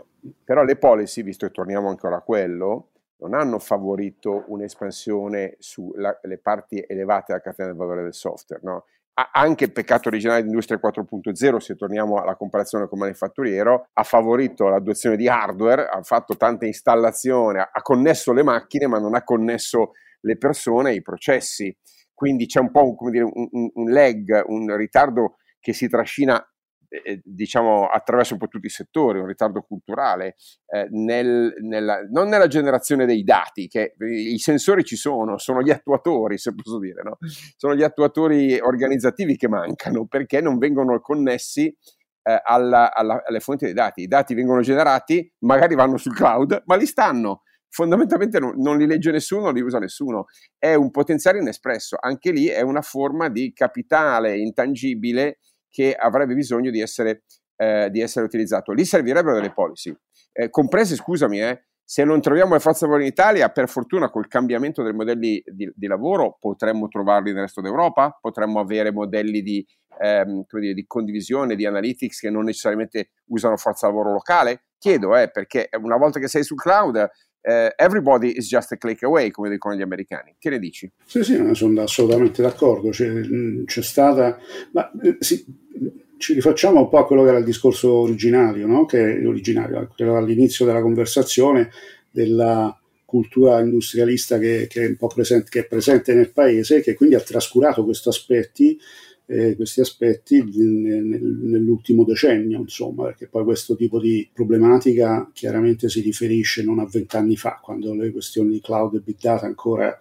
Però 0.45 0.63
le 0.65 0.77
policy, 0.77 1.23
visto 1.23 1.47
che 1.47 1.53
torniamo 1.53 1.89
ancora 1.89 2.17
a 2.17 2.21
quello, 2.21 2.89
non 3.19 3.35
hanno 3.35 3.59
favorito 3.59 4.45
un'espansione 4.49 5.57
sulle 5.59 6.39
parti 6.43 6.85
elevate 6.87 7.27
della 7.29 7.41
catena 7.41 7.69
del 7.69 7.77
valore 7.77 8.03
del 8.03 8.15
software. 8.15 8.63
No? 8.65 8.85
Anche 9.15 9.65
il 9.65 9.73
peccato 9.73 10.09
originale 10.09 10.43
di 10.43 10.49
Industria 10.49 10.81
4.0, 10.83 11.57
se 11.59 11.77
torniamo 11.77 12.21
alla 12.21 12.35
comparazione 12.35 12.89
con 12.89 12.99
manifatturiero, 12.99 13.89
ha 13.93 14.03
favorito 14.03 14.69
l'adozione 14.69 15.17
di 15.17 15.29
hardware, 15.29 15.87
ha 15.87 16.03
fatto 16.03 16.37
tanta 16.37 16.67
installazione, 16.67 17.61
ha 17.61 17.83
connesso 17.83 18.33
le 18.33 18.43
macchine, 18.43 18.87
ma 18.87 18.99
non 18.99 19.15
ha 19.15 19.23
connesso 19.23 19.93
le 20.21 20.39
persone 20.39 20.91
e 20.91 20.95
i 20.95 21.03
processi. 21.03 21.77
Quindi 22.15 22.47
c'è 22.47 22.61
un 22.61 22.71
po' 22.71 22.95
un, 22.99 23.11
dire, 23.11 23.25
un, 23.25 23.71
un 23.75 23.91
lag, 23.91 24.45
un 24.47 24.75
ritardo 24.77 25.37
che 25.61 25.73
si 25.73 25.89
trascina 25.89 26.43
diciamo 27.23 27.87
attraverso 27.87 28.35
un 28.35 28.39
po' 28.39 28.49
tutti 28.49 28.67
i 28.67 28.71
settori, 28.71 29.19
un 29.19 29.27
ritardo 29.27 29.63
culturale, 29.63 30.37
eh, 30.67 30.89
nel, 30.91 31.55
nella, 31.61 32.01
non 32.11 32.29
nella 32.29 32.47
generazione 32.47 33.07
dei 33.07 33.23
dati, 33.23 33.67
che 33.69 33.95
i 33.99 34.39
sensori 34.39 34.85
ci 34.85 34.97
sono, 34.97 35.39
sono 35.39 35.63
gli 35.63 35.71
attuatori, 35.71 36.39
se 36.39 36.55
posso 36.55 36.79
dire, 36.79 37.03
no? 37.03 37.19
sono 37.57 37.75
gli 37.75 37.83
attuatori 37.83 38.59
organizzativi 38.59 39.37
che 39.37 39.49
mancano 39.49 40.07
perché 40.07 40.41
non 40.41 40.59
vengono 40.59 41.01
connessi 41.01 41.75
eh, 42.23 42.41
alla, 42.43 42.93
alla, 42.93 43.23
alle 43.25 43.41
fonti 43.41 43.65
dei 43.65 43.75
dati. 43.75 44.03
I 44.03 44.09
dati 44.09 44.35
vengono 44.35 44.61
generati, 44.61 45.33
magari 45.41 45.75
vanno 45.75 45.97
sul 45.97 46.15
cloud, 46.15 46.63
ma 46.67 46.77
li 46.77 46.87
stanno 46.87 47.43
fondamentalmente 47.73 48.39
non, 48.39 48.53
non, 48.59 48.77
li 48.77 48.87
legge 48.87 49.11
nessuno, 49.11 49.45
non 49.45 49.55
li 49.55 49.63
usa 49.63 49.79
nessuno. 49.79 50.27
È 50.59 50.75
un 50.75 50.91
potenziale 50.91 51.39
inespresso. 51.39 51.97
Anche 51.99 52.31
lì 52.31 52.47
è 52.47 52.61
una 52.61 52.83
forma 52.83 53.31
di 53.31 53.53
capitale 53.55 54.37
intangibile 54.37 55.39
che 55.73 55.95
avrebbe 55.95 56.35
bisogno 56.35 56.71
di 56.71 56.81
essere, 56.81 57.25
eh, 57.57 57.89
di 57.91 58.01
essere 58.01 58.27
utilizzato. 58.27 58.73
Lì 58.73 58.85
servirebbero 58.85 59.35
delle 59.35 59.53
policy, 59.53 59.93
eh, 60.33 60.51
comprese, 60.51 60.95
scusami, 60.95 61.41
eh, 61.41 61.65
se 61.83 62.05
non 62.05 62.21
troviamo 62.21 62.55
le 62.55 62.61
forze 62.61 62.85
lavoro 62.85 63.03
in 63.03 63.09
Italia, 63.09 63.49
per 63.49 63.69
fortuna 63.69 64.11
col 64.11 64.29
cambiamento 64.29 64.83
dei 64.83 64.93
modelli 64.93 65.43
di, 65.45 65.71
di, 65.75 65.87
lavoro 65.87 66.37
potremmo 66.39 66.89
trovarli 66.89 67.33
nel 67.33 67.43
resto 67.43 67.61
d'Europa, 67.61 68.17
potremmo 68.21 68.61
avere 68.61 68.93
modelli 68.93 69.43
di, 69.43 69.67
ehm, 69.99 70.45
dire, 70.49 70.75
di, 70.75 70.87
condivisione, 70.87 71.57
di 71.57 71.67
analytics 71.67 72.21
che 72.21 72.31
non 72.31 72.45
necessariamente 72.45 73.11
usano 73.27 73.57
forza 73.57 73.87
lavoro 73.89 74.13
locale. 74.13 74.65
Chiedo, 74.79 75.17
eh, 75.17 75.31
perché 75.31 75.69
una 75.81 75.97
volta 75.97 76.19
che 76.19 76.29
sei 76.29 76.45
sul 76.45 76.57
cloud, 76.57 77.09
Uh, 77.45 77.71
everybody 77.77 78.37
is 78.37 78.49
just 78.49 78.71
a 78.73 78.77
click 78.77 79.03
away, 79.03 79.31
come 79.31 79.51
dicono 79.51 79.75
gli 79.75 79.83
americani. 79.83 80.35
Che 80.39 80.51
ne 80.51 80.59
dici? 80.59 80.91
Sì, 81.05 81.25
sì, 81.25 81.55
sono 81.55 81.83
assolutamente 81.83 82.41
d'accordo. 82.41 82.91
C'è, 82.91 83.13
c'è 83.65 83.83
stata. 83.83 84.39
Ma, 84.73 84.91
eh, 85.03 85.17
sì, 85.19 85.45
ci 86.23 86.35
rifacciamo 86.35 86.81
un 86.81 86.89
po' 86.89 86.99
a 86.99 87.07
quello 87.07 87.25
che 87.25 87.31
era 87.31 87.39
il 87.39 87.45
discorso 87.45 87.93
originario, 87.93 88.69
no? 88.69 88.87
che, 88.87 89.27
originario, 89.27 89.91
quello 89.95 90.17
all'inizio 90.17 90.65
della 90.65 90.81
conversazione 90.81 91.71
della 92.09 92.79
cultura 93.05 93.61
industrialista 93.61 94.39
che, 94.39 94.67
che, 94.71 94.97
è 94.99 95.07
presente, 95.13 95.51
che, 95.51 95.61
è 95.61 95.67
presente, 95.67 96.15
nel 96.15 96.31
paese, 96.31 96.81
che 96.81 96.95
quindi 96.95 97.17
ha 97.17 97.21
trascurato 97.21 97.85
questi 97.85 98.09
aspetti, 98.09 98.79
eh, 99.27 99.57
questi 99.57 99.81
aspetti 99.81 100.43
nel, 100.43 101.05
nell'ultimo 101.05 102.05
decennio, 102.05 102.61
insomma, 102.61 103.05
perché 103.05 103.29
poi 103.29 103.45
questo 103.45 103.77
tipo 103.77 104.01
di 104.01 104.29
problematica 104.33 105.31
chiaramente 105.33 105.89
si 105.89 106.01
riferisce 106.01 106.63
non 106.63 106.79
a 106.79 106.87
vent'anni 106.87 107.37
fa, 107.37 107.61
quando 107.63 107.95
le 107.95 108.11
questioni 108.11 108.51
di 108.51 108.61
cloud 108.61 108.95
e 108.95 109.01
big 109.01 109.17
data 109.21 109.47
ancora 109.47 109.97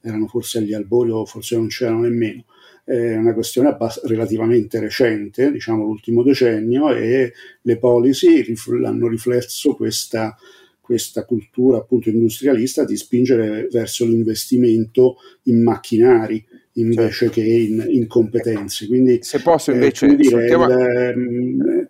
erano 0.00 0.26
forse 0.28 0.58
agli 0.58 0.72
albori 0.72 1.10
o 1.10 1.24
forse 1.26 1.56
non 1.56 1.68
c'erano 1.68 2.00
nemmeno. 2.00 2.44
È 2.84 3.16
una 3.16 3.34
questione 3.34 3.68
abbass- 3.68 4.04
relativamente 4.04 4.80
recente, 4.80 5.52
diciamo 5.52 5.84
l'ultimo 5.84 6.22
decennio, 6.22 6.92
e 6.94 7.32
le 7.60 7.76
policy 7.78 8.42
rif- 8.42 8.82
hanno 8.84 9.08
riflesso 9.08 9.74
questa, 9.74 10.36
questa 10.80 11.24
cultura 11.24 11.76
appunto 11.78 12.08
industrialista 12.08 12.84
di 12.84 12.96
spingere 12.96 13.68
verso 13.70 14.06
l'investimento 14.06 15.16
in 15.44 15.62
macchinari 15.62 16.44
invece 16.74 17.10
certo. 17.10 17.34
che 17.34 17.42
in, 17.42 17.84
in, 17.88 18.06
competenze. 18.06 18.86
Quindi, 18.86 19.22
se 19.22 19.40
posso 19.42 19.70
eh, 19.70 19.74
invece 19.74 20.06
eh, 20.06 20.16
dire, 20.16 20.46
tema... 20.46 20.66
il, 20.66 21.14
um, 21.16 21.88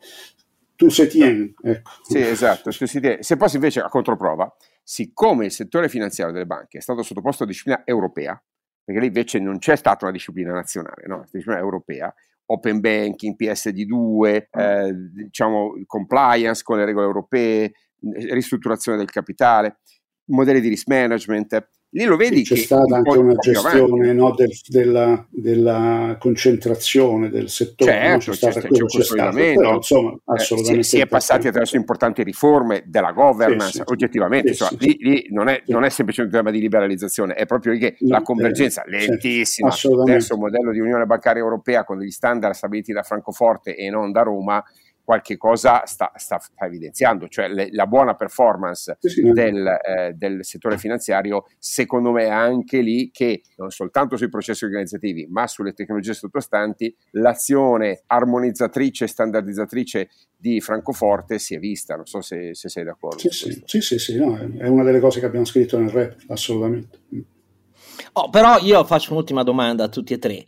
tu 0.76 0.88
se 0.88 1.06
tieni, 1.06 1.54
ecco. 1.62 1.90
Sì, 2.02 2.20
esatto, 2.20 2.70
se 2.70 3.36
posso 3.36 3.56
invece 3.56 3.80
a 3.80 3.88
controprova, 3.88 4.50
siccome 4.82 5.44
il 5.44 5.52
settore 5.52 5.90
finanziario 5.90 6.32
delle 6.32 6.46
banche 6.46 6.78
è 6.78 6.80
stato 6.80 7.02
sottoposto 7.02 7.42
a 7.42 7.46
disciplina 7.46 7.82
europea, 7.84 8.42
perché 8.82 9.00
lì 9.00 9.08
invece 9.08 9.38
non 9.38 9.58
c'è 9.58 9.76
stata 9.76 10.06
una 10.06 10.14
disciplina 10.14 10.52
nazionale, 10.52 11.06
no? 11.06 11.26
disciplina 11.30 11.58
europea, 11.58 12.12
open 12.46 12.80
banking, 12.80 13.36
PSD2, 13.38 14.46
eh, 14.50 14.94
diciamo 15.12 15.74
compliance 15.86 16.62
con 16.62 16.78
le 16.78 16.86
regole 16.86 17.06
europee, 17.06 17.72
ristrutturazione 18.30 18.96
del 18.96 19.10
capitale, 19.10 19.80
modelli 20.30 20.60
di 20.60 20.68
risk 20.68 20.88
management, 20.88 21.68
Lì 21.92 22.04
lo 22.04 22.16
vedi 22.16 22.44
sì, 22.44 22.54
c'è 22.54 22.60
stata 22.60 22.96
anche 22.96 23.18
una 23.18 23.34
gestione 23.34 24.12
no, 24.12 24.32
del, 24.32 24.50
della, 24.68 25.26
della, 25.28 26.16
concentrazione 26.20 27.28
del 27.30 27.48
settore. 27.48 27.90
Certo, 27.90 28.30
c'è, 28.30 28.52
c'è, 28.52 28.60
c'è, 28.60 28.68
c'è 28.68 28.78
consolidamento. 28.78 29.60
Però, 29.60 29.74
insomma, 29.74 30.16
assolutamente. 30.26 30.80
Eh, 30.80 30.84
si, 30.84 30.96
si, 30.96 31.02
è 31.02 31.08
passati 31.08 31.48
attraverso 31.48 31.74
importanti 31.74 32.22
riforme 32.22 32.84
della 32.86 33.10
governance, 33.10 33.72
sì, 33.72 33.82
oggettivamente. 33.84 34.54
Sì, 34.54 34.62
insomma, 34.62 34.80
lì, 34.82 34.96
lì 35.00 35.26
non, 35.30 35.48
è, 35.48 35.62
non, 35.66 35.82
è, 35.82 35.88
semplicemente 35.88 36.36
un 36.36 36.44
tema 36.44 36.56
di 36.56 36.62
liberalizzazione, 36.62 37.34
è 37.34 37.44
proprio 37.46 37.76
che 37.76 37.96
no, 37.98 38.08
la 38.10 38.22
convergenza 38.22 38.84
eh, 38.84 38.90
lentissima 38.90 39.74
verso 40.04 40.34
un 40.34 40.40
modello 40.40 40.70
di 40.70 40.78
Unione 40.78 41.06
Bancaria 41.06 41.42
Europea 41.42 41.82
con 41.82 41.98
degli 41.98 42.10
standard 42.10 42.54
stabiliti 42.54 42.92
da 42.92 43.02
Francoforte 43.02 43.74
e 43.74 43.90
non 43.90 44.12
da 44.12 44.22
Roma 44.22 44.62
qualche 45.04 45.36
cosa 45.36 45.84
sta, 45.86 46.12
sta, 46.16 46.38
sta 46.38 46.66
evidenziando, 46.66 47.28
cioè 47.28 47.48
le, 47.48 47.68
la 47.72 47.86
buona 47.86 48.14
performance 48.14 48.96
sì, 49.00 49.22
del, 49.32 49.66
eh, 49.66 50.12
del, 50.14 50.44
settore 50.44 50.78
finanziario, 50.78 51.46
secondo 51.58 52.12
me 52.12 52.24
è 52.24 52.30
anche 52.30 52.80
lì 52.80 53.10
che 53.10 53.42
non 53.56 53.70
soltanto 53.70 54.16
sui 54.16 54.28
processi 54.28 54.64
organizzativi, 54.64 55.26
ma 55.28 55.46
sulle 55.46 55.72
tecnologie 55.72 56.14
sottostanti, 56.14 56.94
l'azione 57.12 58.02
armonizzatrice 58.06 59.04
e 59.04 59.08
standardizzatrice 59.08 60.10
di 60.36 60.60
Francoforte 60.60 61.38
si 61.38 61.54
è 61.54 61.58
vista, 61.58 61.96
non 61.96 62.06
so 62.06 62.20
se, 62.20 62.54
se 62.54 62.68
sei 62.68 62.84
d'accordo. 62.84 63.18
Sì, 63.18 63.28
sì, 63.30 63.62
sì, 63.64 63.80
sì, 63.80 63.98
sì 63.98 64.16
no, 64.16 64.36
è 64.36 64.68
una 64.68 64.84
delle 64.84 65.00
cose 65.00 65.20
che 65.20 65.26
abbiamo 65.26 65.44
scritto 65.44 65.78
nel 65.78 65.90
rap, 65.90 66.16
assolutamente. 66.28 66.98
Oh, 68.12 68.30
però 68.30 68.58
io 68.58 68.84
faccio 68.84 69.12
un'ultima 69.12 69.42
domanda 69.42 69.84
a 69.84 69.88
tutti 69.88 70.14
e 70.14 70.18
tre. 70.18 70.46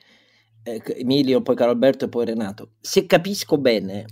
Eh, 0.64 0.80
Emilio, 0.96 1.42
poi 1.42 1.57
Carlo 1.57 1.72
Alberto 1.72 2.05
e 2.05 2.09
poi 2.09 2.24
Renato. 2.24 2.72
Se 2.80 3.07
capisco 3.07 3.59
bene, 3.59 4.07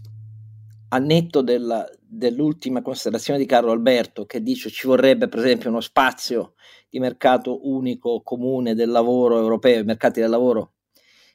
a 0.93 0.99
netto 0.99 1.43
della, 1.43 1.89
dell'ultima 2.01 2.83
considerazione 2.83 3.39
di 3.39 3.47
Carlo 3.47 3.71
Alberto 3.71 4.27
che 4.27 4.43
dice 4.43 4.71
ci 4.71 4.87
vorrebbe 4.87 5.29
per 5.29 5.41
esempio 5.41 5.71
uno 5.71 5.81
spazio 5.81 6.55
di 6.89 6.99
mercato 6.99 7.69
unico 7.69 8.23
comune 8.23 8.75
del 8.75 8.91
lavoro 8.91 9.39
europeo, 9.39 9.81
i 9.81 9.85
mercati 9.85 10.21
del 10.21 10.31
lavoro 10.31 10.73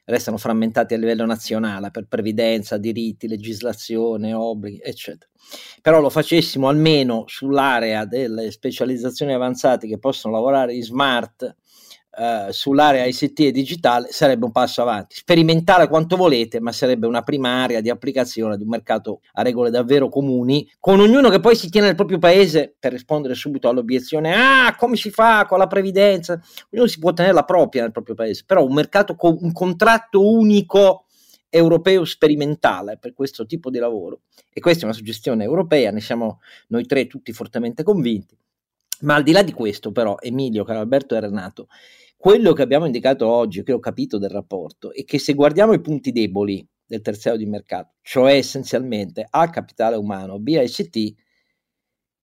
restano 0.05 0.37
frammentati 0.37 0.93
a 0.93 0.97
livello 0.97 1.25
nazionale 1.25 1.89
per 1.89 2.07
previdenza, 2.07 2.77
diritti, 2.77 3.27
legislazione, 3.27 4.33
obblighi, 4.33 4.79
eccetera. 4.83 5.31
Però 5.81 5.99
lo 5.99 6.09
facessimo 6.09 6.67
almeno 6.67 7.23
sull'area 7.27 8.05
delle 8.05 8.51
specializzazioni 8.51 9.33
avanzate 9.33 9.87
che 9.87 9.97
possono 9.97 10.35
lavorare 10.35 10.73
in 10.73 10.83
smart 10.83 11.55
eh, 12.17 12.47
sull'area 12.51 13.05
ICT 13.05 13.39
e 13.41 13.51
digitale 13.51 14.07
sarebbe 14.11 14.45
un 14.45 14.51
passo 14.51 14.81
avanti. 14.81 15.15
Sperimentare 15.15 15.87
quanto 15.87 16.15
volete, 16.15 16.59
ma 16.59 16.71
sarebbe 16.71 17.07
una 17.07 17.21
primaria 17.21 17.81
di 17.81 17.89
applicazione 17.89 18.57
di 18.57 18.63
un 18.63 18.69
mercato 18.69 19.21
a 19.33 19.41
regole 19.41 19.69
davvero 19.69 20.09
comuni, 20.09 20.69
con 20.79 20.99
ognuno 20.99 21.29
che 21.29 21.39
poi 21.39 21.55
si 21.55 21.69
tiene 21.69 21.87
nel 21.87 21.95
proprio 21.95 22.17
paese 22.17 22.75
per 22.79 22.91
rispondere 22.91 23.33
subito 23.33 23.69
all'obiezione: 23.69 24.33
ah, 24.33 24.75
come 24.75 24.95
si 24.95 25.09
fa 25.09 25.45
con 25.45 25.57
la 25.57 25.67
previdenza? 25.67 26.39
Ognuno 26.71 26.87
si 26.87 26.99
può 26.99 27.13
tenere 27.13 27.33
la 27.33 27.43
propria 27.43 27.81
nel 27.83 27.91
proprio 27.91 28.15
paese, 28.15 28.43
però 28.45 28.65
un 28.65 28.73
mercato 28.73 29.15
con 29.15 29.37
un 29.39 29.51
contratto 29.51 30.27
unico 30.27 31.05
europeo 31.49 32.03
sperimentale 32.03 32.97
per 32.97 33.13
questo 33.13 33.45
tipo 33.45 33.69
di 33.69 33.79
lavoro. 33.79 34.21
E 34.51 34.59
questa 34.59 34.81
è 34.81 34.85
una 34.85 34.93
suggestione 34.93 35.43
europea, 35.43 35.91
ne 35.91 36.01
siamo 36.01 36.39
noi 36.67 36.85
tre 36.85 37.07
tutti 37.07 37.31
fortemente 37.31 37.83
convinti. 37.83 38.37
Ma 39.01 39.15
al 39.15 39.23
di 39.23 39.31
là 39.31 39.41
di 39.41 39.51
questo, 39.51 39.91
però, 39.91 40.15
Emilio, 40.19 40.63
Carlo 40.63 40.81
Alberto 40.81 41.15
e 41.15 41.19
Renato, 41.19 41.67
quello 42.25 42.53
che 42.53 42.63
abbiamo 42.63 42.87
indicato 42.87 43.27
oggi, 43.27 43.61
che 43.61 43.71
ho 43.71 43.77
capito 43.77 44.17
del 44.17 44.31
rapporto, 44.31 44.91
è 44.91 45.03
che 45.03 45.19
se 45.19 45.35
guardiamo 45.35 45.73
i 45.73 45.79
punti 45.79 46.11
deboli 46.11 46.67
del 46.83 47.01
terziario 47.01 47.39
di 47.39 47.45
mercato, 47.45 47.97
cioè 48.01 48.33
essenzialmente 48.33 49.27
A 49.29 49.47
capitale 49.51 49.95
umano, 49.95 50.39
B 50.39 50.47
ICT, 50.59 50.95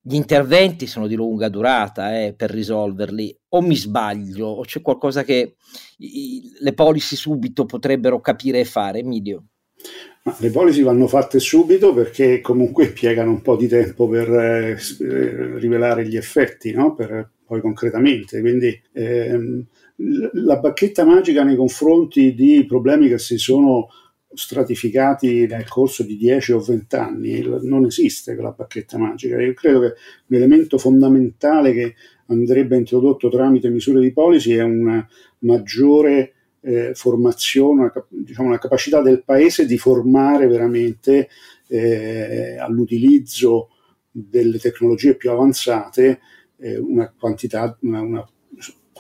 gli 0.00 0.16
interventi 0.16 0.88
sono 0.88 1.07
di 1.07 1.14
lunga 1.14 1.48
durata 1.48 2.20
eh, 2.20 2.34
per 2.34 2.50
risolverli, 2.50 3.32
o 3.50 3.61
mi 3.61 3.76
sbaglio, 3.76 4.48
o 4.48 4.62
c'è 4.62 4.80
qualcosa 4.80 5.22
che 5.22 5.55
i, 5.98 6.50
le 6.59 6.72
policy 6.72 7.14
subito 7.14 7.64
potrebbero 7.64 8.20
capire 8.20 8.59
e 8.59 8.64
fare, 8.64 8.98
Emilio? 8.98 9.44
Ma 10.24 10.34
le 10.40 10.50
policy 10.50 10.82
vanno 10.82 11.07
fatte 11.07 11.38
subito 11.38 11.94
perché 11.94 12.40
comunque 12.40 12.86
impiegano 12.90 13.30
un 13.30 13.40
po' 13.40 13.55
di 13.55 13.68
tempo 13.68 14.09
per 14.09 14.28
eh, 14.28 15.59
rivelare 15.61 16.09
gli 16.09 16.16
effetti, 16.16 16.72
no? 16.72 16.92
per, 16.92 17.30
poi 17.53 17.61
concretamente. 17.61 18.40
Quindi 18.40 18.80
ehm, 18.94 19.66
la 19.97 20.59
bacchetta 20.59 21.05
magica 21.05 21.45
nei 21.45 21.57
confronti 21.57 22.34
di 22.34 22.64
problemi 22.66 23.09
che 23.09 23.18
si 23.18 23.38
sono 23.38 23.88
stratificati 24.34 25.47
nel 25.47 25.68
corso 25.68 26.03
di 26.03 26.16
10 26.16 26.53
o 26.53 26.61
20 26.61 26.97
anni 26.97 27.43
non 27.62 27.84
esiste 27.84 28.34
quella 28.34 28.51
bacchetta 28.53 28.99
magica. 28.99 29.40
Io 29.40 29.53
credo 29.55 29.80
che 29.80 29.95
l'elemento 30.26 30.78
fondamentale 30.78 31.72
che 31.72 31.95
andrebbe 32.26 32.76
introdotto 32.76 33.28
tramite 33.28 33.68
misure 33.68 34.01
di 34.01 34.12
policy 34.12 34.55
è 34.55 34.62
una 34.62 35.07
maggiore 35.40 36.32
eh, 36.61 36.93
formazione, 36.95 37.80
una, 37.82 37.93
diciamo, 38.09 38.49
una 38.49 38.59
capacità 38.59 39.03
del 39.03 39.22
paese 39.24 39.66
di 39.66 39.76
formare 39.76 40.47
veramente 40.47 41.28
eh, 41.68 42.57
all'utilizzo 42.59 43.68
delle 44.11 44.59
tecnologie 44.59 45.16
più 45.16 45.30
avanzate 45.30 46.20
eh, 46.59 46.78
una 46.78 47.12
quantità, 47.18 47.76
una, 47.80 48.01
una 48.01 48.28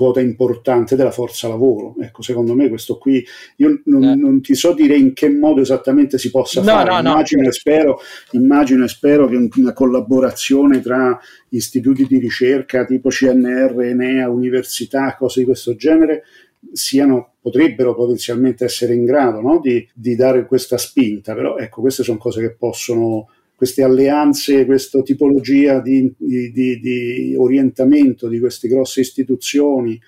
quota 0.02 0.20
importante 0.20 0.96
della 0.96 1.12
forza 1.12 1.46
lavoro. 1.46 1.94
Ecco, 2.00 2.22
secondo 2.22 2.56
me 2.56 2.68
questo 2.68 2.98
qui, 2.98 3.24
io 3.56 3.82
non, 3.84 4.02
eh. 4.02 4.14
non 4.16 4.40
ti 4.40 4.56
so 4.56 4.74
dire 4.74 4.96
in 4.96 5.12
che 5.12 5.30
modo 5.30 5.60
esattamente 5.60 6.18
si 6.18 6.30
possa 6.32 6.60
no, 6.60 6.66
fare, 6.66 6.90
no, 6.90 6.98
immagino, 6.98 7.42
no. 7.42 7.48
E 7.48 7.52
spero, 7.52 8.00
immagino 8.32 8.84
e 8.84 8.88
spero 8.88 9.28
che 9.28 9.48
una 9.54 9.72
collaborazione 9.72 10.80
tra 10.80 11.16
istituti 11.50 12.06
di 12.06 12.18
ricerca 12.18 12.84
tipo 12.84 13.10
CNR, 13.10 13.80
Enea, 13.80 14.28
università, 14.28 15.14
cose 15.16 15.40
di 15.40 15.46
questo 15.46 15.76
genere, 15.76 16.24
siano, 16.72 17.34
potrebbero 17.40 17.94
potenzialmente 17.94 18.64
essere 18.64 18.94
in 18.94 19.04
grado 19.04 19.40
no? 19.40 19.60
di, 19.60 19.88
di 19.94 20.16
dare 20.16 20.46
questa 20.46 20.78
spinta, 20.78 21.34
però 21.34 21.56
ecco, 21.56 21.80
queste 21.80 22.02
sono 22.02 22.18
cose 22.18 22.40
che 22.40 22.54
possono 22.54 23.28
queste 23.62 23.84
alleanze, 23.84 24.64
questa 24.64 25.02
tipologia 25.02 25.78
di, 25.78 26.12
di, 26.18 26.80
di, 26.80 27.36
orientamento 27.36 28.26
di 28.26 28.40
queste 28.40 28.66
grosse 28.66 29.02
istituzioni 29.02 30.00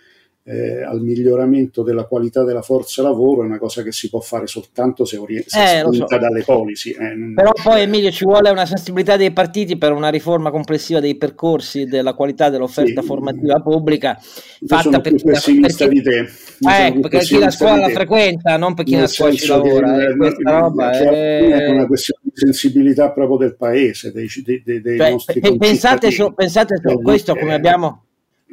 eh, 0.46 0.82
al 0.82 1.00
miglioramento 1.00 1.82
della 1.82 2.04
qualità 2.04 2.44
della 2.44 2.60
forza 2.60 3.00
lavoro 3.00 3.42
è 3.42 3.46
una 3.46 3.58
cosa 3.58 3.82
che 3.82 3.92
si 3.92 4.10
può 4.10 4.20
fare 4.20 4.46
soltanto 4.46 5.06
se, 5.06 5.16
ori- 5.16 5.42
se 5.46 5.80
eh, 5.80 5.84
so. 5.90 6.04
dalle 6.06 6.42
policy. 6.42 6.90
Eh, 6.90 7.32
Però 7.34 7.50
poi 7.62 7.80
Emilio 7.80 8.10
ci 8.10 8.24
vuole 8.24 8.50
una 8.50 8.66
sensibilità 8.66 9.16
dei 9.16 9.32
partiti 9.32 9.78
per 9.78 9.92
una 9.92 10.10
riforma 10.10 10.50
complessiva 10.50 11.00
dei 11.00 11.16
percorsi 11.16 11.86
della 11.86 12.12
qualità 12.12 12.50
dell'offerta 12.50 13.00
sì. 13.00 13.06
formativa 13.06 13.58
pubblica 13.60 14.20
fatta 14.66 15.00
per 15.00 15.14
chi, 15.14 15.24
pessimista 15.24 15.86
di 15.86 16.02
te. 16.02 16.18
Eh, 16.18 16.98
perché 17.00 17.18
chi 17.20 17.38
la 17.38 17.50
scuola 17.50 17.76
la 17.76 17.88
frequenta, 17.88 18.58
non 18.58 18.74
per 18.74 18.84
chi 18.84 18.96
la 18.96 19.06
scuola 19.06 19.32
ci 19.32 19.46
lavora. 19.46 19.96
Che, 19.96 20.04
eh, 20.04 20.16
questa 20.16 20.58
roba 20.58 20.90
è... 20.90 21.70
una 21.70 21.86
questione 21.86 22.20
di 22.22 22.32
sensibilità 22.34 23.10
proprio 23.12 23.38
del 23.38 23.56
paese, 23.56 24.12
dei, 24.12 24.28
dei, 24.44 24.62
dei 24.62 24.98
cioè, 24.98 25.10
nostri 25.10 25.40
pensate 25.56 26.10
su, 26.10 26.34
pensate 26.34 26.80
su 26.84 27.00
questo 27.00 27.34
come 27.34 27.54
abbiamo 27.54 28.02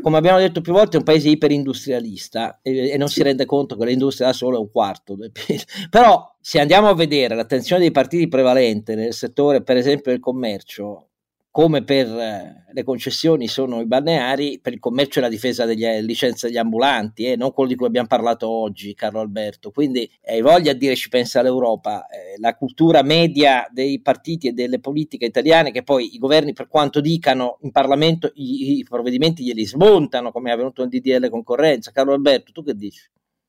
come 0.02 0.18
abbiamo 0.18 0.40
detto 0.40 0.62
più 0.62 0.74
volte, 0.74 0.96
è 0.96 1.00
un 1.00 1.06
paese 1.06 1.30
iperindustrialista 1.30 2.60
e, 2.62 2.90
e 2.90 2.98
non 2.98 3.08
si 3.08 3.24
rende 3.24 3.46
conto 3.46 3.78
che 3.78 3.86
l'industria 3.86 4.28
da 4.28 4.34
solo 4.34 4.58
è 4.58 4.60
un 4.60 4.72
quarto 4.72 5.16
del 5.16 5.32
PIL. 5.32 5.64
Però 5.90 6.36
se 6.40 6.60
andiamo 6.60 6.90
a 6.90 6.96
vedere 6.96 7.36
l'attenzione 7.36 7.82
dei 7.82 7.92
partiti 7.92 8.28
prevalente 8.28 8.96
nel 8.96 9.14
settore, 9.14 9.64
per 9.64 9.78
esempio, 9.78 10.12
del 10.12 10.20
commercio, 10.20 11.11
come 11.52 11.84
per 11.84 12.08
eh, 12.08 12.64
le 12.72 12.84
concessioni 12.84 13.50
sono 13.50 13.82
i 13.82 13.86
balneari, 13.86 14.60
per 14.62 14.72
il 14.72 14.80
commercio 14.80 15.20
e 15.20 15.22
la 15.22 15.28
difesa 15.28 15.66
delle 15.66 15.98
eh, 15.98 16.02
licenze 16.02 16.48
degli 16.48 16.58
ambulanti, 16.58 17.26
eh, 17.26 17.36
non 17.36 17.52
quello 17.52 17.70
di 17.70 17.76
cui 17.76 17.88
abbiamo 17.88 18.08
parlato 18.08 18.48
oggi, 18.50 18.94
Carlo 18.94 19.20
Alberto. 19.20 19.70
Quindi 19.72 20.10
hai 20.26 20.42
voglia 20.42 20.72
a 20.72 20.74
dire 20.74 20.96
ci 20.96 21.10
pensa 21.10 21.42
l'Europa, 21.42 22.08
eh, 22.08 22.40
la 22.40 22.56
cultura 22.56 23.04
media 23.04 23.68
dei 23.70 24.00
partiti 24.02 24.48
e 24.48 24.54
delle 24.54 24.80
politiche 24.80 25.26
italiane, 25.26 25.72
che 25.72 25.84
poi 25.84 26.16
i 26.16 26.18
governi, 26.18 26.54
per 26.54 26.70
quanto 26.70 27.02
dicano 27.02 27.58
in 27.62 27.72
Parlamento, 27.72 28.32
i, 28.36 28.78
i 28.78 28.84
provvedimenti 28.84 29.44
glieli 29.44 29.66
smontano, 29.66 30.32
come 30.32 30.52
è 30.52 30.54
avvenuto 30.54 30.82
nel 30.82 30.90
DDL 30.90 31.30
concorrenza. 31.30 31.92
Carlo 31.92 32.14
Alberto, 32.14 32.54
tu 32.54 32.64
che 32.64 32.76
dici? 32.76 33.02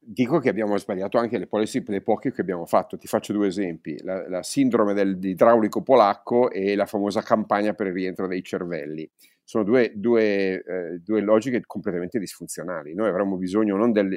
Dico 0.04 0.40
che 0.40 0.48
abbiamo 0.48 0.76
sbagliato 0.78 1.16
anche 1.16 1.38
le 1.38 1.46
policy, 1.46 1.80
le 1.86 2.00
poche 2.00 2.32
che 2.32 2.40
abbiamo 2.40 2.66
fatto. 2.66 2.98
Ti 2.98 3.06
faccio 3.06 3.32
due 3.32 3.46
esempi: 3.46 3.96
la, 4.02 4.28
la 4.28 4.42
sindrome 4.42 4.94
dell'idraulico 4.94 5.80
polacco 5.82 6.50
e 6.50 6.74
la 6.74 6.86
famosa 6.86 7.22
campagna 7.22 7.72
per 7.72 7.86
il 7.86 7.92
rientro 7.92 8.26
dei 8.26 8.42
cervelli. 8.42 9.08
Sono 9.44 9.62
due, 9.62 9.92
due, 9.94 10.62
eh, 10.64 10.98
due 11.04 11.20
logiche 11.20 11.60
completamente 11.64 12.18
disfunzionali. 12.18 12.94
Noi 12.94 13.08
avremmo 13.08 13.36
bisogno 13.36 13.76
non 13.76 13.92
del, 13.92 14.08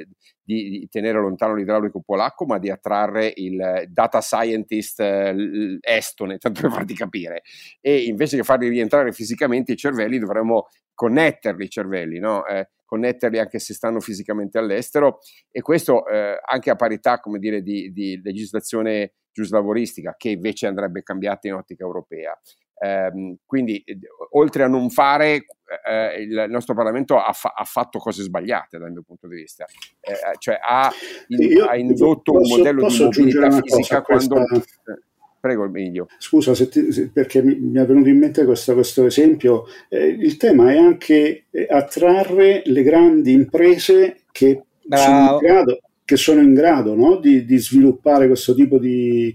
di, 0.42 0.70
di, 0.70 0.88
tenere 0.88 1.20
lontano 1.20 1.54
l'idraulico 1.54 2.00
polacco, 2.00 2.46
ma 2.46 2.58
di 2.58 2.68
attrarre 2.68 3.32
il 3.36 3.84
data 3.88 4.20
scientist 4.20 4.98
eh, 5.00 5.78
estone, 5.80 6.38
tanto 6.38 6.62
per 6.62 6.72
farti 6.72 6.94
capire. 6.94 7.42
E 7.80 8.06
invece 8.06 8.36
che 8.36 8.42
farli 8.42 8.68
rientrare 8.68 9.12
fisicamente 9.12 9.72
i 9.72 9.76
cervelli, 9.76 10.18
dovremmo 10.18 10.66
connetterli 10.94 11.64
i 11.64 11.70
cervelli, 11.70 12.18
no? 12.18 12.44
eh, 12.46 12.70
connetterli 12.86 13.38
anche 13.38 13.58
se 13.58 13.74
stanno 13.74 14.00
fisicamente 14.00 14.56
all'estero 14.56 15.18
e 15.50 15.60
questo 15.60 16.06
eh, 16.06 16.38
anche 16.42 16.70
a 16.70 16.76
parità 16.76 17.20
come 17.20 17.38
dire, 17.38 17.60
di, 17.60 17.92
di 17.92 18.20
legislazione 18.22 19.14
giuslavoristica 19.32 20.14
che 20.16 20.30
invece 20.30 20.66
andrebbe 20.66 21.02
cambiata 21.02 21.46
in 21.46 21.54
ottica 21.54 21.84
europea. 21.84 22.38
Eh, 22.78 23.38
quindi 23.44 23.82
oltre 24.32 24.62
a 24.62 24.68
non 24.68 24.90
fare 24.90 25.44
eh, 25.86 26.22
il 26.22 26.46
nostro 26.48 26.74
Parlamento 26.74 27.18
ha, 27.18 27.32
fa- 27.32 27.54
ha, 27.56 27.64
fatto 27.64 27.98
cose 27.98 28.22
sbagliate 28.22 28.76
dal 28.78 28.92
mio 28.92 29.02
punto 29.02 29.26
di 29.28 29.34
vista 29.34 29.64
eh, 30.00 30.36
cioè 30.36 30.58
ha, 30.60 30.92
in- 31.28 31.62
ha 31.62 31.74
indotto 31.74 32.32
posso, 32.32 32.52
un 32.52 32.58
modello 32.58 32.86
di 32.86 33.02
mobilità 33.02 33.50
fisica 33.62 34.02
quando 34.02 34.44
questa... 34.44 34.94
Prego 35.46 35.64
Emilio. 35.64 36.08
Scusa 36.18 36.54
se 36.54 36.68
ti, 36.68 36.90
se, 36.90 37.08
perché 37.12 37.40
mi, 37.40 37.54
mi, 37.54 37.78
è 37.78 37.86
venuto 37.86 38.08
in 38.08 38.18
mente 38.18 38.44
questo, 38.44 38.74
questo 38.74 39.06
esempio. 39.06 39.66
Eh, 39.88 40.06
il 40.06 40.36
tema 40.36 40.72
è 40.72 40.76
anche 40.76 41.44
eh, 41.48 41.66
attrarre 41.70 42.62
le 42.64 42.82
grandi 42.82 43.30
imprese 43.30 44.22
che 44.32 44.64
sono 44.88 45.30
in 45.30 45.38
grado, 45.38 45.78
sono 46.04 46.40
in 46.40 46.54
grado 46.54 46.94
no? 46.94 47.16
di, 47.18 47.44
di, 47.44 47.58
sviluppare 47.58 48.26
questo 48.26 48.54
tipo 48.54 48.78
di, 48.78 49.34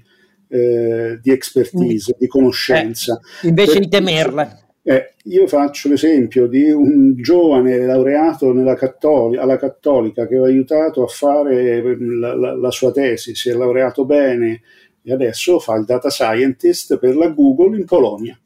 eh, 0.50 1.18
di 1.22 1.32
expertise, 1.32 2.16
di 2.20 2.28
conoscenza. 2.28 3.18
Eh, 3.42 3.48
invece 3.48 3.74
per, 3.74 3.82
di 3.82 3.88
temerle. 3.88 4.60
Eh, 4.84 5.14
io 5.26 5.48
faccio 5.48 5.88
l'esempio 5.88 6.48
di 6.48 6.72
un 6.72 7.14
giovane 7.22 7.78
laureato 7.86 8.52
cattolica, 8.76 9.44
alla 9.44 9.58
Cattolica 9.58 10.28
che 10.28 10.38
ho 10.40 10.44
aiutato 10.44 11.04
a 11.04 11.08
fare 11.08 11.82
la, 12.00 12.36
la, 12.36 12.56
la 12.56 12.72
sua 12.72 12.92
tesi, 12.92 13.36
si 13.36 13.50
è 13.50 13.54
laureato 13.54 14.06
bene, 14.06 14.62
e 15.04 15.14
adesso 15.14 15.60
fa 15.60 15.76
il 15.76 15.86
data 15.86 16.10
scientist 16.10 16.98
per 16.98 17.16
la 17.16 17.30
Google 17.30 17.78
in 17.78 17.86
Polonia. 17.86 18.38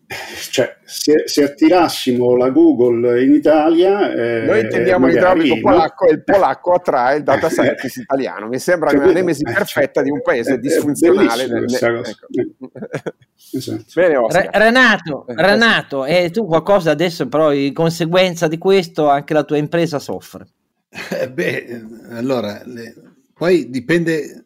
Cioè, 0.52 0.78
se, 0.86 1.24
se 1.26 1.44
attirassimo 1.44 2.36
la 2.38 2.50
Google 2.50 3.24
in 3.24 3.34
Italia... 3.34 4.14
Eh, 4.14 4.46
Noi 4.46 4.62
intendiamo 4.62 5.08
l'idraulico 5.08 5.60
polacco 5.60 6.08
e 6.08 6.14
il 6.14 6.24
polacco 6.24 6.74
attrae 6.74 7.18
il 7.18 7.24
data 7.24 7.50
scientist 7.50 7.98
italiano. 7.98 8.48
Mi 8.48 8.60
sembra 8.60 8.92
una 8.92 9.12
nemesi 9.12 9.42
perfetta 9.44 10.02
di 10.02 10.12
un 10.12 10.22
paese 10.22 10.60
disfunzionale. 10.60 11.48
Nel, 11.48 11.66
ecco. 11.66 12.02
esatto. 13.52 13.84
Bene, 13.96 14.50
Renato, 14.52 15.26
Renato, 15.28 16.06
e 16.06 16.30
tu 16.30 16.46
qualcosa 16.46 16.92
adesso 16.92 17.28
però 17.28 17.52
in 17.52 17.74
conseguenza 17.74 18.48
di 18.48 18.58
questo 18.58 19.10
anche 19.10 19.34
la 19.34 19.44
tua 19.44 19.58
impresa 19.58 20.00
soffre. 20.00 20.46
Eh, 21.20 21.30
beh, 21.30 21.82
allora, 22.12 22.62
le, 22.64 22.94
poi 23.34 23.70
dipende 23.70 24.45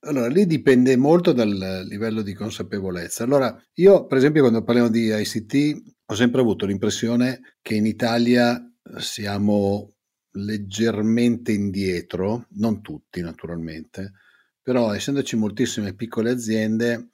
allora, 0.00 0.28
lì 0.28 0.46
dipende 0.46 0.96
molto 0.96 1.32
dal 1.32 1.84
livello 1.86 2.22
di 2.22 2.32
consapevolezza. 2.32 3.24
Allora, 3.24 3.62
io, 3.74 4.06
per 4.06 4.18
esempio, 4.18 4.40
quando 4.42 4.62
parliamo 4.62 4.88
di 4.88 5.12
ICT, 5.12 5.82
ho 6.06 6.14
sempre 6.14 6.40
avuto 6.40 6.66
l'impressione 6.66 7.56
che 7.60 7.74
in 7.74 7.86
Italia 7.86 8.60
siamo 8.98 9.94
leggermente 10.32 11.52
indietro, 11.52 12.46
non 12.52 12.80
tutti 12.82 13.20
naturalmente, 13.20 14.12
però 14.62 14.92
essendoci 14.92 15.36
moltissime 15.36 15.94
piccole 15.94 16.30
aziende, 16.30 17.10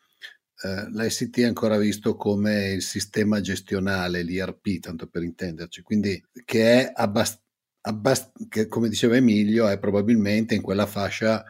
eh, 0.62 0.88
l'ICT 0.90 1.40
è 1.40 1.44
ancora 1.44 1.78
visto 1.78 2.16
come 2.16 2.72
il 2.72 2.82
sistema 2.82 3.40
gestionale, 3.40 4.22
l'IRP, 4.22 4.80
tanto 4.80 5.06
per 5.08 5.22
intenderci, 5.22 5.82
quindi 5.82 6.22
che 6.44 6.80
è 6.80 6.92
abbastanza, 6.94 7.44
abbast- 7.86 8.68
come 8.68 8.88
diceva 8.88 9.16
Emilio, 9.16 9.68
è 9.68 9.78
probabilmente 9.78 10.54
in 10.54 10.62
quella 10.62 10.86
fascia 10.86 11.44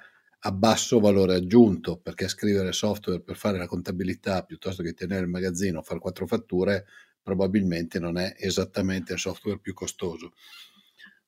a 0.47 0.53
basso 0.53 1.01
valore 1.01 1.35
aggiunto, 1.35 1.99
perché 1.99 2.29
scrivere 2.29 2.73
software 2.73 3.21
per 3.21 3.37
fare 3.37 3.59
la 3.59 3.67
contabilità 3.67 4.45
piuttosto 4.45 4.83
che 4.85 4.95
tenere 4.95 5.23
il 5.23 5.29
magazzino 5.29 5.83
fare 5.83 5.99
quattro 5.99 6.27
fatture 6.27 6.85
probabilmente 7.21 7.99
non 7.99 8.17
è 8.17 8.37
esattamente 8.39 9.15
il 9.15 9.19
software 9.19 9.59
più 9.59 9.75
costoso. 9.75 10.35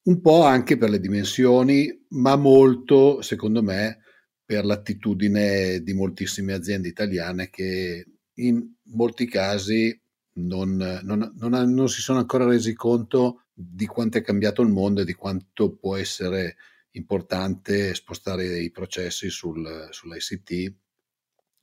Un 0.03 0.21
po' 0.21 0.45
anche 0.45 0.77
per 0.79 0.91
le 0.91 1.01
dimensioni, 1.01 2.07
ma 2.11 2.37
molto, 2.37 3.21
secondo 3.21 3.61
me, 3.61 3.99
per 4.45 4.65
l'attitudine 4.65 5.83
di 5.83 5.93
moltissime 5.95 6.53
aziende 6.53 6.87
italiane 6.87 7.51
che 7.51 8.07
in 8.35 8.75
molti 8.93 9.27
casi 9.27 10.01
non, 10.35 10.77
non, 11.03 11.33
non, 11.37 11.73
non 11.75 11.89
si 11.89 12.01
sono 12.01 12.21
ancora 12.21 12.47
resi 12.47 12.73
conto 12.75 13.47
di 13.53 13.87
quanto 13.87 14.19
è 14.19 14.23
cambiato 14.23 14.63
il 14.63 14.69
mondo 14.69 15.01
e 15.01 15.05
di 15.05 15.15
quanto 15.15 15.75
può 15.75 15.97
essere 15.97 16.55
importante 16.99 17.95
spostare 17.95 18.59
i 18.59 18.71
processi 18.71 19.31
sul, 19.31 19.89
sull'ICT 19.91 20.75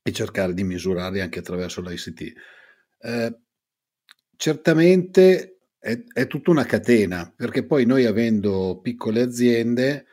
e 0.01 0.11
cercare 0.11 0.53
di 0.53 0.63
misurarli 0.63 1.21
anche 1.21 1.39
attraverso 1.39 1.81
l'ICT. 1.81 2.33
Eh, 2.99 3.39
certamente 4.35 5.59
è, 5.79 6.03
è, 6.13 6.27
tutta 6.27 6.51
una 6.51 6.65
catena, 6.65 7.31
perché 7.35 7.65
poi 7.65 7.85
noi 7.85 8.05
avendo 8.05 8.79
piccole 8.81 9.21
aziende 9.21 10.05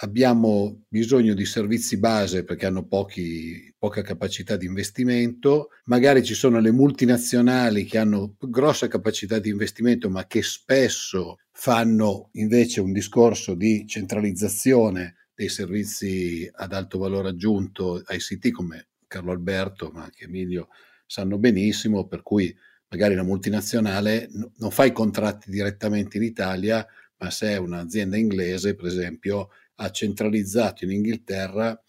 abbiamo 0.00 0.84
bisogno 0.88 1.34
di 1.34 1.44
servizi 1.44 1.98
base 1.98 2.44
perché 2.44 2.66
hanno 2.66 2.86
pochi, 2.86 3.72
poca 3.76 4.02
capacità 4.02 4.56
di 4.56 4.66
investimento, 4.66 5.70
magari 5.84 6.22
ci 6.22 6.34
sono 6.34 6.60
le 6.60 6.70
multinazionali 6.70 7.84
che 7.84 7.98
hanno 7.98 8.36
grossa 8.38 8.88
capacità 8.88 9.38
di 9.38 9.48
investimento 9.48 10.08
ma 10.10 10.26
che 10.26 10.42
spesso 10.42 11.38
fanno 11.52 12.28
invece 12.32 12.80
un 12.80 12.92
discorso 12.92 13.54
di 13.54 13.86
centralizzazione 13.86 15.28
dei 15.34 15.48
servizi 15.48 16.48
ad 16.52 16.72
alto 16.72 16.98
valore 16.98 17.28
aggiunto 17.28 18.02
ICT 18.06 18.50
come 18.50 18.88
Carlo 19.06 19.32
Alberto 19.32 19.90
ma 19.92 20.04
anche 20.04 20.24
Emilio 20.24 20.68
sanno 21.06 21.38
benissimo, 21.38 22.06
per 22.06 22.22
cui 22.22 22.54
magari 22.90 23.14
la 23.14 23.22
multinazionale 23.22 24.28
non 24.58 24.70
fa 24.70 24.84
i 24.84 24.92
contratti 24.92 25.50
direttamente 25.50 26.18
in 26.18 26.22
Italia, 26.22 26.86
ma 27.16 27.30
se 27.30 27.48
è 27.48 27.56
un'azienda 27.56 28.16
inglese, 28.16 28.74
per 28.74 28.86
esempio, 28.86 29.48
ha 29.80 29.90
centralizzato 29.90 30.84
in 30.84 30.92
Inghilterra 30.92 31.80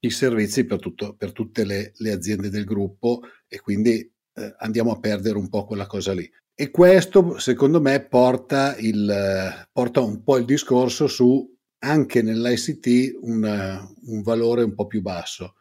i 0.00 0.10
servizi 0.10 0.64
per, 0.64 0.78
tutto, 0.78 1.14
per 1.14 1.32
tutte 1.32 1.64
le, 1.64 1.92
le, 1.96 2.12
aziende 2.12 2.50
del 2.50 2.64
gruppo 2.64 3.22
e 3.48 3.60
quindi 3.60 3.98
eh, 3.98 4.54
andiamo 4.58 4.92
a 4.92 5.00
perdere 5.00 5.38
un 5.38 5.48
po' 5.48 5.64
quella 5.64 5.86
cosa 5.86 6.12
lì. 6.12 6.28
E 6.54 6.70
questo, 6.70 7.38
secondo 7.38 7.80
me, 7.80 8.04
porta, 8.04 8.76
il, 8.78 9.68
porta 9.72 10.00
un 10.00 10.22
po' 10.22 10.36
il 10.38 10.44
discorso 10.44 11.06
su 11.06 11.56
anche 11.80 12.22
nell'ICT 12.22 13.18
un, 13.20 13.88
un 14.06 14.22
valore 14.22 14.62
un 14.62 14.74
po' 14.74 14.86
più 14.86 15.00
basso. 15.00 15.54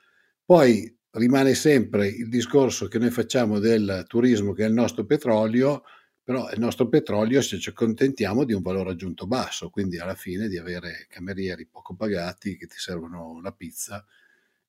Poi 0.43 0.95
rimane 1.11 1.53
sempre 1.53 2.07
il 2.07 2.29
discorso 2.29 2.87
che 2.87 2.97
noi 2.99 3.11
facciamo 3.11 3.59
del 3.59 4.05
turismo, 4.07 4.53
che 4.53 4.63
è 4.63 4.67
il 4.67 4.73
nostro 4.73 5.05
petrolio, 5.05 5.83
però 6.27 6.51
il 6.51 6.59
nostro 6.59 6.89
petrolio 6.89 7.41
se 7.41 7.57
ci 7.57 7.69
accontentiamo 7.69 8.43
di 8.43 8.51
un 8.51 8.61
valore 8.61 8.89
aggiunto 8.89 9.27
basso, 9.27 9.69
quindi 9.69 9.97
alla 9.97 10.13
fine 10.13 10.49
di 10.49 10.57
avere 10.57 11.05
camerieri 11.07 11.65
poco 11.67 11.95
pagati 11.95 12.57
che 12.57 12.67
ti 12.67 12.75
servono 12.77 13.39
la 13.41 13.53
pizza 13.53 14.05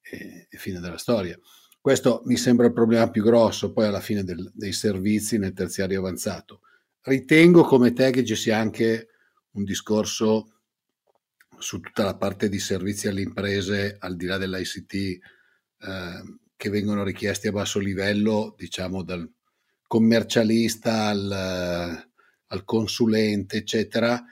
e, 0.00 0.46
e 0.48 0.56
fine 0.56 0.78
della 0.78 0.98
storia. 0.98 1.36
Questo 1.80 2.22
mi 2.26 2.36
sembra 2.36 2.66
il 2.66 2.72
problema 2.72 3.10
più 3.10 3.24
grosso 3.24 3.72
poi 3.72 3.86
alla 3.86 3.98
fine 3.98 4.22
del, 4.22 4.48
dei 4.54 4.70
servizi 4.70 5.36
nel 5.36 5.52
terziario 5.52 5.98
avanzato. 5.98 6.60
Ritengo 7.00 7.64
come 7.64 7.92
te 7.92 8.12
che 8.12 8.24
ci 8.24 8.36
sia 8.36 8.56
anche 8.56 9.08
un 9.54 9.64
discorso 9.64 10.60
su 11.58 11.80
tutta 11.80 12.04
la 12.04 12.16
parte 12.16 12.48
di 12.48 12.60
servizi 12.60 13.08
alle 13.08 13.22
imprese 13.22 13.96
al 13.98 14.14
di 14.14 14.26
là 14.26 14.38
dell'ICT 14.38 14.94
eh, 14.94 15.20
che 16.54 16.70
vengono 16.70 17.02
richiesti 17.02 17.48
a 17.48 17.52
basso 17.52 17.80
livello, 17.80 18.54
diciamo 18.56 19.02
dal 19.02 19.28
commercialista 19.88 21.06
al, 21.06 22.06
al 22.46 22.64
consulente, 22.64 23.56
eccetera, 23.56 24.22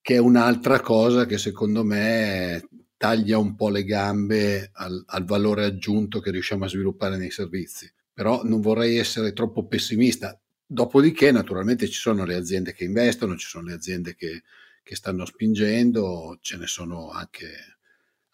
che 0.00 0.14
è 0.14 0.18
un'altra 0.18 0.78
cosa 0.80 1.26
che 1.26 1.38
secondo 1.38 1.82
me 1.82 2.68
taglia 2.96 3.38
un 3.38 3.56
po' 3.56 3.70
le 3.70 3.82
gambe 3.82 4.70
al, 4.72 5.02
al, 5.06 5.24
valore 5.24 5.64
aggiunto 5.64 6.20
che 6.20 6.30
riusciamo 6.30 6.64
a 6.64 6.68
sviluppare 6.68 7.16
nei 7.16 7.32
servizi. 7.32 7.92
Però 8.12 8.42
non 8.44 8.60
vorrei 8.60 8.98
essere 8.98 9.32
troppo 9.32 9.66
pessimista. 9.66 10.38
Dopodiché, 10.64 11.32
naturalmente, 11.32 11.88
ci 11.88 11.98
sono 11.98 12.24
le 12.24 12.34
aziende 12.34 12.72
che 12.72 12.84
investono, 12.84 13.36
ci 13.36 13.46
sono 13.46 13.66
le 13.66 13.74
aziende 13.74 14.14
che, 14.14 14.42
che 14.82 14.94
stanno 14.94 15.24
spingendo, 15.24 16.38
ce 16.40 16.56
ne 16.56 16.66
sono 16.66 17.10
anche 17.10 17.75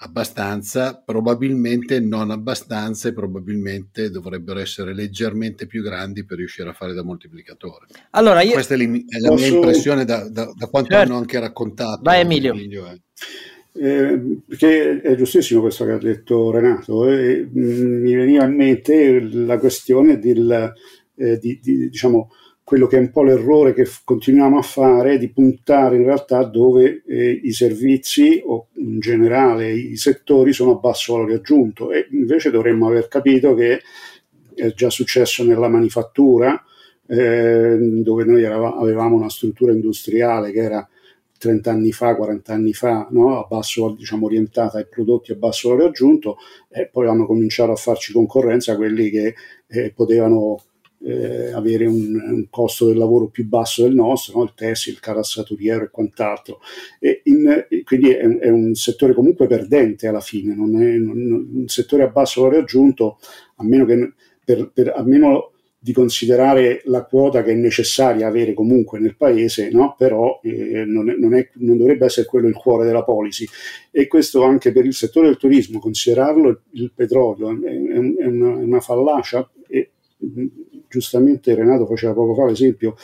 abbastanza, 0.05 1.00
probabilmente 1.05 2.00
non 2.00 2.30
abbastanza 2.30 3.09
e 3.09 3.12
probabilmente 3.12 4.11
dovrebbero 4.11 4.59
essere 4.59 4.94
leggermente 4.94 5.66
più 5.66 5.82
grandi 5.82 6.24
per 6.24 6.38
riuscire 6.38 6.68
a 6.68 6.72
fare 6.72 6.92
da 6.92 7.05
moltiplicatore. 7.05 7.86
Allora, 8.11 8.42
io... 8.42 8.53
Questa 8.53 8.74
è, 8.74 8.78
è 8.78 9.18
la 9.20 9.28
Posso... 9.28 9.44
mia 9.44 9.55
impressione 9.55 10.05
da, 10.05 10.28
da, 10.28 10.53
da 10.55 10.66
quanto 10.66 10.90
certo. 10.90 11.11
hanno 11.11 11.18
anche 11.20 11.38
raccontato. 11.38 12.00
Vai 12.03 12.20
Emilio. 12.20 12.53
Emilio 12.53 12.90
eh. 12.90 13.00
Eh, 13.74 14.40
perché 14.46 15.00
è 15.00 15.16
giustissimo 15.16 15.62
questo 15.62 15.86
che 15.86 15.92
ha 15.92 15.98
detto 15.98 16.50
Renato, 16.50 17.09
eh, 17.09 17.48
mi 17.53 18.14
veniva 18.14 18.44
in 18.44 18.55
mente 18.55 19.20
la 19.20 19.59
questione 19.59 20.18
del, 20.18 20.72
eh, 21.14 21.38
di, 21.38 21.59
di, 21.62 21.88
diciamo, 21.88 22.30
quello 22.72 22.86
che 22.86 22.96
è 22.96 23.00
un 23.00 23.10
po' 23.10 23.22
l'errore 23.22 23.74
che 23.74 23.86
continuiamo 24.02 24.56
a 24.56 24.62
fare 24.62 25.18
di 25.18 25.28
puntare 25.28 25.96
in 25.96 26.04
realtà 26.04 26.42
dove 26.44 27.02
eh, 27.06 27.40
i 27.42 27.52
servizi 27.52 28.42
o 28.46 28.68
in 28.76 28.98
generale 28.98 29.70
i 29.74 29.98
settori 29.98 30.54
sono 30.54 30.70
a 30.70 30.74
basso 30.76 31.12
valore 31.12 31.34
aggiunto 31.34 31.92
e 31.92 32.08
invece 32.12 32.50
dovremmo 32.50 32.86
aver 32.86 33.08
capito 33.08 33.52
che 33.52 33.82
è 34.54 34.72
già 34.72 34.88
successo 34.88 35.44
nella 35.44 35.68
manifattura 35.68 36.64
eh, 37.08 37.76
dove 37.78 38.24
noi 38.24 38.42
eravamo, 38.42 38.76
avevamo 38.76 39.16
una 39.16 39.28
struttura 39.28 39.72
industriale 39.72 40.50
che 40.50 40.60
era 40.60 40.88
30 41.36 41.70
anni 41.70 41.92
fa, 41.92 42.16
40 42.16 42.54
anni 42.54 42.72
fa, 42.72 43.06
no? 43.10 43.46
basso, 43.50 43.90
diciamo, 43.90 44.24
orientata 44.24 44.78
ai 44.78 44.86
prodotti 44.88 45.32
a 45.32 45.34
basso 45.34 45.68
valore 45.68 45.88
aggiunto 45.88 46.38
e 46.70 46.88
poi 46.90 47.06
hanno 47.06 47.26
cominciato 47.26 47.72
a 47.72 47.76
farci 47.76 48.14
concorrenza 48.14 48.76
quelli 48.76 49.10
che 49.10 49.34
eh, 49.66 49.92
potevano 49.94 50.56
eh, 51.05 51.53
avere 51.53 51.86
un, 51.86 52.14
un, 52.14 52.46
costo 52.48 52.86
del 52.86 52.96
lavoro 52.96 53.28
più 53.28 53.46
basso 53.46 53.82
del 53.82 53.94
nostro, 53.94 54.38
no? 54.38 54.44
il 54.44 54.53
tessile, 54.55 54.94
il 54.94 55.00
carassaturiero 55.00 55.84
e 55.84 55.90
quant'altro. 55.90 56.61
E 56.98 57.22
in, 57.24 57.66
quindi 57.84 58.11
è, 58.11 58.26
è, 58.26 58.48
un 58.48 58.74
settore 58.74 59.14
comunque 59.14 59.46
perdente 59.46 60.07
alla 60.07 60.20
fine, 60.20 60.55
non 60.55 60.80
è 60.80 60.96
non, 60.96 61.48
un 61.55 61.68
settore 61.68 62.05
a 62.05 62.09
basso 62.09 62.42
valore 62.42 62.61
aggiunto, 62.61 63.18
a 63.57 63.64
meno, 63.64 63.84
che, 63.84 64.12
per, 64.44 64.70
per, 64.72 64.92
a 64.94 65.03
meno 65.03 65.53
di 65.82 65.92
considerare 65.92 66.82
la 66.84 67.03
quota 67.03 67.42
che 67.42 67.50
è 67.50 67.55
necessaria 67.55 68.28
avere 68.28 68.55
comunque 68.55 69.00
nel 69.00 69.16
paese, 69.16 69.68
no? 69.72 69.96
però 69.98 70.38
eh, 70.44 70.84
non, 70.84 71.11
è, 71.11 71.16
non, 71.16 71.34
è, 71.34 71.50
non, 71.55 71.76
dovrebbe 71.76 72.05
essere 72.05 72.24
quello 72.24 72.46
il 72.46 72.55
cuore 72.55 72.86
della 72.86 73.03
policy. 73.03 73.44
E 73.90 74.07
questo 74.07 74.44
anche 74.44 74.70
per 74.70 74.86
il 74.86 74.94
settore 74.94 75.26
del 75.26 75.38
turismo, 75.38 75.80
considerarlo 75.80 76.61
il, 76.70 76.92
petrolio 76.94 77.50
è, 77.50 77.72
è, 77.72 78.26
una, 78.26 78.55
una 78.55 78.80
fallacia 78.80 79.50
e 79.66 79.90
giustamente 80.93 81.55
Renato 81.55 81.86
faceva 81.86 82.12
poco 82.12 82.34
fa 82.34 82.45
l'esempio 82.45 82.95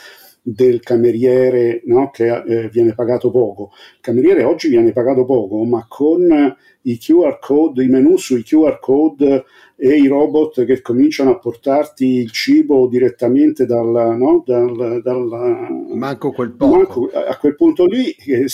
del 0.41 0.79
cameriere 0.79 1.81
no? 1.85 2.11
che 2.11 2.27
eh, 2.27 2.69
viene 2.69 2.93
pagato 2.93 3.31
poco. 3.31 3.71
Il 3.95 4.01
cameriere 4.01 4.43
oggi 4.43 4.69
viene 4.69 4.91
pagato 4.91 5.25
poco, 5.25 5.63
ma 5.63 5.85
con 5.87 6.55
i 6.83 6.97
QR 6.97 7.39
code, 7.39 7.83
i 7.83 7.87
menu 7.87 8.17
sui 8.17 8.43
QR 8.43 8.79
code 8.79 9.43
e 9.75 9.95
i 9.95 10.07
robot 10.07 10.65
che 10.65 10.81
cominciano 10.81 11.31
a 11.31 11.39
portarti 11.39 12.05
il 12.05 12.31
cibo 12.31 12.87
direttamente 12.87 13.65
dal, 13.65 14.15
no? 14.17 14.43
dal, 14.45 15.01
dal 15.03 15.67
manco 15.93 16.31
quel 16.31 16.51
poco. 16.51 16.75
Manco, 16.75 17.09
a 17.13 17.37
quel 17.37 17.55
punto 17.55 17.85
lì 17.85 18.09
eh, 18.11 18.45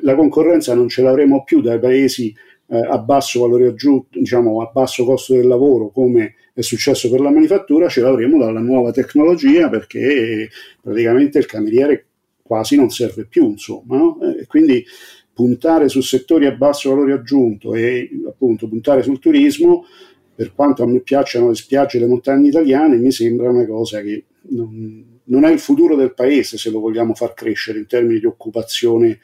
la 0.00 0.14
concorrenza 0.14 0.74
non 0.74 0.88
ce 0.88 1.02
l'avremo 1.02 1.42
più 1.44 1.60
dai 1.60 1.78
paesi 1.78 2.34
eh, 2.68 2.78
a 2.78 2.98
basso 2.98 3.40
valore 3.40 3.66
aggiunto, 3.66 4.18
diciamo 4.18 4.62
a 4.62 4.70
basso 4.72 5.04
costo 5.04 5.34
del 5.34 5.46
lavoro 5.46 5.90
come 5.90 6.34
è 6.54 6.60
successo 6.60 7.10
per 7.10 7.20
la 7.20 7.30
manifattura, 7.30 7.88
ce 7.88 8.00
l'avremo 8.00 8.38
dalla 8.38 8.60
nuova 8.60 8.90
tecnologia 8.92 9.68
perché 9.68 10.48
praticamente 10.80 11.38
il 11.38 11.46
cameriere 11.46 12.06
quasi 12.42 12.76
non 12.76 12.90
serve 12.90 13.24
più, 13.26 13.48
insomma, 13.50 13.96
no? 13.96 14.18
e 14.38 14.46
quindi 14.46 14.84
puntare 15.32 15.88
su 15.88 16.02
settori 16.02 16.46
a 16.46 16.52
basso 16.52 16.90
valore 16.90 17.14
aggiunto 17.14 17.74
e 17.74 18.10
appunto 18.28 18.68
puntare 18.68 19.02
sul 19.02 19.18
turismo, 19.18 19.84
per 20.34 20.52
quanto 20.54 20.82
a 20.82 20.86
me 20.86 21.00
piacciono 21.00 21.48
le 21.48 21.54
spiagge 21.54 21.96
e 21.96 22.00
le 22.00 22.06
montagne 22.06 22.48
italiane, 22.48 22.96
mi 22.96 23.12
sembra 23.12 23.50
una 23.50 23.66
cosa 23.66 24.02
che 24.02 24.24
non, 24.50 25.20
non 25.24 25.44
è 25.44 25.50
il 25.50 25.58
futuro 25.58 25.94
del 25.94 26.14
paese 26.14 26.58
se 26.58 26.70
lo 26.70 26.80
vogliamo 26.80 27.14
far 27.14 27.32
crescere 27.34 27.78
in 27.78 27.86
termini 27.86 28.18
di 28.18 28.26
occupazione 28.26 29.20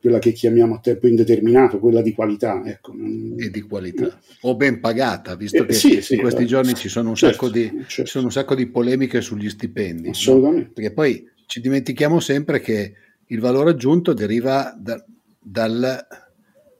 quella 0.00 0.18
che 0.18 0.32
chiamiamo 0.32 0.76
a 0.76 0.80
tempo 0.80 1.06
indeterminato, 1.06 1.78
quella 1.78 2.00
di 2.00 2.12
qualità. 2.12 2.62
Ecco. 2.64 2.94
E 3.38 3.50
di 3.50 3.60
qualità, 3.60 4.18
o 4.42 4.56
ben 4.56 4.80
pagata, 4.80 5.34
visto 5.36 5.62
eh, 5.62 5.66
che 5.66 5.72
sì, 5.74 6.00
sì, 6.00 6.14
in 6.14 6.20
questi 6.20 6.42
eh, 6.42 6.46
giorni 6.46 6.74
ci 6.74 6.88
sono, 6.88 7.14
certo, 7.14 7.50
di, 7.50 7.68
certo. 7.68 7.86
ci 7.88 8.06
sono, 8.06 8.24
un 8.24 8.32
sacco 8.32 8.54
di, 8.54 8.66
polemiche 8.66 9.20
sugli 9.20 9.50
stipendi. 9.50 10.08
Assolutamente. 10.08 10.66
No? 10.66 10.72
Perché 10.72 10.92
poi 10.92 11.28
ci 11.46 11.60
dimentichiamo 11.60 12.18
sempre 12.18 12.60
che 12.60 12.94
il 13.26 13.40
valore 13.40 13.70
aggiunto 13.70 14.14
deriva 14.14 14.74
da, 14.76 15.04
dal... 15.38 16.06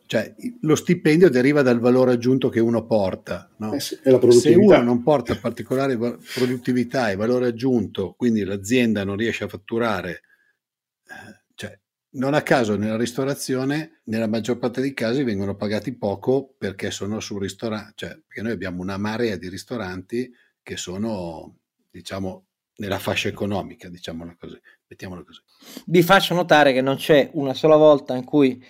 Cioè, 0.06 0.34
lo 0.62 0.74
stipendio 0.74 1.30
deriva 1.30 1.62
dal 1.62 1.78
valore 1.78 2.12
aggiunto 2.12 2.48
che 2.48 2.58
uno 2.58 2.84
porta. 2.84 3.48
No? 3.58 3.74
Eh 3.74 3.80
sì, 3.80 3.96
Se 4.30 4.54
uno 4.54 4.82
non 4.82 5.04
porta 5.04 5.36
particolare 5.36 5.96
produttività 5.96 7.10
e 7.10 7.16
valore 7.16 7.46
aggiunto, 7.46 8.14
quindi 8.16 8.42
l'azienda 8.42 9.04
non 9.04 9.16
riesce 9.16 9.44
a 9.44 9.48
fatturare 9.48 10.22
non 12.12 12.34
a 12.34 12.42
caso 12.42 12.76
nella 12.76 12.96
ristorazione, 12.96 14.00
nella 14.04 14.26
maggior 14.26 14.58
parte 14.58 14.80
dei 14.80 14.94
casi, 14.94 15.22
vengono 15.22 15.54
pagati 15.54 15.96
poco 15.96 16.54
perché 16.58 16.90
sono 16.90 17.20
sul 17.20 17.40
ristorante, 17.40 17.92
cioè 17.94 18.10
perché 18.26 18.42
noi 18.42 18.52
abbiamo 18.52 18.82
una 18.82 18.96
marea 18.96 19.36
di 19.36 19.48
ristoranti 19.48 20.30
che 20.62 20.76
sono, 20.76 21.58
diciamo, 21.90 22.46
nella 22.76 22.98
fascia 22.98 23.28
economica, 23.28 23.88
diciamola 23.88 24.36
così, 24.38 24.58
mettiamola 24.88 25.22
così. 25.22 25.40
Vi 25.86 26.02
faccio 26.02 26.34
notare 26.34 26.72
che 26.72 26.80
non 26.80 26.96
c'è 26.96 27.30
una 27.34 27.54
sola 27.54 27.76
volta 27.76 28.16
in 28.16 28.24
cui 28.24 28.62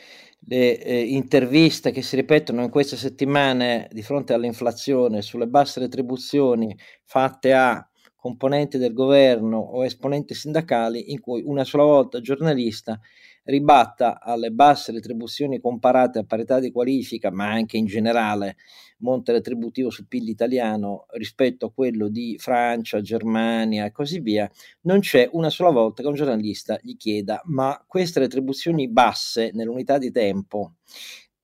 le 0.47 0.83
eh, 0.83 1.01
interviste 1.01 1.91
che 1.93 2.03
si 2.03 2.17
ripetono 2.17 2.63
in 2.63 2.71
queste 2.71 2.97
settimane 2.97 3.89
di 3.93 4.03
fronte 4.03 4.33
all'inflazione 4.33 5.23
sulle 5.23 5.47
basse 5.47 5.81
retribuzioni 5.81 6.77
fatte 7.05 7.53
a 7.53 7.85
componenti 8.17 8.77
del 8.77 8.93
governo 8.93 9.59
o 9.59 9.85
esponenti 9.85 10.35
sindacali 10.35 11.13
in 11.13 11.21
cui 11.21 11.43
una 11.45 11.65
sola 11.65 11.85
volta 11.85 12.21
giornalista 12.21 13.01
ribatta 13.45 14.21
alle 14.21 14.51
basse 14.51 14.93
retribuzioni 14.93 15.61
comparate 15.61 16.19
a 16.19 16.25
parità 16.25 16.61
di 16.61 16.71
qualifica, 16.71 17.31
ma 17.31 17.51
anche 17.51 17.77
in 17.77 17.87
generale 17.87 18.57
monte 18.99 19.33
retributivo 19.33 19.91
sul 19.91 20.07
PIL 20.07 20.29
italiano 20.29 21.07
rispetto 21.13 21.67
a 21.67 21.73
quello 21.73 22.09
di 22.09 22.37
Francia, 22.39 23.01
Germania 23.01 23.87
e 23.87 23.93
così 23.93 24.21
via, 24.21 24.51
non 24.83 25.01
c'è 25.01 25.29
una 25.33 25.51
sola 25.51 25.71
volta 25.71 26.03
che 26.03 26.09
un 26.09 26.15
giornalista 26.15 26.79
gli 26.83 26.97
chieda 26.97 27.41
ma 27.47 27.83
queste 27.87 28.21
retribuzioni 28.21 28.89
basse 28.89 29.51
nell'unità 29.55 29.97
di 29.99 30.11
tempo 30.11 30.75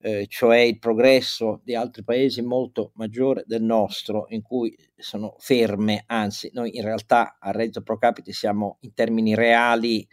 eh, 0.06 0.26
cioè 0.28 0.58
il 0.58 0.78
progresso 0.78 1.60
di 1.64 1.74
altri 1.74 2.04
paesi 2.04 2.40
molto 2.40 2.92
maggiore 2.94 3.42
del 3.44 3.62
nostro, 3.62 4.26
in 4.28 4.40
cui 4.40 4.72
sono 4.96 5.34
ferme, 5.38 6.04
anzi 6.06 6.48
noi 6.52 6.76
in 6.76 6.84
realtà 6.84 7.38
a 7.40 7.50
reddito 7.50 7.82
pro 7.82 7.98
capite 7.98 8.30
siamo 8.32 8.76
in 8.82 8.94
termini 8.94 9.34
reali 9.34 10.06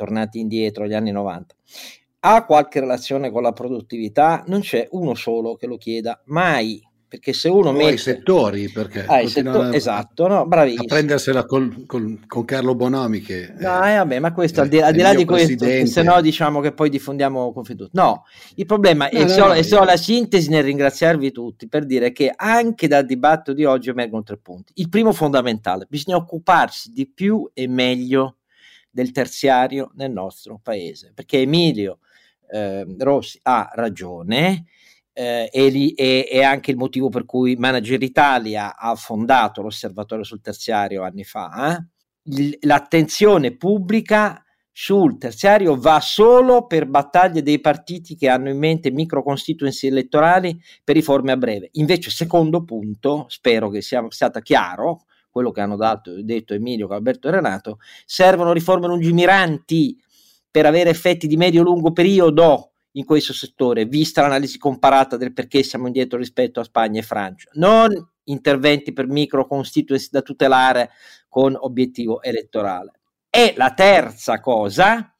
tornati 0.00 0.40
indietro 0.40 0.84
agli 0.84 0.94
anni 0.94 1.10
90, 1.10 1.54
ha 2.20 2.44
qualche 2.46 2.80
relazione 2.80 3.30
con 3.30 3.42
la 3.42 3.52
produttività? 3.52 4.42
Non 4.46 4.60
c'è 4.60 4.88
uno 4.92 5.14
solo 5.14 5.56
che 5.56 5.66
lo 5.66 5.76
chieda, 5.76 6.20
mai. 6.26 6.82
Perché 7.10 7.32
se 7.32 7.48
uno 7.48 7.72
mette... 7.72 7.94
i 7.94 7.98
settori, 7.98 8.70
perché... 8.70 9.04
Ah, 9.04 9.26
settori, 9.26 9.70
a, 9.70 9.74
esatto, 9.74 10.28
no, 10.28 10.46
bravissimo. 10.46 10.84
A 10.84 10.86
prendersela 10.86 11.44
col, 11.44 11.84
col, 11.84 12.20
con 12.24 12.44
Carlo 12.44 12.76
Bonomi 12.76 13.20
che... 13.20 13.52
No, 13.58 13.84
eh, 13.84 13.96
vabbè, 13.96 14.20
ma 14.20 14.32
questo, 14.32 14.60
al 14.60 14.68
di, 14.68 14.80
al 14.80 14.92
di 14.92 15.00
là 15.00 15.12
di 15.12 15.24
questo, 15.24 15.66
se 15.86 16.02
no 16.04 16.20
diciamo 16.20 16.60
che 16.60 16.70
poi 16.70 16.88
diffondiamo 16.88 17.52
confidenza. 17.52 17.90
No, 18.00 18.22
il 18.54 18.64
problema 18.64 19.08
no, 19.10 19.18
è, 19.18 19.22
no, 19.22 19.28
se, 19.28 19.40
ho, 19.40 19.52
no, 19.52 19.60
se 19.60 19.74
ho 19.74 19.82
la 19.82 19.96
sintesi 19.96 20.50
nel 20.50 20.62
ringraziarvi 20.62 21.32
tutti 21.32 21.66
per 21.66 21.84
dire 21.84 22.12
che 22.12 22.32
anche 22.32 22.86
dal 22.86 23.04
dibattito 23.04 23.54
di 23.54 23.64
oggi 23.64 23.88
emergono 23.88 24.22
tre 24.22 24.36
punti. 24.36 24.70
Il 24.76 24.88
primo 24.88 25.10
fondamentale, 25.10 25.86
bisogna 25.90 26.16
occuparsi 26.16 26.92
di 26.92 27.10
più 27.12 27.50
e 27.52 27.66
meglio 27.66 28.36
del 28.90 29.12
terziario 29.12 29.92
nel 29.94 30.10
nostro 30.10 30.58
paese, 30.62 31.12
perché 31.14 31.38
Emilio 31.38 32.00
eh, 32.50 32.84
Rossi 32.98 33.38
ha 33.42 33.70
ragione 33.74 34.64
eh, 35.12 35.48
e, 35.52 35.94
e, 35.96 36.28
e, 36.30 36.42
anche 36.42 36.70
il 36.70 36.76
motivo 36.76 37.08
per 37.08 37.24
cui 37.24 37.56
Manager 37.56 38.02
Italia 38.02 38.76
ha 38.76 38.94
fondato 38.94 39.62
l'osservatorio 39.62 40.24
sul 40.24 40.40
terziario 40.40 41.02
anni 41.02 41.24
fa. 41.24 41.76
Eh? 41.76 41.86
Il, 42.34 42.56
l'attenzione 42.62 43.56
pubblica 43.56 44.42
sul 44.72 45.18
terziario 45.18 45.76
va 45.76 46.00
solo 46.00 46.66
per 46.66 46.86
battaglie 46.86 47.42
dei 47.42 47.60
partiti 47.60 48.16
che 48.16 48.28
hanno 48.28 48.48
in 48.48 48.58
mente 48.58 48.90
micro 48.90 49.22
constituency 49.22 49.88
elettorali 49.88 50.58
per 50.82 50.94
riforme 50.94 51.32
a 51.32 51.36
breve. 51.36 51.68
Invece, 51.72 52.10
secondo 52.10 52.64
punto, 52.64 53.26
spero 53.28 53.68
che 53.68 53.82
sia 53.82 54.04
stato 54.08 54.40
chiaro, 54.40 55.04
quello 55.30 55.50
che 55.50 55.60
hanno 55.60 55.76
dato, 55.76 56.20
detto 56.22 56.54
Emilio, 56.54 56.88
Alberto 56.88 57.28
e 57.28 57.32
Renato, 57.32 57.78
servono 58.04 58.52
riforme 58.52 58.86
lungimiranti 58.88 59.96
per 60.50 60.66
avere 60.66 60.90
effetti 60.90 61.26
di 61.26 61.36
medio-lungo 61.36 61.92
periodo 61.92 62.72
in 62.94 63.04
questo 63.04 63.32
settore, 63.32 63.84
vista 63.84 64.22
l'analisi 64.22 64.58
comparata 64.58 65.16
del 65.16 65.32
perché 65.32 65.62
siamo 65.62 65.86
indietro 65.86 66.18
rispetto 66.18 66.60
a 66.60 66.64
Spagna 66.64 66.98
e 66.98 67.04
Francia. 67.04 67.48
Non 67.52 67.90
interventi 68.24 68.92
per 68.92 69.06
micro 69.06 69.46
constituency 69.46 70.08
da 70.10 70.22
tutelare 70.22 70.90
con 71.28 71.56
obiettivo 71.58 72.20
elettorale. 72.22 72.92
E 73.30 73.54
la 73.56 73.72
terza 73.72 74.40
cosa 74.40 75.14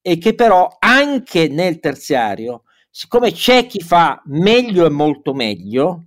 è 0.00 0.16
che 0.18 0.34
però 0.34 0.76
anche 0.78 1.48
nel 1.48 1.80
terziario, 1.80 2.62
siccome 2.88 3.32
c'è 3.32 3.66
chi 3.66 3.80
fa 3.80 4.22
meglio 4.26 4.86
e 4.86 4.90
molto 4.90 5.34
meglio, 5.34 6.06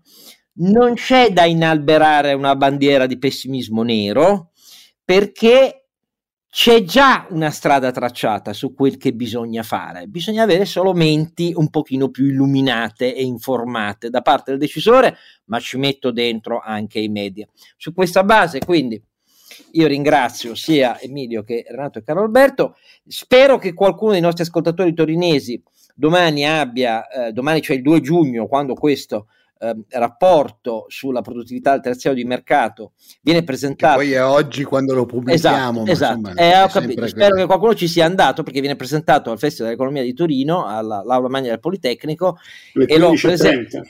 non 0.54 0.96
c'è 0.96 1.32
da 1.32 1.46
inalberare 1.46 2.34
una 2.34 2.56
bandiera 2.56 3.06
di 3.06 3.18
pessimismo 3.18 3.84
nero 3.84 4.52
perché 5.04 5.82
c'è 6.54 6.84
già 6.84 7.28
una 7.30 7.50
strada 7.50 7.92
tracciata 7.92 8.52
su 8.52 8.74
quel 8.74 8.98
che 8.98 9.14
bisogna 9.14 9.64
fare, 9.64 10.08
bisogna 10.08 10.44
avere 10.44 10.66
solo 10.66 10.92
menti 10.92 11.54
un 11.56 11.70
pochino 11.70 12.10
più 12.10 12.26
illuminate 12.26 13.16
e 13.16 13.24
informate 13.24 14.10
da 14.10 14.22
parte 14.22 14.52
del 14.52 14.60
decisore, 14.60 15.16
ma 15.46 15.62
ci 15.62 15.78
metto 15.78 16.12
dentro 16.12 16.60
anche 16.60 17.00
i 17.00 17.08
media. 17.08 17.48
Su 17.78 17.94
questa 17.94 18.26
base, 18.26 18.60
quindi, 18.60 19.02
io 19.72 19.88
ringrazio 19.88 20.54
sia 20.54 21.00
Emilio 21.00 21.44
che 21.44 21.64
Renato 21.70 22.00
e 22.00 22.04
Carlo 22.04 22.24
Alberto, 22.24 22.76
spero 23.08 23.58
che 23.58 23.74
qualcuno 23.74 24.12
dei 24.12 24.22
nostri 24.22 24.44
ascoltatori 24.44 24.94
torinesi 24.94 25.64
domani 25.96 26.46
abbia, 26.46 27.08
eh, 27.08 27.32
domani 27.32 27.62
cioè 27.62 27.78
il 27.78 27.82
2 27.82 28.02
giugno, 28.02 28.48
quando 28.48 28.74
questo 28.74 29.28
eh, 29.62 29.76
rapporto 29.90 30.86
sulla 30.90 31.22
produttività 31.22 31.72
del 31.72 31.82
terziario 31.82 32.22
di 32.22 32.28
mercato 32.28 32.94
viene 33.22 33.44
presentato. 33.44 34.00
Che 34.00 34.06
poi 34.06 34.14
è 34.14 34.24
oggi 34.24 34.64
quando 34.64 34.96
lo 34.96 35.06
pubblichiamo. 35.06 35.86
Esatto, 35.86 36.30
esatto. 36.32 36.42
Eh, 36.42 36.68
capito, 36.72 37.08
spero 37.08 37.36
che 37.36 37.46
qualcuno 37.46 37.76
ci 37.76 37.88
sia 37.88 38.06
andato 38.06 38.44
perché 38.44 38.60
viene 38.60 38.76
presentato 38.76 39.30
al 39.30 39.38
Festival 39.38 39.68
dell'Economia 39.68 40.04
di 40.04 40.14
Torino, 40.14 40.66
all'Aula 40.66 41.30
Magna 41.30 41.50
del 41.50 41.60
Politecnico. 41.60 42.38
e 42.74 42.98
lo 42.98 43.14
presenta 43.20 43.82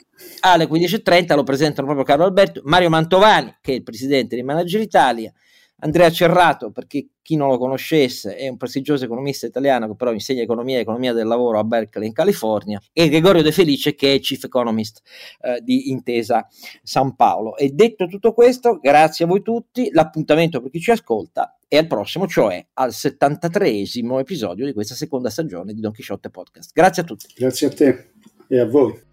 alle 0.41 0.67
15.30 0.67 1.35
lo 1.35 1.43
presentano 1.43 1.87
proprio 1.87 2.05
Carlo 2.05 2.25
Alberto, 2.25 2.61
Mario 2.65 2.89
Mantovani, 2.89 3.55
che 3.61 3.71
è 3.71 3.75
il 3.75 3.83
presidente 3.83 4.35
di 4.35 4.43
Manager 4.43 4.81
Italia, 4.81 5.31
Andrea 5.83 6.09
Cerrato, 6.09 6.71
perché 6.71 7.07
chi 7.21 7.35
non 7.35 7.49
lo 7.49 7.57
conoscesse, 7.57 8.35
è 8.35 8.47
un 8.47 8.57
prestigioso 8.57 9.05
economista 9.05 9.45
italiano 9.45 9.87
che 9.87 9.95
però 9.95 10.11
insegna 10.11 10.41
economia 10.41 10.77
e 10.77 10.81
economia 10.81 11.13
del 11.13 11.27
lavoro 11.27 11.59
a 11.59 11.63
Berkeley 11.63 12.07
in 12.07 12.13
California, 12.13 12.81
e 12.93 13.09
Gregorio 13.09 13.41
De 13.41 13.51
Felice 13.51 13.95
che 13.95 14.15
è 14.15 14.19
Chief 14.19 14.43
Economist 14.43 15.01
eh, 15.41 15.61
di 15.61 15.89
Intesa 15.89 16.47
San 16.83 17.15
Paolo. 17.15 17.55
E 17.57 17.69
detto 17.69 18.07
tutto 18.07 18.33
questo, 18.33 18.79
grazie 18.79 19.25
a 19.25 19.27
voi 19.27 19.41
tutti, 19.41 19.89
l'appuntamento 19.91 20.61
per 20.61 20.71
chi 20.71 20.79
ci 20.79 20.91
ascolta 20.91 21.57
è 21.67 21.77
al 21.77 21.87
prossimo, 21.87 22.27
cioè 22.27 22.65
al 22.73 22.93
73 22.93 23.83
episodio 24.19 24.65
di 24.65 24.73
questa 24.73 24.95
seconda 24.95 25.29
stagione 25.29 25.73
di 25.73 25.79
Don 25.79 25.91
Chisciotte 25.91 26.29
Podcast. 26.29 26.71
Grazie 26.73 27.03
a 27.03 27.05
tutti. 27.05 27.27
Grazie 27.35 27.67
a 27.67 27.69
te 27.71 28.11
e 28.47 28.59
a 28.59 28.65
voi. 28.65 29.09